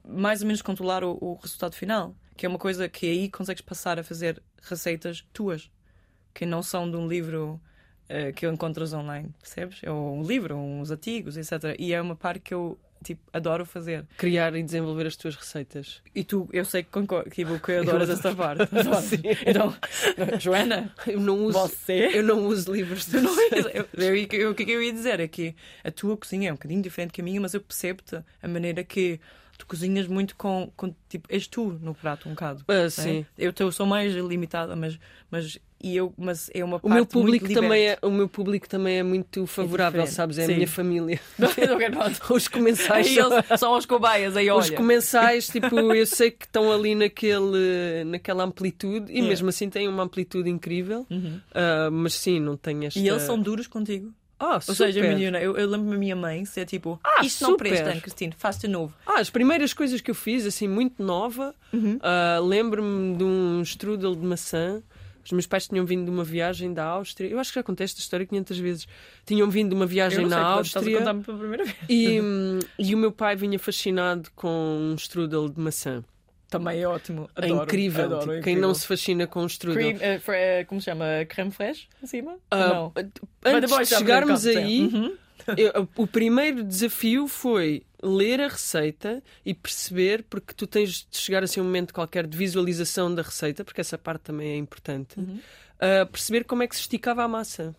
mais 0.06 0.42
ou 0.42 0.46
menos 0.46 0.62
controlar 0.62 1.02
o, 1.02 1.16
o, 1.20 1.34
resultado 1.34 1.74
final. 1.74 2.14
que 2.36 2.44
é 2.46 2.48
uma 2.48 2.58
coisa 2.58 2.88
que 2.88 3.06
aí 3.06 3.30
consegues 3.30 3.62
passar 3.62 3.98
a 3.98 4.04
fazer 4.04 4.42
receitas 4.62 5.26
tuas, 5.32 5.70
que 6.34 6.44
não 6.44 6.62
são 6.62 6.90
de 6.90 6.96
um 6.96 7.08
livro 7.08 7.60
uh, 8.10 8.32
que 8.34 8.46
encontras 8.46 8.92
online, 8.92 9.34
percebes? 9.40 9.80
É 9.82 9.90
um 9.90 10.22
livro, 10.22 10.56
uns 10.56 10.90
artigos, 10.90 11.36
etc. 11.38 11.74
E 11.78 11.92
é 11.94 12.00
uma 12.02 12.16
parte 12.16 12.40
que 12.40 12.54
eu 12.54 12.78
tipo, 13.04 13.22
adoro 13.32 13.64
fazer. 13.64 14.04
Criar 14.16 14.54
e 14.56 14.62
desenvolver 14.62 15.06
as 15.06 15.16
tuas 15.16 15.36
receitas. 15.36 16.00
E 16.14 16.24
tu, 16.24 16.48
eu 16.52 16.64
sei 16.64 16.82
que, 16.82 16.90
concordo, 16.90 17.30
tipo, 17.30 17.58
que 17.60 17.72
adoras 17.72 18.08
eu 18.08 18.14
esta 18.14 18.34
parte. 18.34 18.62
então, 19.46 19.74
Joana, 20.40 20.92
eu 21.06 21.20
não 21.20 21.44
uso, 21.44 21.58
você. 21.58 22.10
Eu 22.14 22.22
não 22.22 22.46
uso 22.46 22.72
livros 22.72 23.06
de 23.06 23.18
eu, 24.32 24.50
O 24.50 24.54
que 24.54 24.70
eu 24.70 24.82
ia 24.82 24.92
dizer 24.92 25.20
é 25.20 25.28
que 25.28 25.54
a 25.82 25.90
tua 25.90 26.16
cozinha 26.16 26.48
é 26.48 26.52
um 26.52 26.56
bocadinho 26.56 26.82
diferente 26.82 27.12
que 27.12 27.20
a 27.20 27.24
minha, 27.24 27.40
mas 27.40 27.54
eu 27.54 27.60
percebo-te 27.60 28.16
a 28.42 28.48
maneira 28.48 28.82
que 28.82 29.20
tu 29.58 29.66
cozinhas 29.66 30.06
muito 30.06 30.36
com, 30.36 30.70
com, 30.76 30.94
tipo, 31.08 31.28
és 31.30 31.46
tu 31.46 31.78
no 31.80 31.94
prato 31.94 32.28
um 32.28 32.32
bocado. 32.32 32.64
Ah, 32.68 32.88
sim. 32.90 33.24
Eu, 33.38 33.52
eu 33.58 33.72
sou 33.72 33.86
mais 33.86 34.14
limitada, 34.14 34.74
mas, 34.74 34.98
mas 35.30 35.58
e 35.84 35.96
eu, 35.96 36.14
mas 36.16 36.50
é 36.54 36.64
uma 36.64 36.80
o 36.82 36.88
meu 36.88 37.04
público 37.04 37.52
também 37.52 37.88
é 37.88 37.98
O 38.00 38.10
meu 38.10 38.26
público 38.26 38.66
também 38.66 38.98
é 38.98 39.02
muito 39.02 39.46
favorável, 39.46 40.02
é 40.02 40.06
sabes? 40.06 40.38
É 40.38 40.46
Sim. 40.46 40.52
a 40.52 40.54
minha 40.56 40.68
família. 40.68 41.20
os 42.30 42.48
comensais 42.48 43.06
são... 43.12 43.58
são 43.58 43.76
os 43.76 43.84
cobaias, 43.84 44.34
aí 44.34 44.48
olha. 44.48 44.60
Os 44.60 44.70
comensais, 44.70 45.46
tipo, 45.52 45.78
eu 45.92 46.06
sei 46.06 46.30
que 46.30 46.46
estão 46.46 46.72
ali 46.72 46.94
naquele, 46.94 48.02
naquela 48.06 48.44
amplitude 48.44 49.10
e 49.10 49.16
yeah. 49.16 49.28
mesmo 49.28 49.50
assim 49.50 49.68
têm 49.68 49.86
uma 49.86 50.04
amplitude 50.04 50.48
incrível, 50.48 51.06
uhum. 51.10 51.38
uh, 51.50 51.92
mas 51.92 52.14
sim, 52.14 52.40
não 52.40 52.56
tem 52.56 52.86
esta... 52.86 52.98
E 52.98 53.06
eles 53.06 53.22
são 53.22 53.38
duros 53.38 53.66
contigo? 53.66 54.10
Ah, 54.38 54.60
Ou 54.66 54.74
seja, 54.74 55.00
menina, 55.00 55.40
eu, 55.40 55.56
eu 55.56 55.68
lembro-me 55.68 55.92
da 55.92 55.98
minha 55.98 56.16
mãe 56.16 56.44
ser 56.44 56.66
tipo, 56.66 57.00
ah, 57.04 57.24
isto 57.24 57.38
super. 57.44 57.50
não 57.50 57.56
presta, 57.56 58.00
Cristina, 58.00 58.34
faz 58.36 58.58
de 58.58 58.68
novo. 58.68 58.94
Ah, 59.06 59.20
as 59.20 59.30
primeiras 59.30 59.72
coisas 59.72 60.00
que 60.00 60.10
eu 60.10 60.14
fiz, 60.14 60.44
assim, 60.44 60.68
muito 60.68 61.02
nova, 61.02 61.54
uhum. 61.72 61.96
uh, 61.96 62.44
lembro-me 62.44 63.16
de 63.16 63.24
um 63.24 63.62
strudel 63.62 64.14
de 64.14 64.26
maçã 64.26 64.82
os 65.24 65.32
meus 65.32 65.46
pais 65.46 65.66
tinham 65.66 65.86
vindo 65.86 66.04
de 66.04 66.10
uma 66.10 66.22
viagem 66.22 66.72
da 66.72 66.84
Áustria. 66.84 67.28
Eu 67.28 67.38
acho 67.38 67.50
que 67.50 67.58
já 67.58 67.62
contei 67.62 67.84
esta 67.84 67.98
história 67.98 68.26
500 68.26 68.58
vezes. 68.58 68.88
Tinham 69.24 69.48
vindo 69.48 69.70
de 69.70 69.74
uma 69.74 69.86
viagem 69.86 70.26
na 70.26 70.38
Áustria. 70.38 70.98
Estás 70.98 71.06
a 71.08 71.14
pela 71.14 71.38
primeira 71.38 71.64
vez. 71.64 71.76
E, 71.88 72.20
e 72.78 72.94
o 72.94 72.98
meu 72.98 73.10
pai 73.10 73.34
vinha 73.34 73.58
fascinado 73.58 74.30
com 74.36 74.90
um 74.92 74.94
strudel 74.96 75.48
de 75.48 75.58
maçã. 75.58 76.04
Também 76.48 76.80
é 76.80 76.88
ótimo. 76.88 77.28
Adoro, 77.34 77.60
é 77.60 77.64
incrível. 77.64 78.04
Adoro, 78.04 78.20
tipo, 78.20 78.32
é 78.32 78.38
incrível. 78.38 78.54
Quem 78.54 78.62
não 78.62 78.74
se 78.74 78.86
fascina 78.86 79.26
com 79.26 79.42
um 79.42 79.46
strudel. 79.46 79.96
Cream, 79.96 80.18
uh, 80.18 80.66
como 80.66 80.80
se 80.80 80.84
chama? 80.86 81.04
Creme 81.28 81.50
fraiche 81.50 81.88
em 82.02 82.06
cima? 82.06 82.32
Uh, 82.32 82.38
não. 82.56 82.92
Antes 83.44 83.76
de 83.76 83.86
chegarmos 83.86 84.46
aí, 84.46 84.82
uhum. 84.82 85.16
eu, 85.56 85.88
o 85.96 86.06
primeiro 86.06 86.62
desafio 86.62 87.26
foi 87.26 87.82
ler 88.02 88.40
a 88.40 88.48
receita 88.48 89.22
e 89.44 89.54
perceber, 89.54 90.24
porque 90.24 90.52
tu 90.54 90.66
tens 90.66 91.06
de 91.10 91.16
chegar 91.16 91.42
assim 91.42 91.60
a 91.60 91.62
um 91.62 91.66
momento 91.66 91.92
qualquer 91.94 92.26
de 92.26 92.36
visualização 92.36 93.12
da 93.12 93.22
receita, 93.22 93.64
porque 93.64 93.80
essa 93.80 93.96
parte 93.96 94.22
também 94.22 94.52
é 94.52 94.56
importante, 94.56 95.18
uhum. 95.18 95.38
uh, 95.76 96.06
perceber 96.06 96.44
como 96.44 96.62
é 96.62 96.68
que 96.68 96.76
se 96.76 96.82
esticava 96.82 97.24
a 97.24 97.28
massa. 97.28 97.74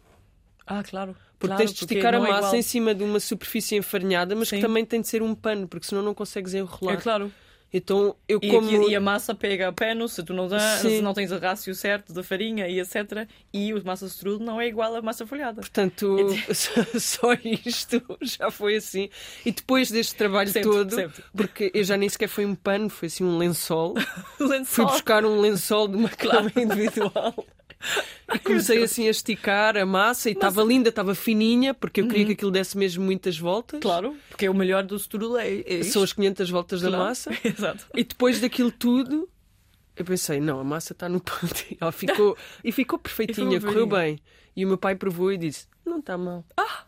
Ah, 0.65 0.83
claro. 0.83 1.15
Porque 1.37 1.47
claro, 1.47 1.57
tens 1.59 1.73
de 1.73 1.81
esticar 1.81 2.13
a 2.13 2.17
é 2.17 2.19
massa 2.19 2.55
é 2.55 2.59
em 2.59 2.61
cima 2.61 2.95
de 2.95 3.03
uma 3.03 3.19
superfície 3.19 3.75
enfarinhada, 3.75 4.35
mas 4.35 4.47
Sim. 4.47 4.55
que 4.55 4.61
também 4.61 4.85
tem 4.85 5.01
de 5.01 5.07
ser 5.07 5.21
um 5.21 5.35
pano, 5.35 5.67
porque 5.67 5.85
senão 5.85 6.01
não 6.01 6.13
consegues 6.13 6.53
enrolar. 6.53 6.95
É 6.95 7.01
claro. 7.01 7.31
Então 7.73 8.15
eu 8.27 8.39
e, 8.41 8.49
como. 8.49 8.89
E 8.89 8.95
a 8.95 9.01
massa 9.01 9.35
pega 9.35 9.67
a 9.67 9.71
pano 9.71 10.07
se 10.07 10.23
tu 10.23 10.33
não, 10.33 10.47
dá, 10.47 10.77
se 10.77 11.01
não 11.01 11.13
tens 11.13 11.31
o 11.31 11.37
rácio 11.37 11.73
certo 11.75 12.13
da 12.13 12.23
farinha 12.23 12.67
e 12.67 12.79
etc. 12.79 13.27
E 13.53 13.73
o 13.73 13.83
massa 13.85 14.05
strudel 14.05 14.45
não 14.45 14.61
é 14.61 14.67
igual 14.67 14.95
à 14.95 15.01
massa 15.01 15.27
folhada. 15.27 15.61
Portanto, 15.61 16.17
só 16.99 17.33
isto 17.43 18.01
já 18.21 18.49
foi 18.49 18.77
assim. 18.77 19.09
E 19.45 19.51
depois 19.51 19.91
deste 19.91 20.15
trabalho 20.15 20.49
sempre, 20.49 20.69
todo, 20.69 20.95
sempre. 20.95 21.23
porque 21.35 21.71
eu 21.73 21.83
já 21.83 21.97
nem 21.97 22.07
sequer 22.07 22.27
foi 22.27 22.45
um 22.45 22.55
pano, 22.55 22.89
foi 22.89 23.07
assim 23.07 23.23
um 23.23 23.37
lençol. 23.37 23.95
lençol. 24.39 24.65
Fui 24.65 24.85
buscar 24.85 25.25
um 25.25 25.39
lençol 25.39 25.87
de 25.87 25.97
uma 25.97 26.09
cama 26.09 26.51
individual. 26.55 27.33
E 28.33 28.39
comecei 28.39 28.83
assim 28.83 29.07
a 29.07 29.11
esticar 29.11 29.77
a 29.77 29.85
massa 29.85 30.29
e 30.29 30.33
estava 30.33 30.61
Mas... 30.61 30.69
linda, 30.69 30.89
estava 30.89 31.13
fininha, 31.13 31.73
porque 31.73 32.01
eu 32.01 32.07
queria 32.07 32.21
uhum. 32.21 32.27
que 32.27 32.33
aquilo 32.33 32.51
desse 32.51 32.77
mesmo 32.77 33.03
muitas 33.03 33.37
voltas. 33.37 33.79
Claro, 33.79 34.15
porque 34.29 34.45
é 34.45 34.49
o 34.49 34.53
melhor 34.53 34.83
do 34.83 34.95
strudel 34.95 35.37
é, 35.37 35.83
São 35.83 36.01
as 36.03 36.11
500 36.11 36.49
voltas 36.49 36.81
claro. 36.81 36.97
da 36.97 37.03
massa. 37.03 37.31
Exato. 37.43 37.85
E 37.93 38.03
depois 38.03 38.39
daquilo 38.39 38.71
tudo, 38.71 39.29
eu 39.95 40.03
pensei, 40.03 40.39
não, 40.39 40.59
a 40.59 40.63
massa 40.63 40.93
está 40.93 41.07
no 41.07 41.19
ponto. 41.21 41.65
E 41.71 41.77
ela 41.81 41.91
ficou, 41.91 42.37
e 42.63 42.71
ficou 42.71 42.99
perfeitinha, 42.99 43.57
e 43.57 43.61
correu 43.61 43.87
bem. 43.87 44.19
E 44.55 44.65
o 44.65 44.67
meu 44.67 44.77
pai 44.77 44.95
provou 44.95 45.31
e 45.31 45.37
disse, 45.37 45.67
não 45.85 45.99
está 45.99 46.17
mal. 46.17 46.43
Ah! 46.57 46.83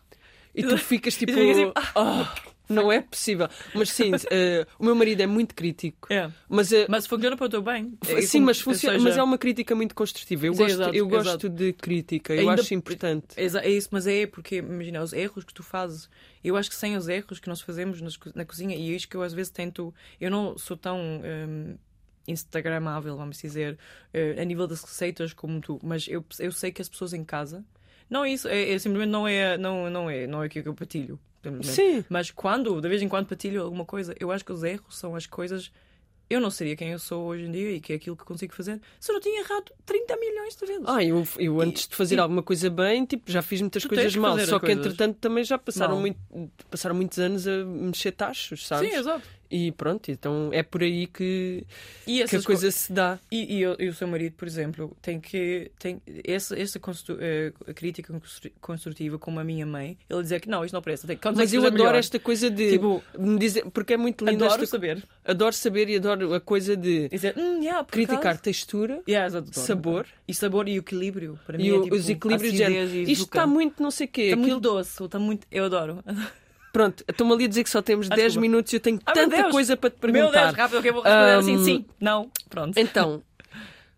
E 0.54 0.62
tu 0.62 0.76
ficas 0.76 1.16
tipo, 1.16 1.32
assim, 1.32 1.72
ah! 1.74 1.92
oh. 1.94 2.57
Não 2.68 2.92
é 2.92 3.00
possível. 3.00 3.48
Mas 3.74 3.90
sim, 3.90 4.12
uh, 4.12 4.66
o 4.78 4.84
meu 4.84 4.94
marido 4.94 5.20
é 5.22 5.26
muito 5.26 5.54
crítico. 5.54 6.12
É. 6.12 6.30
Mas, 6.48 6.70
uh, 6.70 6.86
mas 6.88 7.06
funciona 7.06 7.36
para 7.36 7.46
o 7.46 7.48
teu 7.48 7.62
bem. 7.62 7.96
É, 8.06 8.20
sim, 8.22 8.40
mas, 8.40 8.60
funciona, 8.60 8.98
seja... 8.98 9.08
mas 9.08 9.16
é 9.16 9.22
uma 9.22 9.38
crítica 9.38 9.74
muito 9.74 9.94
construtiva. 9.94 10.46
Eu 10.46 10.54
sim, 10.54 10.58
gosto, 10.60 10.74
exato, 10.74 10.94
eu 10.94 11.08
gosto 11.08 11.48
de 11.48 11.72
crítica, 11.72 12.34
eu 12.34 12.48
Ainda... 12.48 12.60
acho 12.60 12.74
importante. 12.74 13.26
É, 13.36 13.44
é 13.44 13.70
isso, 13.70 13.88
mas 13.90 14.06
é 14.06 14.26
porque, 14.26 14.56
imagina, 14.56 15.02
os 15.02 15.12
erros 15.12 15.44
que 15.44 15.54
tu 15.54 15.62
fazes, 15.62 16.08
eu 16.44 16.56
acho 16.56 16.68
que 16.68 16.76
sem 16.76 16.96
os 16.96 17.08
erros 17.08 17.38
que 17.40 17.48
nós 17.48 17.60
fazemos 17.60 18.00
na 18.34 18.44
cozinha, 18.44 18.76
e 18.76 18.92
é 18.92 18.96
isto 18.96 19.08
que 19.08 19.16
eu 19.16 19.22
às 19.22 19.32
vezes 19.32 19.50
tento. 19.50 19.94
Eu 20.20 20.30
não 20.30 20.56
sou 20.58 20.76
tão. 20.76 20.98
Um, 20.98 21.76
Instagramável, 22.30 23.16
vamos 23.16 23.38
dizer, 23.38 23.78
uh, 24.12 24.38
a 24.38 24.44
nível 24.44 24.66
das 24.66 24.82
receitas 24.82 25.32
como 25.32 25.62
tu, 25.62 25.80
mas 25.82 26.06
eu, 26.06 26.22
eu 26.38 26.52
sei 26.52 26.70
que 26.70 26.82
as 26.82 26.88
pessoas 26.88 27.14
em 27.14 27.24
casa 27.24 27.64
não 28.10 28.24
é 28.24 28.30
isso, 28.30 28.48
é, 28.48 28.70
é, 28.72 28.78
simplesmente 28.78 29.10
não 29.10 29.28
é, 29.28 29.58
não, 29.58 29.90
não 29.90 30.08
é, 30.10 30.26
não 30.26 30.42
é 30.42 30.46
aquilo 30.46 30.62
que 30.62 30.68
eu 30.68 30.74
partilho. 30.74 31.20
Sim. 31.62 32.04
Mas 32.08 32.30
quando, 32.30 32.80
de 32.80 32.88
vez 32.88 33.02
em 33.02 33.08
quando, 33.08 33.26
partilho 33.26 33.62
alguma 33.62 33.84
coisa, 33.84 34.14
eu 34.18 34.30
acho 34.30 34.44
que 34.44 34.52
os 34.52 34.62
erros 34.62 34.98
são 34.98 35.14
as 35.14 35.26
coisas. 35.26 35.70
Eu 36.30 36.40
não 36.40 36.50
seria 36.50 36.76
quem 36.76 36.90
eu 36.90 36.98
sou 36.98 37.24
hoje 37.24 37.44
em 37.44 37.50
dia 37.50 37.70
e 37.72 37.80
que 37.80 37.92
é 37.92 37.96
aquilo 37.96 38.14
que 38.14 38.22
consigo 38.22 38.54
fazer 38.54 38.78
se 39.00 39.10
eu 39.10 39.14
não 39.14 39.20
tinha 39.20 39.40
errado 39.40 39.72
30 39.86 40.16
milhões 40.18 40.56
de 40.56 40.66
vezes. 40.66 40.84
Ah, 40.86 41.02
eu, 41.02 41.26
eu 41.38 41.60
antes 41.62 41.84
e, 41.84 41.88
de 41.88 41.96
fazer 41.96 42.16
e, 42.16 42.18
alguma 42.18 42.42
coisa 42.42 42.68
bem, 42.68 43.06
tipo, 43.06 43.32
já 43.32 43.40
fiz 43.40 43.62
muitas 43.62 43.86
coisas 43.86 44.14
mal. 44.14 44.38
Só 44.40 44.58
que 44.58 44.66
coisas... 44.66 44.84
entretanto 44.84 45.16
também 45.20 45.42
já 45.42 45.56
passaram, 45.56 45.98
muito, 45.98 46.18
passaram 46.70 46.94
muitos 46.94 47.18
anos 47.18 47.48
a 47.48 47.64
mexer 47.64 48.12
tachos, 48.12 48.66
sabes? 48.66 48.90
Sim, 48.90 48.96
exato. 48.96 49.26
E 49.50 49.72
pronto, 49.72 50.10
então 50.10 50.50
é 50.52 50.62
por 50.62 50.82
aí 50.82 51.06
que, 51.06 51.64
que 52.04 52.36
a 52.36 52.42
coisa 52.42 52.70
se 52.70 52.92
dá. 52.92 53.18
E, 53.30 53.60
e, 53.60 53.62
e, 53.62 53.88
o 53.88 53.94
seu 53.94 54.06
marido, 54.06 54.34
por 54.34 54.46
exemplo, 54.46 54.94
tem 55.00 55.18
que. 55.18 55.70
Tem 55.78 56.02
essa, 56.24 56.58
essa 56.58 56.78
uh, 56.78 57.74
crítica 57.74 58.12
construtiva, 58.60 59.18
como 59.18 59.40
a 59.40 59.44
minha 59.44 59.64
mãe, 59.64 59.96
ele 60.08 60.22
dizer 60.22 60.40
que 60.40 60.50
não, 60.50 60.64
isto 60.64 60.74
não 60.74 60.82
presta. 60.82 61.06
Tem, 61.06 61.18
Mas 61.34 61.52
eu 61.54 61.62
adoro 61.62 61.74
melhor. 61.74 61.94
esta 61.94 62.18
coisa 62.18 62.50
de 62.50 62.72
tipo, 62.72 63.02
me 63.18 63.38
dizer, 63.38 63.64
porque 63.70 63.94
é 63.94 63.96
muito 63.96 64.22
lindo. 64.22 64.44
Adoro 64.44 64.62
esta, 64.62 64.76
saber. 64.76 65.02
Adoro 65.24 65.54
saber 65.54 65.88
e 65.88 65.96
adoro 65.96 66.34
a 66.34 66.40
coisa 66.40 66.76
de 66.76 67.08
dizer, 67.08 67.34
hum, 67.38 67.62
yeah, 67.62 67.82
criticar 67.84 68.38
textura, 68.38 69.02
yeah, 69.08 69.42
sabor. 69.52 70.06
E 70.26 70.34
sabor 70.34 70.68
e 70.68 70.76
equilíbrio. 70.76 71.38
Para 71.46 71.56
mim 71.56 71.64
e 71.64 71.70
é, 71.70 71.82
tipo, 71.82 71.94
os 71.94 72.08
equilíbrios 72.08 72.52
de 72.52 73.02
Isto 73.10 73.24
está 73.24 73.46
muito 73.46 73.82
não 73.82 73.90
sei 73.90 74.06
o 74.06 74.10
quê. 74.10 74.22
Está 74.22 74.34
Aquilo... 74.34 74.50
muito 74.50 74.62
doce, 74.62 75.02
está 75.02 75.18
muito. 75.18 75.46
Eu 75.50 75.64
adoro. 75.64 76.04
Pronto, 76.72 77.04
estou-me 77.08 77.32
ali 77.32 77.44
a 77.44 77.48
dizer 77.48 77.64
que 77.64 77.70
só 77.70 77.80
temos 77.80 78.06
ah, 78.10 78.14
10 78.14 78.22
desculpa. 78.26 78.40
minutos 78.40 78.72
e 78.72 78.76
eu 78.76 78.80
tenho 78.80 79.00
ah, 79.06 79.12
tanta 79.12 79.50
coisa 79.50 79.76
para 79.76 79.90
te 79.90 79.96
perguntar. 79.96 80.22
Meu 80.22 80.30
Deus, 80.32 80.54
rápido, 80.54 80.82
que 80.82 80.88
eu 80.88 80.94
vou 80.94 81.02
responder 81.02 81.36
um, 81.36 81.38
assim, 81.38 81.64
sim, 81.64 81.86
não, 82.00 82.30
pronto. 82.48 82.78
Então, 82.78 83.22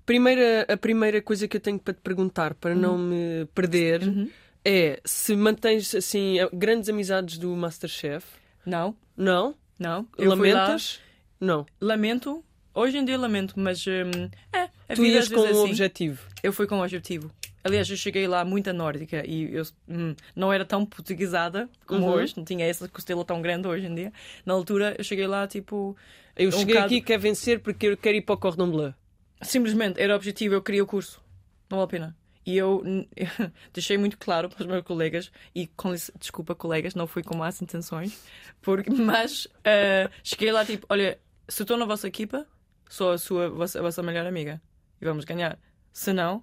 primeira, 0.06 0.66
a 0.68 0.76
primeira 0.76 1.20
coisa 1.20 1.48
que 1.48 1.56
eu 1.56 1.61
tenho 1.61 1.78
para 1.78 1.94
te 1.94 2.00
perguntar, 2.00 2.54
para 2.54 2.74
uhum. 2.74 2.80
não 2.80 2.98
me 2.98 3.46
perder, 3.54 4.02
uhum. 4.02 4.30
é 4.64 5.00
se 5.04 5.35
mantens, 5.37 5.94
assim, 5.94 6.37
grandes 6.52 6.88
amizades 6.88 7.38
do 7.38 7.54
Masterchef. 7.56 8.24
Não. 8.64 8.94
Não? 9.16 9.54
Não. 9.78 10.06
Eu 10.16 10.30
Lamentas? 10.30 11.00
Não. 11.40 11.66
Lamento. 11.80 12.44
Hoje 12.74 12.98
em 12.98 13.04
dia 13.04 13.18
lamento, 13.18 13.54
mas 13.56 13.85
hum, 13.87 14.30
é. 14.52 14.68
Tu 14.94 15.04
ias 15.04 15.28
com 15.28 15.40
um 15.40 15.44
assim. 15.44 15.70
objetivo. 15.70 16.22
Eu 16.42 16.52
fui 16.52 16.66
com 16.66 16.76
um 16.76 16.83
objetivo. 16.83 17.30
Aliás, 17.62 17.90
eu 17.90 17.96
cheguei 17.96 18.27
lá 18.27 18.44
muito 18.44 18.73
nórdica 18.73 19.23
e 19.27 19.55
eu 19.55 19.64
hum, 19.88 20.14
não 20.35 20.53
era 20.53 20.64
tão 20.64 20.85
portuguesada 20.87 21.68
como 21.87 22.07
uhum. 22.07 22.12
hoje, 22.12 22.35
não 22.37 22.44
tinha 22.44 22.64
essa 22.64 22.88
costela 22.88 23.25
tão 23.25 23.42
grande 23.42 23.68
hoje 23.68 23.87
em 23.87 23.94
dia. 23.94 24.12
Na 24.46 24.55
altura, 24.55 24.94
eu 24.99 25.05
cheguei 25.05 25.27
lá 25.27 25.46
tipo. 25.46 25.96
Eu 26.37 26.49
um 26.49 26.53
cheguei 26.53 26.75
bocado... 26.75 26.87
aqui 26.87 27.01
quer 27.03 27.18
vencer 27.18 27.61
porque 27.61 27.88
eu 27.88 27.96
quero 27.96 28.16
ir 28.16 28.23
para 28.23 28.35
o 28.35 28.38
Cordon 28.38 28.70
Bleu. 28.70 28.94
Simplesmente, 29.42 30.01
era 30.01 30.12
o 30.12 30.16
objetivo, 30.16 30.55
eu 30.55 30.62
queria 30.62 30.83
o 30.83 30.87
curso. 30.87 31.23
Não 31.68 31.79
vale 31.79 31.85
a 31.85 31.88
pena. 31.88 32.16
E 32.46 32.57
eu 32.57 32.83
deixei 33.73 33.99
muito 33.99 34.16
claro 34.16 34.49
para 34.49 34.62
os 34.62 34.66
meus 34.66 34.83
colegas, 34.83 35.31
e 35.55 35.66
com 35.66 35.94
desculpa, 36.18 36.55
colegas, 36.55 36.94
não 36.94 37.07
fui 37.07 37.23
com 37.23 37.37
más 37.37 37.61
intenções, 37.61 38.18
porque, 38.62 38.88
mas 38.90 39.44
uh, 39.44 40.11
cheguei 40.25 40.51
lá 40.51 40.64
tipo: 40.64 40.87
olha, 40.88 41.18
se 41.46 41.62
estou 41.62 41.77
na 41.77 41.85
vossa 41.85 42.09
equipa, 42.09 42.46
sou 42.88 43.13
a, 43.13 43.19
sua, 43.19 43.46
a 43.46 43.48
vossa, 43.50 43.79
a 43.79 43.83
vossa 43.83 44.02
melhor 44.02 44.27
amiga 44.27 44.61
e 45.00 45.04
vamos 45.04 45.25
ganhar. 45.25 45.58
Se 45.92 46.13
não, 46.13 46.42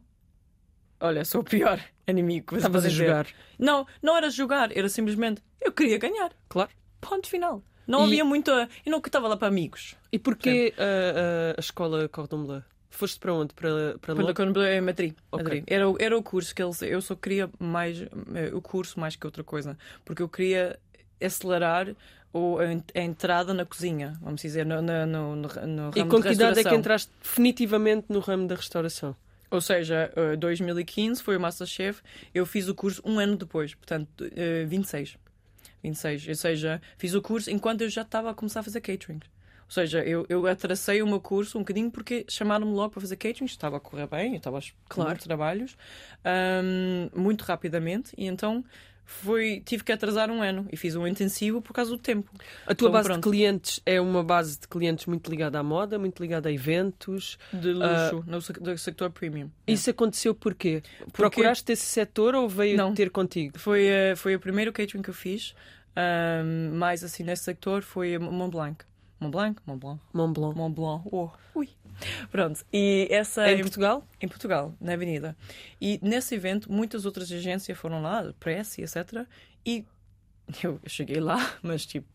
olha, 1.00 1.26
sou 1.26 1.42
o 1.42 1.44
pior 1.44 1.80
inimigo 2.08 2.56
Estavas 2.56 2.86
a 2.86 2.90
jogar. 2.90 3.28
Não, 3.58 3.86
não 4.02 4.16
era 4.18 4.30
jogar, 4.30 4.76
era 4.76 4.90
simplesmente 4.90 5.42
eu 5.62 5.72
queria 5.72 5.98
ganhar. 5.98 6.32
Claro. 6.50 6.70
Ponto 7.02 7.28
final. 7.28 7.64
Não 7.88 8.02
e... 8.02 8.04
havia 8.06 8.26
muita. 8.26 8.70
Eu 8.86 8.92
não 8.92 9.00
estava 9.00 9.28
lá 9.28 9.38
para 9.38 9.48
amigos. 9.48 9.96
E 10.12 10.20
porquê 10.20 10.74
a, 10.78 10.84
a, 10.84 11.54
a 11.58 11.60
escola 11.60 12.08
Cordon 12.10 12.44
Bleu? 12.44 12.64
Foste 12.90 13.20
para 13.20 13.34
onde? 13.34 13.54
Para, 13.54 13.98
para, 14.00 14.16
para 14.16 14.34
Cordon 14.34 14.54
Bleu 14.54 14.68
em 14.68 14.82
Madrid. 14.82 15.14
Madrid. 15.32 15.64
Era, 15.68 15.86
era 16.00 16.18
o 16.18 16.24
curso 16.24 16.54
que 16.54 16.62
eles. 16.62 16.82
Eu 16.82 17.02
só 17.02 17.16
queria 17.16 17.50
mais. 17.60 18.02
Eh, 18.02 18.52
o 18.54 18.62
curso 18.62 19.00
mais 19.00 19.16
que 19.16 19.26
outra 19.26 19.44
coisa. 19.44 19.78
Porque 20.04 20.22
eu 20.22 20.30
queria 20.30 20.80
acelerar 21.22 21.96
ou 22.34 22.60
a, 22.60 22.66
entrada 23.00 23.54
na 23.54 23.66
cozinha, 23.66 24.18
vamos 24.22 24.42
dizer, 24.42 24.66
no, 24.66 24.82
no, 24.82 25.06
no, 25.06 25.36
no 25.36 25.48
ramo 25.48 25.92
E 25.96 26.06
com 26.06 26.22
que 26.22 26.30
idade 26.30 26.60
é 26.60 26.64
que 26.64 26.76
entraste 26.76 27.12
definitivamente 27.22 28.08
no 28.10 28.20
ramo 28.20 28.48
da 28.48 28.56
restauração? 28.56 29.16
Ou 29.50 29.62
seja, 29.62 30.12
2015 30.38 31.24
foi 31.24 31.38
o 31.38 31.40
Masterchef, 31.40 32.02
eu 32.34 32.46
fiz 32.46 32.68
o 32.68 32.76
curso 32.76 33.02
um 33.06 33.18
ano 33.20 33.38
depois, 33.38 33.74
portanto, 33.74 34.26
26. 34.68 35.18
26. 35.82 36.28
Ou 36.28 36.36
seja, 36.36 36.82
fiz 36.98 37.14
o 37.14 37.22
curso 37.22 37.50
enquanto 37.50 37.82
eu 37.82 37.90
já 37.90 38.02
estava 38.02 38.32
a 38.32 38.34
começar 38.34 38.60
a 38.60 38.64
fazer 38.64 38.82
catering. 38.82 39.22
Ou 39.68 39.72
seja, 39.72 40.02
eu, 40.04 40.26
eu 40.30 40.48
atracei 40.48 41.02
o 41.02 41.08
meu 41.08 41.20
curso 41.20 41.58
um 41.58 41.62
bocadinho 41.62 41.92
porque 41.92 42.26
chamaram-me 42.30 42.72
logo 42.72 42.92
para 42.92 43.02
fazer 43.02 43.18
catering, 43.18 43.46
estava 43.46 43.78
a 43.78 43.80
correr 43.80 44.08
bem, 44.08 44.32
eu 44.32 44.38
estava 44.38 44.60
claro. 44.88 45.20
trabalhos, 45.20 45.78
um, 46.64 47.10
muito 47.20 47.44
rapidamente, 47.44 48.14
e 48.18 48.28
então 48.28 48.64
foi, 49.10 49.64
tive 49.66 49.86
que 49.86 49.92
atrasar 49.94 50.30
um 50.30 50.42
ano 50.42 50.68
e 50.70 50.76
fiz 50.76 50.94
um 50.96 51.08
intensivo 51.08 51.62
por 51.62 51.72
causa 51.72 51.90
do 51.90 51.98
tempo. 51.98 52.30
A 52.66 52.76
tua 52.76 52.90
então, 52.90 52.92
base 52.92 53.08
pronto. 53.08 53.24
de 53.24 53.30
clientes 53.30 53.82
é 53.86 54.02
uma 54.02 54.22
base 54.22 54.60
de 54.60 54.68
clientes 54.68 55.06
muito 55.06 55.32
ligada 55.32 55.58
à 55.58 55.64
moda, 55.64 55.98
muito 55.98 56.22
ligada 56.22 56.50
a 56.50 56.52
eventos. 56.52 57.40
De 57.54 57.72
luxo, 57.72 58.20
uh, 58.20 58.24
no 58.28 58.78
sector 58.78 59.10
premium. 59.10 59.50
Isso 59.66 59.90
é. 59.90 59.92
aconteceu 59.92 60.36
porquê? 60.36 60.84
Porque... 61.00 61.14
Procuraste 61.14 61.72
esse 61.72 61.86
setor 61.86 62.36
ou 62.36 62.50
veio 62.50 62.76
Não. 62.76 62.94
ter 62.94 63.10
contigo? 63.10 63.58
Foi, 63.58 63.88
uh, 63.88 64.18
foi 64.18 64.36
o 64.36 64.40
primeiro 64.42 64.74
catering 64.74 65.02
que 65.02 65.10
eu 65.10 65.14
fiz, 65.14 65.56
um, 65.96 66.76
mais 66.76 67.02
assim 67.02 67.24
nesse 67.24 67.46
sector 67.46 67.82
foi 67.82 68.18
Mont 68.20 68.52
Blanc. 68.52 68.86
Mont 69.22 69.32
Blanc? 69.32 69.62
Mont 69.66 69.80
Blanc. 69.80 70.02
Mont 70.14 70.34
Blanc. 70.34 70.58
Mont 70.58 70.76
Blanc. 70.76 71.10
Oh, 71.12 71.30
ui. 71.56 71.70
Pronto. 72.32 72.64
E 72.72 73.08
essa 73.10 73.52
em 73.52 73.62
Portugal? 73.62 74.08
Em 74.22 74.28
Portugal, 74.28 74.74
na 74.80 74.94
Avenida. 74.94 75.36
E 75.80 76.00
nesse 76.02 76.36
evento, 76.36 76.72
muitas 76.72 77.06
outras 77.06 77.32
agências 77.32 77.78
foram 77.78 78.02
lá, 78.02 78.34
press 78.40 78.78
e 78.78 78.84
etc. 78.84 79.26
E 79.66 79.86
eu 80.64 80.80
cheguei 80.86 81.20
lá, 81.20 81.58
mas 81.62 81.86
tipo, 81.86 82.08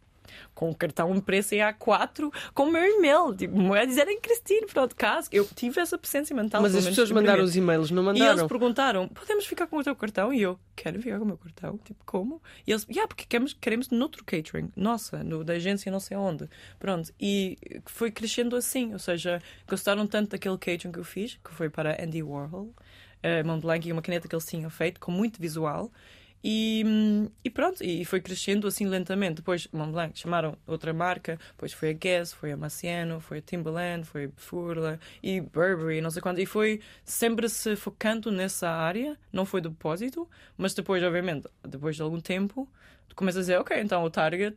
com 0.54 0.70
o 0.70 0.74
cartão 0.74 1.14
impresso 1.14 1.54
em 1.54 1.58
A4 1.58 2.32
com 2.54 2.64
o 2.64 2.72
meu 2.72 2.84
e-mail. 2.84 3.34
Tipo, 3.34 3.56
moedas 3.58 3.96
em 3.96 4.20
Cristina, 4.20 4.66
pronto, 4.66 4.94
caso. 4.96 5.28
Eu 5.32 5.46
tive 5.54 5.80
essa 5.80 5.98
presença 5.98 6.34
mental. 6.34 6.62
Mas 6.62 6.74
as 6.74 6.86
pessoas 6.86 7.10
mandaram 7.10 7.44
os 7.44 7.56
e-mails, 7.56 7.90
não 7.90 8.02
mandaram? 8.02 8.26
E 8.26 8.38
eles 8.38 8.48
perguntaram: 8.48 9.08
podemos 9.08 9.46
ficar 9.46 9.66
com 9.66 9.78
o 9.78 9.84
teu 9.84 9.94
cartão? 9.94 10.32
E 10.32 10.42
eu, 10.42 10.58
quero 10.76 11.00
ficar 11.00 11.18
com 11.18 11.24
o 11.24 11.28
meu 11.28 11.38
cartão? 11.38 11.78
Tipo, 11.78 12.04
como? 12.04 12.42
E 12.66 12.72
eles, 12.72 12.86
yeah, 12.88 13.06
porque 13.06 13.24
queremos, 13.24 13.52
queremos 13.54 13.90
noutro 13.90 14.24
catering, 14.24 14.70
nossa, 14.76 15.22
no, 15.22 15.44
da 15.44 15.54
agência 15.54 15.90
não 15.90 16.00
sei 16.00 16.16
onde. 16.16 16.48
Pronto. 16.78 17.12
E 17.20 17.58
foi 17.86 18.10
crescendo 18.10 18.56
assim, 18.56 18.92
ou 18.92 18.98
seja, 18.98 19.40
gostaram 19.68 20.06
tanto 20.06 20.30
daquele 20.30 20.58
catering 20.58 20.92
que 20.92 20.98
eu 20.98 21.04
fiz, 21.04 21.38
que 21.42 21.52
foi 21.52 21.70
para 21.70 22.02
Andy 22.02 22.22
Warhol, 22.22 22.66
uh, 23.22 23.46
Mont 23.46 23.62
Blanc 23.62 23.88
e 23.88 23.92
uma 23.92 24.02
caneta 24.02 24.28
que 24.28 24.34
eles 24.34 24.46
tinham 24.46 24.70
feito, 24.70 25.00
com 25.00 25.10
muito 25.10 25.40
visual. 25.40 25.90
E, 26.44 26.84
e, 27.44 27.50
pronto, 27.50 27.84
e 27.84 28.04
foi 28.04 28.20
crescendo 28.20 28.66
assim 28.66 28.86
lentamente. 28.86 29.36
Depois 29.36 29.68
Montblanc 29.72 30.18
chamaram 30.18 30.56
outra 30.66 30.92
marca, 30.92 31.38
depois 31.52 31.72
foi 31.72 31.90
a 31.90 31.92
Guess, 31.92 32.32
foi 32.32 32.52
a 32.52 32.56
Maciano, 32.56 33.20
foi 33.20 33.38
a 33.38 33.42
Timberland, 33.42 34.04
foi 34.04 34.24
a 34.26 34.30
Furla 34.36 34.98
e 35.22 35.40
Burberry, 35.40 36.00
não 36.00 36.10
sei 36.10 36.20
quanto. 36.20 36.40
E 36.40 36.46
foi 36.46 36.80
sempre 37.04 37.48
se 37.48 37.76
focando 37.76 38.32
nessa 38.32 38.68
área, 38.68 39.16
não 39.32 39.44
foi 39.44 39.60
depósito, 39.60 40.28
mas 40.56 40.74
depois, 40.74 41.02
obviamente, 41.02 41.48
depois 41.66 41.94
de 41.94 42.02
algum 42.02 42.20
tempo, 42.20 42.68
tu 43.08 43.14
começas 43.14 43.38
a 43.38 43.42
dizer, 43.42 43.58
ok, 43.58 43.80
então 43.80 44.02
o 44.02 44.10
target 44.10 44.56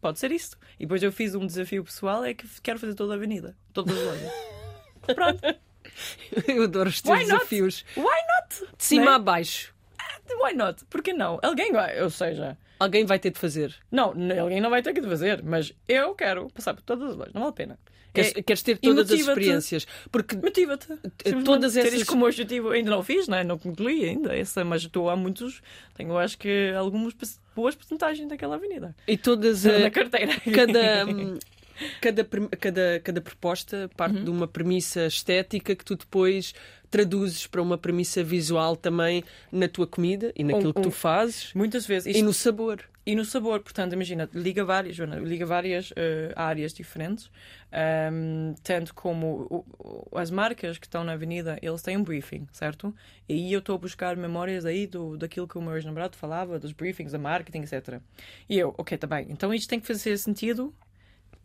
pode 0.00 0.20
ser 0.20 0.30
isto. 0.30 0.56
E 0.78 0.84
depois 0.84 1.02
eu 1.02 1.10
fiz 1.10 1.34
um 1.34 1.46
desafio 1.46 1.82
pessoal, 1.82 2.24
é 2.24 2.34
que 2.34 2.46
quero 2.60 2.78
fazer 2.78 2.94
toda 2.94 3.14
a 3.14 3.16
avenida, 3.16 3.56
todas 3.72 3.96
as 3.96 4.04
lojas. 4.04 4.32
pronto. 5.14 5.40
Eu 6.46 6.64
adoro 6.64 6.88
os 6.88 7.00
teus 7.00 7.18
Why 7.18 7.24
desafios. 7.24 7.84
Not? 7.96 8.08
Why 8.08 8.16
not? 8.28 8.76
De 8.76 8.84
cima 8.84 9.04
né? 9.04 9.10
a 9.12 9.18
baixo. 9.18 9.75
Why 10.34 10.54
not? 10.54 10.84
Por 10.86 11.02
que 11.02 11.12
não? 11.12 11.38
Alguém 11.42 11.72
vai, 11.72 12.00
ou 12.02 12.10
seja. 12.10 12.56
Alguém 12.78 13.06
vai 13.06 13.18
ter 13.18 13.30
de 13.30 13.38
fazer. 13.38 13.74
Não, 13.90 14.14
alguém 14.40 14.60
não 14.60 14.70
vai 14.70 14.82
ter 14.82 14.92
que 14.92 15.02
fazer, 15.02 15.42
mas 15.42 15.72
eu 15.88 16.14
quero 16.14 16.48
passar 16.50 16.74
por 16.74 16.82
todas 16.82 17.10
as 17.10 17.16
lojas, 17.16 17.32
não 17.32 17.42
vale 17.42 17.50
a 17.50 17.54
pena. 17.54 17.78
Queres, 18.16 18.32
é, 18.34 18.42
queres 18.42 18.62
ter 18.62 18.78
todas 18.78 19.10
as 19.10 19.20
experiências. 19.20 19.86
Porque 20.10 20.36
motiva-te. 20.36 20.88
Todas 21.44 21.76
essas. 21.76 22.04
como 22.04 22.24
objetivo, 22.24 22.70
ainda 22.70 22.90
não 22.90 23.02
fiz, 23.02 23.28
não, 23.28 23.38
é? 23.38 23.44
não 23.44 23.58
concluí 23.58 24.04
ainda 24.08 24.36
essa, 24.36 24.64
mas 24.64 24.82
estou 24.82 25.10
há 25.10 25.16
muitos. 25.16 25.62
Tenho, 25.94 26.16
acho 26.16 26.38
que, 26.38 26.72
algumas 26.76 27.14
boas 27.54 27.74
porcentagens 27.74 28.28
daquela 28.28 28.56
avenida. 28.56 28.94
E 29.06 29.16
todas. 29.16 29.64
Na 29.64 29.90
carteira. 29.90 30.32
Cada. 30.54 31.06
cada, 32.00 32.24
cada, 32.58 33.00
cada 33.00 33.20
proposta 33.20 33.90
parte 33.96 34.18
uhum. 34.18 34.24
de 34.24 34.30
uma 34.30 34.48
premissa 34.48 35.06
estética 35.06 35.74
que 35.74 35.84
tu 35.84 35.96
depois 35.96 36.54
traduzes 36.90 37.46
para 37.46 37.60
uma 37.60 37.76
premissa 37.76 38.22
visual 38.22 38.76
também 38.76 39.24
na 39.50 39.68
tua 39.68 39.86
comida 39.86 40.32
e 40.36 40.44
naquilo 40.44 40.68
um, 40.68 40.70
um, 40.70 40.72
que 40.72 40.82
tu 40.82 40.90
fazes. 40.90 41.52
Muitas 41.54 41.86
vezes. 41.86 42.06
Isto... 42.06 42.18
E 42.18 42.22
no 42.22 42.32
sabor. 42.32 42.84
E 43.04 43.14
no 43.14 43.24
sabor, 43.24 43.60
portanto, 43.60 43.92
imagina, 43.92 44.28
liga 44.34 44.64
várias, 44.64 44.96
liga 44.96 45.46
várias 45.46 45.92
uh, 45.92 45.94
áreas 46.34 46.74
diferentes, 46.74 47.30
um, 48.12 48.52
tanto 48.64 48.92
como 48.92 49.64
o, 49.78 50.18
as 50.18 50.28
marcas 50.28 50.76
que 50.76 50.86
estão 50.88 51.04
na 51.04 51.12
avenida, 51.12 51.56
eles 51.62 51.82
têm 51.82 51.96
um 51.96 52.02
briefing, 52.02 52.48
certo? 52.50 52.92
E 53.28 53.34
aí 53.34 53.52
eu 53.52 53.60
estou 53.60 53.76
a 53.76 53.78
buscar 53.78 54.16
memórias 54.16 54.64
aí 54.64 54.88
do, 54.88 55.16
daquilo 55.16 55.46
que 55.46 55.56
o 55.56 55.62
meu 55.62 55.76
ex-namorado 55.76 56.16
falava, 56.16 56.58
dos 56.58 56.72
briefings, 56.72 57.12
da 57.12 57.18
marketing, 57.18 57.60
etc. 57.60 58.00
E 58.48 58.58
eu, 58.58 58.74
ok, 58.76 58.98
tá 58.98 59.06
bem, 59.06 59.28
então 59.30 59.54
isto 59.54 59.68
tem 59.68 59.78
que 59.78 59.86
fazer 59.86 60.18
sentido 60.18 60.74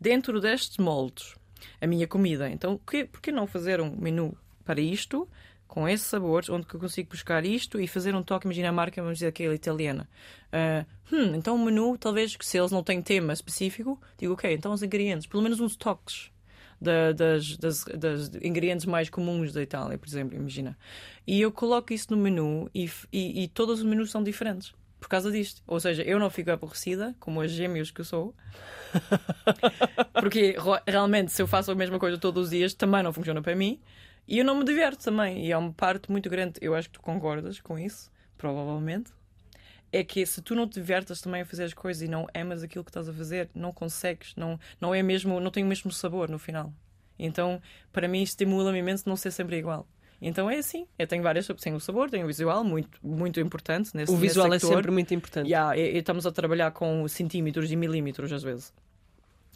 dentro 0.02 0.40
destes 0.40 0.78
moldes, 0.78 1.36
a 1.80 1.86
minha 1.86 2.08
comida. 2.08 2.50
Então, 2.50 2.76
por 2.76 3.20
que 3.20 3.30
não 3.30 3.46
fazer 3.46 3.80
um 3.80 3.96
menu 3.96 4.36
para 4.64 4.80
isto, 4.80 5.28
com 5.68 5.88
esses 5.88 6.06
sabores, 6.06 6.50
onde 6.50 6.66
que 6.66 6.74
eu 6.74 6.80
consigo 6.80 7.10
buscar 7.10 7.46
isto 7.46 7.80
e 7.80 7.86
fazer 7.86 8.14
um 8.14 8.22
toque, 8.22 8.46
imagina 8.46 8.68
a 8.68 8.72
marca, 8.72 9.00
vamos 9.00 9.18
dizer, 9.18 9.28
aquela 9.28 9.54
italiana. 9.54 10.08
Uh, 10.52 11.14
hum, 11.14 11.34
então 11.36 11.54
o 11.54 11.64
menu, 11.64 11.96
talvez, 11.96 12.36
se 12.40 12.58
eles 12.58 12.72
não 12.72 12.82
têm 12.82 13.00
tema 13.00 13.32
específico, 13.32 13.98
digo, 14.18 14.34
ok, 14.34 14.52
então 14.52 14.72
os 14.72 14.82
ingredientes, 14.82 15.26
pelo 15.26 15.42
menos 15.42 15.60
uns 15.60 15.76
toques. 15.76 16.30
Da, 16.80 17.12
das, 17.12 17.56
das, 17.58 17.84
das, 17.84 18.34
ingredientes 18.42 18.86
mais 18.86 19.08
comuns 19.08 19.52
da 19.52 19.62
Itália, 19.62 19.96
por 19.96 20.08
exemplo, 20.08 20.36
imagina. 20.36 20.76
E 21.24 21.40
eu 21.40 21.52
coloco 21.52 21.92
isso 21.92 22.08
no 22.10 22.16
menu 22.16 22.68
e, 22.74 22.90
e, 23.12 23.44
e 23.44 23.46
todos 23.46 23.78
os 23.78 23.84
menus 23.84 24.10
são 24.10 24.20
diferentes 24.20 24.74
causa 25.12 25.30
disto. 25.30 25.62
Ou 25.66 25.78
seja, 25.78 26.02
eu 26.02 26.18
não 26.18 26.28
fico 26.30 26.50
aborrecida, 26.50 27.14
como 27.20 27.40
as 27.40 27.50
gêmeos 27.50 27.90
que 27.90 28.00
eu 28.00 28.04
sou, 28.04 28.34
porque 30.14 30.56
realmente, 30.86 31.32
se 31.32 31.40
eu 31.40 31.46
faço 31.46 31.70
a 31.70 31.74
mesma 31.74 31.98
coisa 31.98 32.18
todos 32.18 32.44
os 32.44 32.50
dias, 32.50 32.74
também 32.74 33.02
não 33.02 33.12
funciona 33.12 33.40
para 33.40 33.54
mim. 33.54 33.80
E 34.26 34.38
eu 34.38 34.44
não 34.44 34.56
me 34.56 34.64
diverto 34.64 35.04
também. 35.04 35.46
E 35.46 35.52
há 35.52 35.58
uma 35.58 35.72
parte 35.72 36.10
muito 36.10 36.28
grande, 36.30 36.54
eu 36.60 36.74
acho 36.74 36.88
que 36.88 36.94
tu 36.94 37.02
concordas 37.02 37.60
com 37.60 37.78
isso, 37.78 38.10
provavelmente. 38.36 39.12
É 39.92 40.02
que 40.02 40.24
se 40.24 40.40
tu 40.40 40.54
não 40.54 40.66
te 40.66 40.80
divertas 40.80 41.20
também 41.20 41.42
a 41.42 41.44
fazer 41.44 41.64
as 41.64 41.74
coisas 41.74 42.02
e 42.02 42.08
não 42.08 42.26
amas 42.34 42.62
aquilo 42.62 42.82
que 42.82 42.90
estás 42.90 43.08
a 43.08 43.12
fazer, 43.12 43.50
não 43.54 43.72
consegues, 43.72 44.34
não, 44.36 44.58
não 44.80 44.94
é 44.94 45.02
mesmo, 45.02 45.38
não 45.38 45.50
tem 45.50 45.62
o 45.62 45.66
mesmo 45.66 45.92
sabor 45.92 46.30
no 46.30 46.38
final. 46.38 46.72
Então, 47.18 47.60
para 47.92 48.08
mim, 48.08 48.22
estimula-me 48.22 48.78
imenso 48.78 49.06
não 49.06 49.16
ser 49.16 49.30
sempre 49.30 49.58
igual. 49.58 49.86
Então 50.22 50.48
é 50.48 50.58
assim. 50.58 50.86
Eu 50.98 51.06
tenho 51.06 51.22
várias. 51.22 51.48
Tenho 51.60 51.76
o 51.76 51.80
sabor, 51.80 52.08
tenho 52.08 52.24
o 52.24 52.26
visual, 52.28 52.62
muito, 52.62 52.98
muito 53.02 53.40
importante 53.40 53.90
nesse 53.94 54.12
O 54.12 54.16
visual 54.16 54.48
nesse 54.48 54.66
é 54.66 54.68
sempre 54.68 54.90
muito 54.90 55.12
importante. 55.12 55.48
Yeah, 55.48 55.76
e, 55.76 55.96
e 55.96 55.98
estamos 55.98 56.24
a 56.24 56.30
trabalhar 56.30 56.70
com 56.70 57.06
centímetros 57.08 57.70
e 57.72 57.76
milímetros 57.76 58.32
às 58.32 58.42
vezes. 58.42 58.72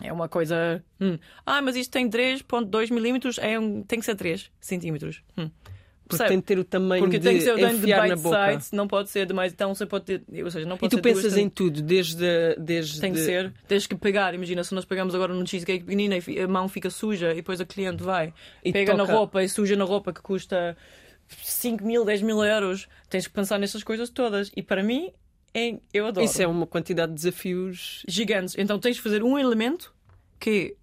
É 0.03 0.12
uma 0.12 0.29
coisa. 0.29 0.85
Hum. 1.01 1.19
Ah, 1.45 1.62
mas 1.62 1.77
isto 1.77 1.91
tem 1.91 2.11
3,2 2.11 2.93
milímetros, 2.93 3.39
é 3.39 3.59
um... 3.59 3.83
tem 3.83 3.99
que 3.99 4.05
ser 4.05 4.17
3 4.17 4.51
centímetros. 4.61 5.23
Hum. 5.39 5.51
Porque 6.09 6.24
tem 6.24 6.40
que 6.40 6.46
ter 6.46 6.59
o 6.59 6.64
tamanho 6.64 7.02
Porque 7.02 7.18
de 7.18 7.24
tem 7.28 7.36
que 7.36 7.42
ser 7.42 7.52
o 7.52 7.59
tamanho 7.59 7.78
de 7.78 7.86
bite 7.86 8.61
size, 8.61 8.76
não 8.76 8.86
pode 8.86 9.11
ser 9.11 9.26
demais. 9.26 9.52
Então 9.52 9.74
você 9.74 9.84
pode 9.84 10.04
ter. 10.04 10.22
Ou 10.44 10.50
seja, 10.50 10.66
não 10.66 10.76
pode 10.76 10.94
e 10.94 10.96
tu 10.96 11.02
pensas 11.02 11.22
duas, 11.22 11.36
em 11.36 11.48
tudo, 11.48 11.82
desde, 11.82 12.57
desde. 12.59 13.00
Tem 13.00 13.12
que 13.12 13.18
ser. 13.18 13.52
Tens 13.66 13.86
que 13.86 13.96
pegar. 13.96 14.32
Imagina, 14.32 14.62
se 14.62 14.74
nós 14.74 14.84
pegamos 14.84 15.14
agora 15.14 15.34
num 15.34 15.44
cheesecake 15.44 15.84
pequenino 15.84 16.14
e 16.14 16.40
a 16.40 16.46
mão 16.46 16.68
fica 16.68 16.90
suja 16.90 17.32
e 17.32 17.36
depois 17.36 17.61
a 17.61 17.64
cliente 17.64 18.02
vai, 18.02 18.32
e 18.64 18.72
pega 18.72 18.92
toca... 18.92 19.04
na 19.04 19.12
roupa 19.12 19.42
e 19.42 19.48
suja 19.48 19.74
na 19.74 19.84
roupa 19.84 20.12
que 20.12 20.22
custa 20.22 20.76
5 21.42 21.84
mil, 21.84 22.04
10 22.04 22.22
mil 22.22 22.42
euros. 22.44 22.88
Tens 23.11 23.26
que 23.26 23.32
pensar 23.32 23.59
nessas 23.59 23.82
coisas 23.82 24.09
todas. 24.09 24.52
E 24.57 24.62
para 24.62 24.84
mim, 24.84 25.11
é, 25.52 25.76
eu 25.92 26.07
adoro. 26.07 26.24
Isso 26.24 26.40
é 26.40 26.46
uma 26.46 26.66
quantidade 26.68 27.12
de 27.12 27.16
desafios 27.16 28.04
gigantes. 28.07 28.54
Então 28.57 28.78
tens 28.78 28.96
de 28.96 29.02
fazer 29.02 29.24
um 29.24 29.36
elemento 29.36 29.92
que 30.38 30.76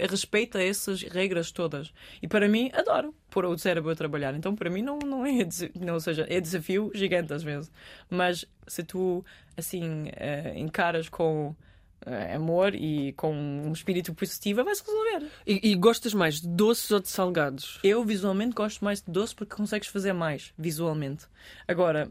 respeita 0.00 0.60
essas 0.60 1.02
regras 1.02 1.52
todas. 1.52 1.92
E 2.20 2.26
para 2.26 2.48
mim, 2.48 2.70
adoro 2.72 3.14
pôr 3.32 3.46
o 3.46 3.58
cérebro 3.58 3.90
a 3.90 3.96
trabalhar. 3.96 4.34
Então, 4.34 4.54
para 4.54 4.70
mim, 4.70 4.82
não, 4.82 4.98
não 4.98 5.24
é. 5.26 5.32
Não, 5.80 5.94
ou 5.94 6.00
seja, 6.00 6.26
é 6.28 6.40
desafio 6.40 6.92
gigante 6.94 7.32
às 7.32 7.42
vezes. 7.42 7.72
Mas 8.08 8.44
se 8.68 8.84
tu, 8.84 9.24
assim, 9.56 10.04
uh, 10.08 10.56
encaras 10.56 11.08
com. 11.08 11.56
Uh, 12.04 12.34
amor 12.34 12.74
e 12.74 13.12
com 13.12 13.32
um 13.32 13.72
espírito 13.72 14.12
positivo, 14.12 14.64
vai-se 14.64 14.82
resolver. 14.84 15.30
E, 15.46 15.70
e, 15.70 15.74
gostas 15.76 16.12
mais 16.12 16.40
de 16.40 16.48
doces 16.48 16.90
ou 16.90 16.98
de 16.98 17.08
salgados? 17.08 17.78
Eu, 17.84 18.04
visualmente, 18.04 18.56
gosto 18.56 18.84
mais 18.84 19.00
de 19.00 19.08
doces 19.08 19.32
porque 19.32 19.54
consegues 19.54 19.86
fazer 19.86 20.12
mais, 20.12 20.52
visualmente. 20.58 21.26
Agora, 21.66 22.10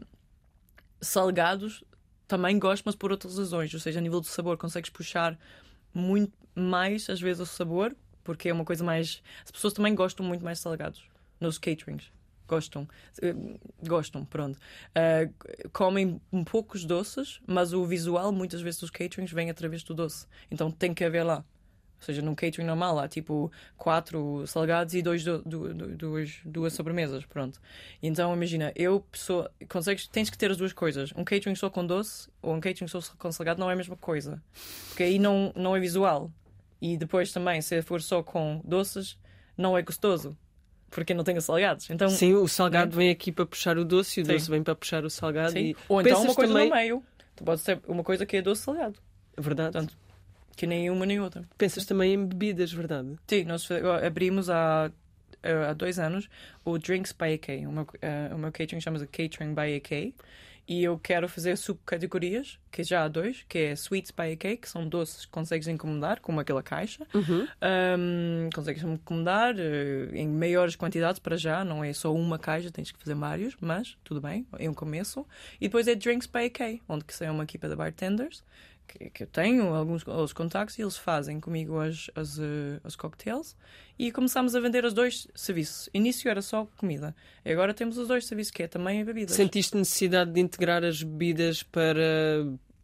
salgados 0.98 1.84
também 2.26 2.58
gosto, 2.58 2.84
mas 2.86 2.96
por 2.96 3.12
outras 3.12 3.36
razões. 3.36 3.74
Ou 3.74 3.80
seja, 3.80 3.98
a 3.98 4.02
nível 4.02 4.18
do 4.18 4.26
sabor, 4.26 4.56
consegues 4.56 4.88
puxar 4.88 5.38
muito 5.92 6.32
mais, 6.54 7.10
às 7.10 7.20
vezes, 7.20 7.42
o 7.42 7.46
sabor, 7.46 7.94
porque 8.24 8.48
é 8.48 8.52
uma 8.52 8.64
coisa 8.64 8.82
mais. 8.82 9.22
As 9.44 9.50
pessoas 9.50 9.74
também 9.74 9.94
gostam 9.94 10.24
muito 10.24 10.42
mais 10.42 10.56
de 10.56 10.62
salgados 10.62 11.11
nos 11.42 11.58
caterings. 11.58 12.12
gostam. 12.46 12.88
Uh, 13.22 13.58
gostam, 13.86 14.24
pronto. 14.24 14.58
Uh, 14.96 15.70
comem 15.70 16.20
poucos 16.46 16.84
doces, 16.84 17.40
mas 17.46 17.72
o 17.72 17.84
visual 17.84 18.32
muitas 18.32 18.60
vezes 18.60 18.80
dos 18.80 18.90
caterings 18.90 19.32
vem 19.32 19.50
através 19.50 19.82
do 19.82 19.94
doce. 19.94 20.26
Então 20.50 20.70
tem 20.70 20.94
que 20.94 21.04
haver 21.04 21.24
lá. 21.24 21.44
Ou 22.02 22.04
seja, 22.04 22.20
num 22.20 22.34
catering 22.34 22.66
normal 22.66 22.98
há 22.98 23.06
tipo 23.06 23.50
quatro 23.76 24.44
salgados 24.44 24.92
e 24.92 25.02
dois 25.02 25.22
do, 25.22 25.40
do, 25.42 25.72
do, 25.72 25.96
duas, 25.96 26.40
duas 26.44 26.72
sobremesas, 26.72 27.24
pronto. 27.24 27.60
Então 28.02 28.34
imagina, 28.34 28.72
eu 28.74 29.00
pessoa, 29.02 29.48
consegues, 29.68 30.08
tens 30.08 30.28
que 30.28 30.36
ter 30.36 30.50
as 30.50 30.56
duas 30.56 30.72
coisas. 30.72 31.12
Um 31.16 31.22
catering 31.22 31.54
só 31.54 31.70
com 31.70 31.86
doce 31.86 32.28
ou 32.42 32.54
um 32.54 32.60
catering 32.60 32.88
só 32.88 33.00
com 33.16 33.30
salgado 33.30 33.60
não 33.60 33.70
é 33.70 33.74
a 33.74 33.76
mesma 33.76 33.96
coisa. 33.96 34.42
Porque 34.88 35.04
aí 35.04 35.16
não, 35.16 35.52
não 35.54 35.76
é 35.76 35.80
visual. 35.80 36.28
E 36.80 36.96
depois 36.96 37.32
também, 37.32 37.62
se 37.62 37.80
for 37.82 38.02
só 38.02 38.20
com 38.20 38.60
doces, 38.64 39.16
não 39.56 39.78
é 39.78 39.82
gostoso 39.82 40.36
porque 40.92 41.14
não 41.14 41.24
tenho 41.24 41.40
salgados. 41.40 41.88
Então, 41.90 42.08
Sim, 42.08 42.34
o 42.34 42.46
salgado 42.46 42.94
vem 42.94 43.10
aqui 43.10 43.32
para 43.32 43.46
puxar 43.46 43.78
o 43.78 43.84
doce 43.84 44.20
e 44.20 44.22
o 44.22 44.26
Sim. 44.26 44.32
doce 44.32 44.50
vem 44.50 44.62
para 44.62 44.74
puxar 44.74 45.04
o 45.04 45.10
salgado. 45.10 45.58
E... 45.58 45.74
Ou 45.88 46.00
então 46.00 46.22
uma 46.22 46.34
coisa 46.34 46.52
também... 46.52 46.68
no 46.68 46.74
meio. 46.76 47.02
Tu 47.34 47.44
pode 47.44 47.60
ser 47.62 47.80
uma 47.88 48.04
coisa 48.04 48.26
que 48.26 48.36
é 48.36 48.42
doce 48.42 48.62
salgado. 48.62 48.98
Verdade. 49.36 49.72
Portanto, 49.72 49.96
que 50.56 50.66
nem 50.66 50.90
uma 50.90 51.06
nem 51.06 51.18
outra. 51.18 51.44
Pensas 51.56 51.86
também 51.86 52.12
em 52.12 52.26
bebidas, 52.26 52.72
verdade? 52.72 53.16
Sim, 53.26 53.44
nós 53.44 53.66
abrimos 54.04 54.50
há, 54.50 54.90
há 55.68 55.72
dois 55.72 55.98
anos 55.98 56.28
o 56.64 56.78
Drinks 56.78 57.12
by 57.12 57.34
AK. 57.34 57.66
O 57.66 57.72
meu, 57.72 57.82
uh, 57.84 58.34
o 58.34 58.38
meu 58.38 58.52
catering 58.52 58.80
chama-se 58.80 59.06
Catering 59.06 59.54
by 59.54 59.74
AK. 59.76 60.14
E 60.66 60.84
eu 60.84 60.98
quero 60.98 61.28
fazer 61.28 61.56
subcategorias, 61.56 62.58
que 62.70 62.84
já 62.84 63.04
há 63.04 63.08
dois, 63.08 63.44
que 63.48 63.58
é 63.58 63.72
Sweets 63.72 64.10
by 64.10 64.32
AK, 64.32 64.60
que 64.60 64.68
são 64.68 64.88
doces 64.88 65.26
que 65.26 65.30
consegues 65.32 65.66
encomendar, 65.66 66.20
como 66.20 66.38
aquela 66.40 66.62
caixa. 66.62 67.06
Uhum. 67.12 67.46
Um, 67.98 68.50
consegues 68.54 68.82
encomendar 68.82 69.54
uh, 69.56 70.14
em 70.14 70.28
maiores 70.28 70.76
quantidades 70.76 71.18
para 71.18 71.36
já, 71.36 71.64
não 71.64 71.82
é 71.82 71.92
só 71.92 72.14
uma 72.14 72.38
caixa, 72.38 72.70
tens 72.70 72.92
que 72.92 72.98
fazer 72.98 73.14
vários, 73.14 73.56
mas 73.60 73.96
tudo 74.04 74.20
bem, 74.20 74.46
é 74.58 74.70
um 74.70 74.74
começo. 74.74 75.26
E 75.60 75.66
depois 75.66 75.88
é 75.88 75.94
Drinks 75.94 76.26
by 76.26 76.46
AK, 76.46 76.80
onde 76.88 77.04
que 77.04 77.24
é 77.24 77.30
uma 77.30 77.44
equipa 77.44 77.68
de 77.68 77.74
bartenders 77.74 78.42
que, 78.86 79.10
que 79.10 79.22
eu 79.22 79.26
tenho 79.26 79.74
alguns 79.74 80.06
os 80.06 80.32
contactos 80.32 80.78
e 80.78 80.82
eles 80.82 80.96
fazem 80.96 81.40
comigo 81.40 81.78
as, 81.78 82.08
uh, 82.08 82.80
as 82.84 82.96
cocktails 82.96 83.56
e 83.98 84.10
começámos 84.10 84.54
a 84.54 84.60
vender 84.60 84.84
os 84.84 84.92
dois 84.92 85.28
serviços. 85.34 85.88
Início 85.92 86.30
era 86.30 86.42
só 86.42 86.66
comida, 86.76 87.14
e 87.44 87.52
agora 87.52 87.72
temos 87.72 87.98
os 87.98 88.08
dois 88.08 88.26
serviços, 88.26 88.50
que 88.50 88.62
é 88.62 88.68
também 88.68 89.04
bebidas. 89.04 89.36
Sentiste 89.36 89.76
necessidade 89.76 90.32
de 90.32 90.40
integrar 90.40 90.84
as 90.84 91.02
bebidas 91.02 91.62
para 91.62 91.94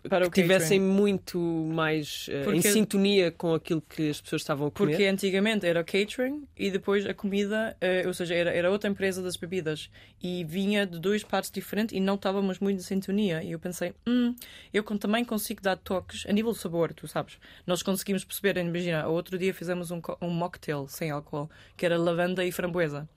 para 0.09 0.31
que 0.31 0.43
tivessem 0.43 0.81
muito 0.81 1.39
mais 1.39 2.29
uh, 2.29 2.53
em 2.53 2.63
sintonia 2.63 3.31
com 3.31 3.55
aquilo 3.55 3.83
que 3.83 4.11
as 4.11 4.21
pessoas 4.21 4.43
estavam 4.43 4.69
a 4.69 4.71
comer. 4.71 4.93
Porque 4.93 5.05
antigamente 5.05 5.67
era 5.67 5.85
catering 5.85 6.47
e 6.57 6.71
depois 6.71 7.07
a 7.07 7.15
comida, 7.15 7.77
uh, 7.83 8.09
ou 8.09 8.15
seja, 8.15 8.35
era, 8.35 8.51
era 8.51 8.71
outra 8.71 8.89
empresa 8.89 9.23
das 9.23 9.37
bebidas 9.37 9.91
e 10.23 10.45
vinha 10.45 10.87
de 10.87 10.99
duas 10.99 11.23
partes 11.23 11.51
diferentes 11.51 11.97
e 11.97 12.01
não 12.01 12.15
estávamos 12.15 12.59
muito 12.59 12.79
em 12.79 12.83
sintonia. 12.83 13.43
E 13.43 13.53
eu 13.53 13.59
pensei, 13.59 13.95
hum, 14.07 14.35
eu 14.73 14.83
também 14.99 15.25
consigo 15.25 15.63
dar 15.63 15.77
toques 15.77 16.25
a 16.27 16.33
nível 16.33 16.53
de 16.53 16.59
sabor, 16.59 16.93
tu 16.93 17.07
sabes. 17.07 17.39
Nós 17.67 17.83
conseguimos 17.83 18.25
perceber, 18.25 18.57
imagina, 18.57 19.07
outro 19.07 19.39
dia 19.39 19.53
fizemos 19.55 19.91
um, 19.91 20.01
um 20.21 20.31
mocktail 20.31 20.87
sem 20.89 21.11
álcool 21.11 21.51
que 21.77 21.85
era 21.85 21.99
lavanda 21.99 22.45
e 22.45 22.51
framboesa. 22.51 23.09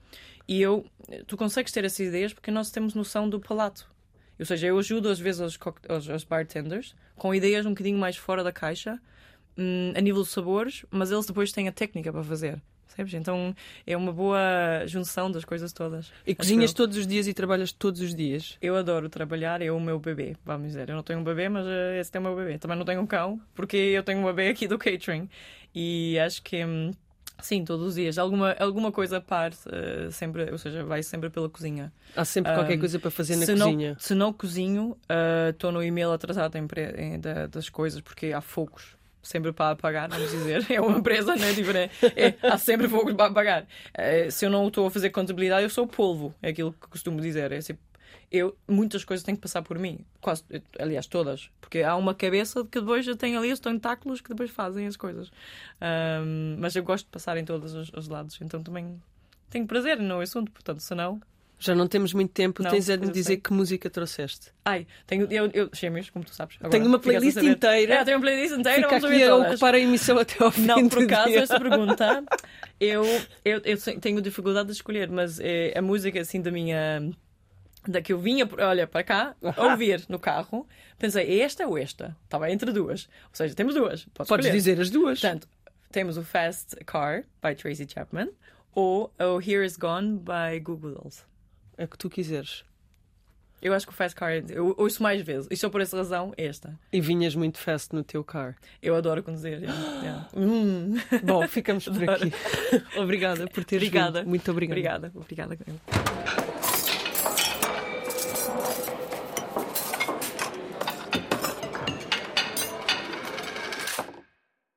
E 0.48 0.62
eu, 0.62 0.86
tu 1.28 1.38
consegues 1.38 1.72
ter 1.72 1.86
essas 1.86 2.00
ideias 2.00 2.34
porque 2.34 2.52
nós 2.52 2.72
temos 2.72 2.94
noção 2.94 3.30
do 3.30 3.40
palato. 3.40 3.90
Ou 4.42 4.46
seja, 4.46 4.68
eu 4.68 4.80
ajudo 4.80 5.08
às 5.08 5.20
vezes 5.20 5.40
os, 5.40 5.60
os, 5.88 6.10
os 6.10 6.24
bartenders 6.24 6.96
com 7.16 7.34
ideias 7.34 7.66
um 7.66 7.70
bocadinho 7.70 8.00
mais 8.00 8.18
fora 8.18 8.44
da 8.44 8.52
caixa, 8.52 9.00
hum, 9.56 9.94
a 9.96 10.02
nível 10.02 10.24
de 10.24 10.30
sabores, 10.30 10.84
mas 10.90 11.12
eles 11.12 11.28
depois 11.28 11.52
têm 11.52 11.68
a 11.68 11.72
técnica 11.72 12.12
para 12.12 12.24
fazer. 12.24 12.60
Sabes? 12.88 13.14
Então 13.14 13.56
é 13.86 13.96
uma 13.96 14.12
boa 14.12 14.40
junção 14.86 15.32
das 15.32 15.46
coisas 15.46 15.72
todas. 15.72 16.12
E 16.26 16.36
cozinhas 16.36 16.74
todos 16.74 16.98
os 16.98 17.08
dias 17.08 17.28
e 17.28 17.34
trabalhas 17.34 17.72
todos 17.72 18.02
os 18.02 18.14
dias? 18.14 18.58
Eu 18.60 18.76
adoro 18.76 19.08
trabalhar, 19.08 19.62
é 19.62 19.72
o 19.72 19.80
meu 19.80 19.98
bebê, 20.00 20.36
vamos 20.44 20.70
dizer. 20.70 20.90
Eu 20.90 20.96
não 20.96 21.04
tenho 21.04 21.20
um 21.20 21.24
bebê, 21.24 21.48
mas 21.48 21.66
uh, 21.66 22.00
esse 22.00 22.10
é 22.14 22.20
o 22.20 22.24
meu 22.24 22.36
bebê. 22.36 22.58
Também 22.58 22.78
não 22.78 22.84
tenho 22.84 23.00
um 23.00 23.08
cão, 23.08 23.40
porque 23.54 23.78
eu 23.78 24.04
tenho 24.04 24.20
um 24.20 24.26
bebê 24.26 24.50
aqui 24.50 24.68
do 24.68 24.78
catering. 24.78 25.30
E 25.74 26.20
acho 26.20 26.42
que. 26.42 26.66
Hum, 26.66 26.92
Sim, 27.40 27.66
todos 27.66 27.88
os 27.88 27.96
dias. 27.96 28.18
Alguma, 28.18 28.56
alguma 28.60 28.92
coisa 28.92 29.18
a 29.18 29.22
par, 29.22 29.52
uh, 29.52 30.12
sempre, 30.12 30.52
ou 30.52 30.58
seja, 30.58 30.84
vai 30.84 31.02
sempre 31.04 31.30
pela 31.30 31.50
cozinha. 31.50 31.92
Há 32.16 32.26
sempre 32.26 32.54
qualquer 32.54 32.78
coisa 32.78 33.00
para 33.00 33.12
fazer 33.12 33.36
na 33.36 33.46
se 33.46 33.54
cozinha. 33.54 33.90
Não, 33.92 34.00
se 34.00 34.14
não 34.14 34.34
cozinho, 34.34 34.98
eh, 35.10 35.50
estou 35.50 35.70
uh, 35.70 35.74
no 35.74 35.84
e-mail 35.84 36.12
atrasado 36.12 36.56
em, 36.58 36.68
em, 36.98 37.20
da, 37.20 37.48
das 37.48 37.70
coisas, 37.70 38.02
porque 38.02 38.34
há 38.34 38.42
fogos 38.42 38.96
sempre 39.22 39.52
para 39.52 39.72
apagar, 39.72 40.10
vamos 40.10 40.32
dizer. 40.32 40.66
É 40.72 40.82
uma 40.82 40.98
empresa, 40.98 41.36
né? 41.36 41.54
Tipo, 41.54 41.72
né? 41.72 41.90
É, 42.16 42.36
há 42.48 42.58
sempre 42.58 42.88
fogos 42.88 43.14
para 43.14 43.28
apagar. 43.28 43.64
Uh, 43.64 44.32
se 44.32 44.46
eu 44.46 44.50
não 44.50 44.68
estou 44.68 44.88
a 44.88 44.92
fazer 44.92 45.10
contabilidade, 45.10 45.64
eu 45.64 45.70
sou 45.70 45.88
polvo. 45.88 46.34
É 46.42 46.50
aquilo 46.50 46.74
que 46.74 46.88
costumo 46.88 47.22
dizer. 47.22 47.52
É 47.52 47.58
assim, 47.58 47.78
eu, 48.32 48.58
muitas 48.68 49.04
coisas 49.04 49.24
têm 49.24 49.36
que 49.36 49.42
passar 49.42 49.62
por 49.62 49.78
mim. 49.78 50.00
Quase, 50.22 50.44
aliás, 50.80 51.06
todas. 51.06 51.50
Porque 51.60 51.80
há 51.84 51.96
uma 51.98 52.16
cabeça 52.16 52.64
que 52.64 52.80
depois 52.80 53.06
eu 53.06 53.16
tenho 53.16 53.38
ali 53.38 53.52
os 53.52 53.60
tentáculos 53.60 54.22
que 54.22 54.30
depois 54.30 54.50
fazem 54.50 54.88
as 54.88 54.96
coisas. 54.96 55.30
Um, 55.82 56.56
mas 56.58 56.76
eu 56.76 56.84
gosto 56.84 57.06
de 57.06 57.12
passar 57.12 57.38
em 57.38 57.44
todos 57.44 57.74
os, 57.74 57.92
os, 57.94 58.08
lados. 58.08 58.40
Então 58.42 58.64
também 58.64 59.02
tenho 59.50 59.68
prazer 59.68 60.00
no 60.00 60.22
assunto. 60.22 60.52
Portanto, 60.52 60.80
se 60.80 60.96
não. 60.96 61.20
Já 61.60 61.76
não 61.76 61.88
temos 61.88 62.12
muito 62.14 62.32
tempo, 62.32 62.64
não, 62.64 62.72
tens 62.72 62.90
a 62.90 62.98
me 62.98 63.12
dizer 63.12 63.38
que 63.38 63.54
música 63.54 63.88
trouxeste. 63.88 64.48
Ai, 64.66 64.88
tenho, 65.06 65.32
eu, 65.32 65.48
eu 65.54 65.70
gêmeos, 65.72 66.10
como 66.10 66.26
tu 66.26 66.34
sabes. 66.34 66.56
Agora, 66.58 66.72
tenho 66.72 66.88
uma 66.88 66.98
playlist 66.98 67.38
inteira. 67.38 67.96
É, 67.96 68.04
tenho 68.04 68.18
uma 68.18 68.24
playlist 68.24 68.58
inteira. 68.58 68.90
Fica 68.90 69.08
aqui 69.08 69.24
a 69.24 69.36
ocupar 69.36 69.76
a 69.76 69.80
emissão 69.80 70.18
até 70.18 70.44
ao 70.44 70.50
fim. 70.50 70.66
Não, 70.66 70.90
por 70.90 71.04
acaso, 71.04 71.36
esta 71.36 71.60
pergunta, 71.60 72.24
eu, 72.80 73.04
eu, 73.46 73.62
eu 73.64 73.78
tenho 74.00 74.22
dificuldade 74.22 74.68
de 74.68 74.74
escolher, 74.74 75.10
mas 75.10 75.40
é, 75.40 75.78
a 75.78 75.82
música 75.84 76.20
assim 76.20 76.42
da 76.42 76.50
minha 76.50 77.12
da 77.88 78.02
que 78.02 78.14
eu 78.14 78.20
vinha, 78.20 78.48
olha, 78.60 78.86
para 78.88 79.04
cá, 79.04 79.36
ouvir 79.58 80.04
no 80.08 80.20
carro, 80.20 80.68
pensei, 81.00 81.42
esta 81.42 81.68
ou 81.68 81.78
esta? 81.78 82.16
Estava 82.24 82.50
entre 82.52 82.72
duas. 82.72 83.06
Ou 83.26 83.36
seja, 83.36 83.56
temos 83.56 83.74
duas. 83.74 84.06
Podes, 84.14 84.30
Podes 84.30 84.52
dizer 84.52 84.80
as 84.80 84.90
duas. 84.90 85.20
Portanto, 85.20 85.48
temos 85.92 86.18
o 86.18 86.24
Fast 86.24 86.76
Car, 86.86 87.24
by 87.44 87.56
Tracy 87.56 87.88
Chapman, 87.88 88.30
ou 88.74 89.12
o 89.20 89.40
Here 89.42 89.66
Is 89.66 89.76
Gone, 89.78 90.18
by 90.20 90.60
Google 90.62 90.94
Dolls. 90.94 91.24
É 91.78 91.86
o 91.86 91.88
que 91.88 91.98
tu 91.98 92.10
quiseres. 92.10 92.64
Eu 93.62 93.76
acho 93.76 93.86
que 93.86 93.94
o 93.94 93.96
Fast 93.96 94.16
Car, 94.16 94.32
eu 94.50 94.74
ouço 94.78 95.04
mais 95.04 95.22
vezes. 95.22 95.48
E 95.52 95.56
só 95.56 95.70
por 95.70 95.82
essa 95.82 95.96
razão, 95.96 96.34
esta. 96.36 96.80
E 96.92 97.00
vinhas 97.00 97.36
muito 97.36 97.60
fast 97.60 97.94
no 97.94 98.04
teu 98.04 98.24
car. 98.24 98.56
Eu 98.82 98.96
adoro 98.96 99.22
conduzir. 99.22 99.60
Yeah. 100.02 100.28
Hum. 100.36 100.96
Bom, 101.24 101.48
ficamos 101.48 101.86
por 101.86 102.02
aqui. 102.10 102.34
obrigada 102.98 103.46
por 103.48 103.64
teres 103.64 103.88
obrigada. 103.88 104.20
vindo. 104.22 104.30
Muito 104.30 104.50
obrigada. 104.50 105.12
Obrigada. 105.14 105.54
Obrigada. 105.54 106.61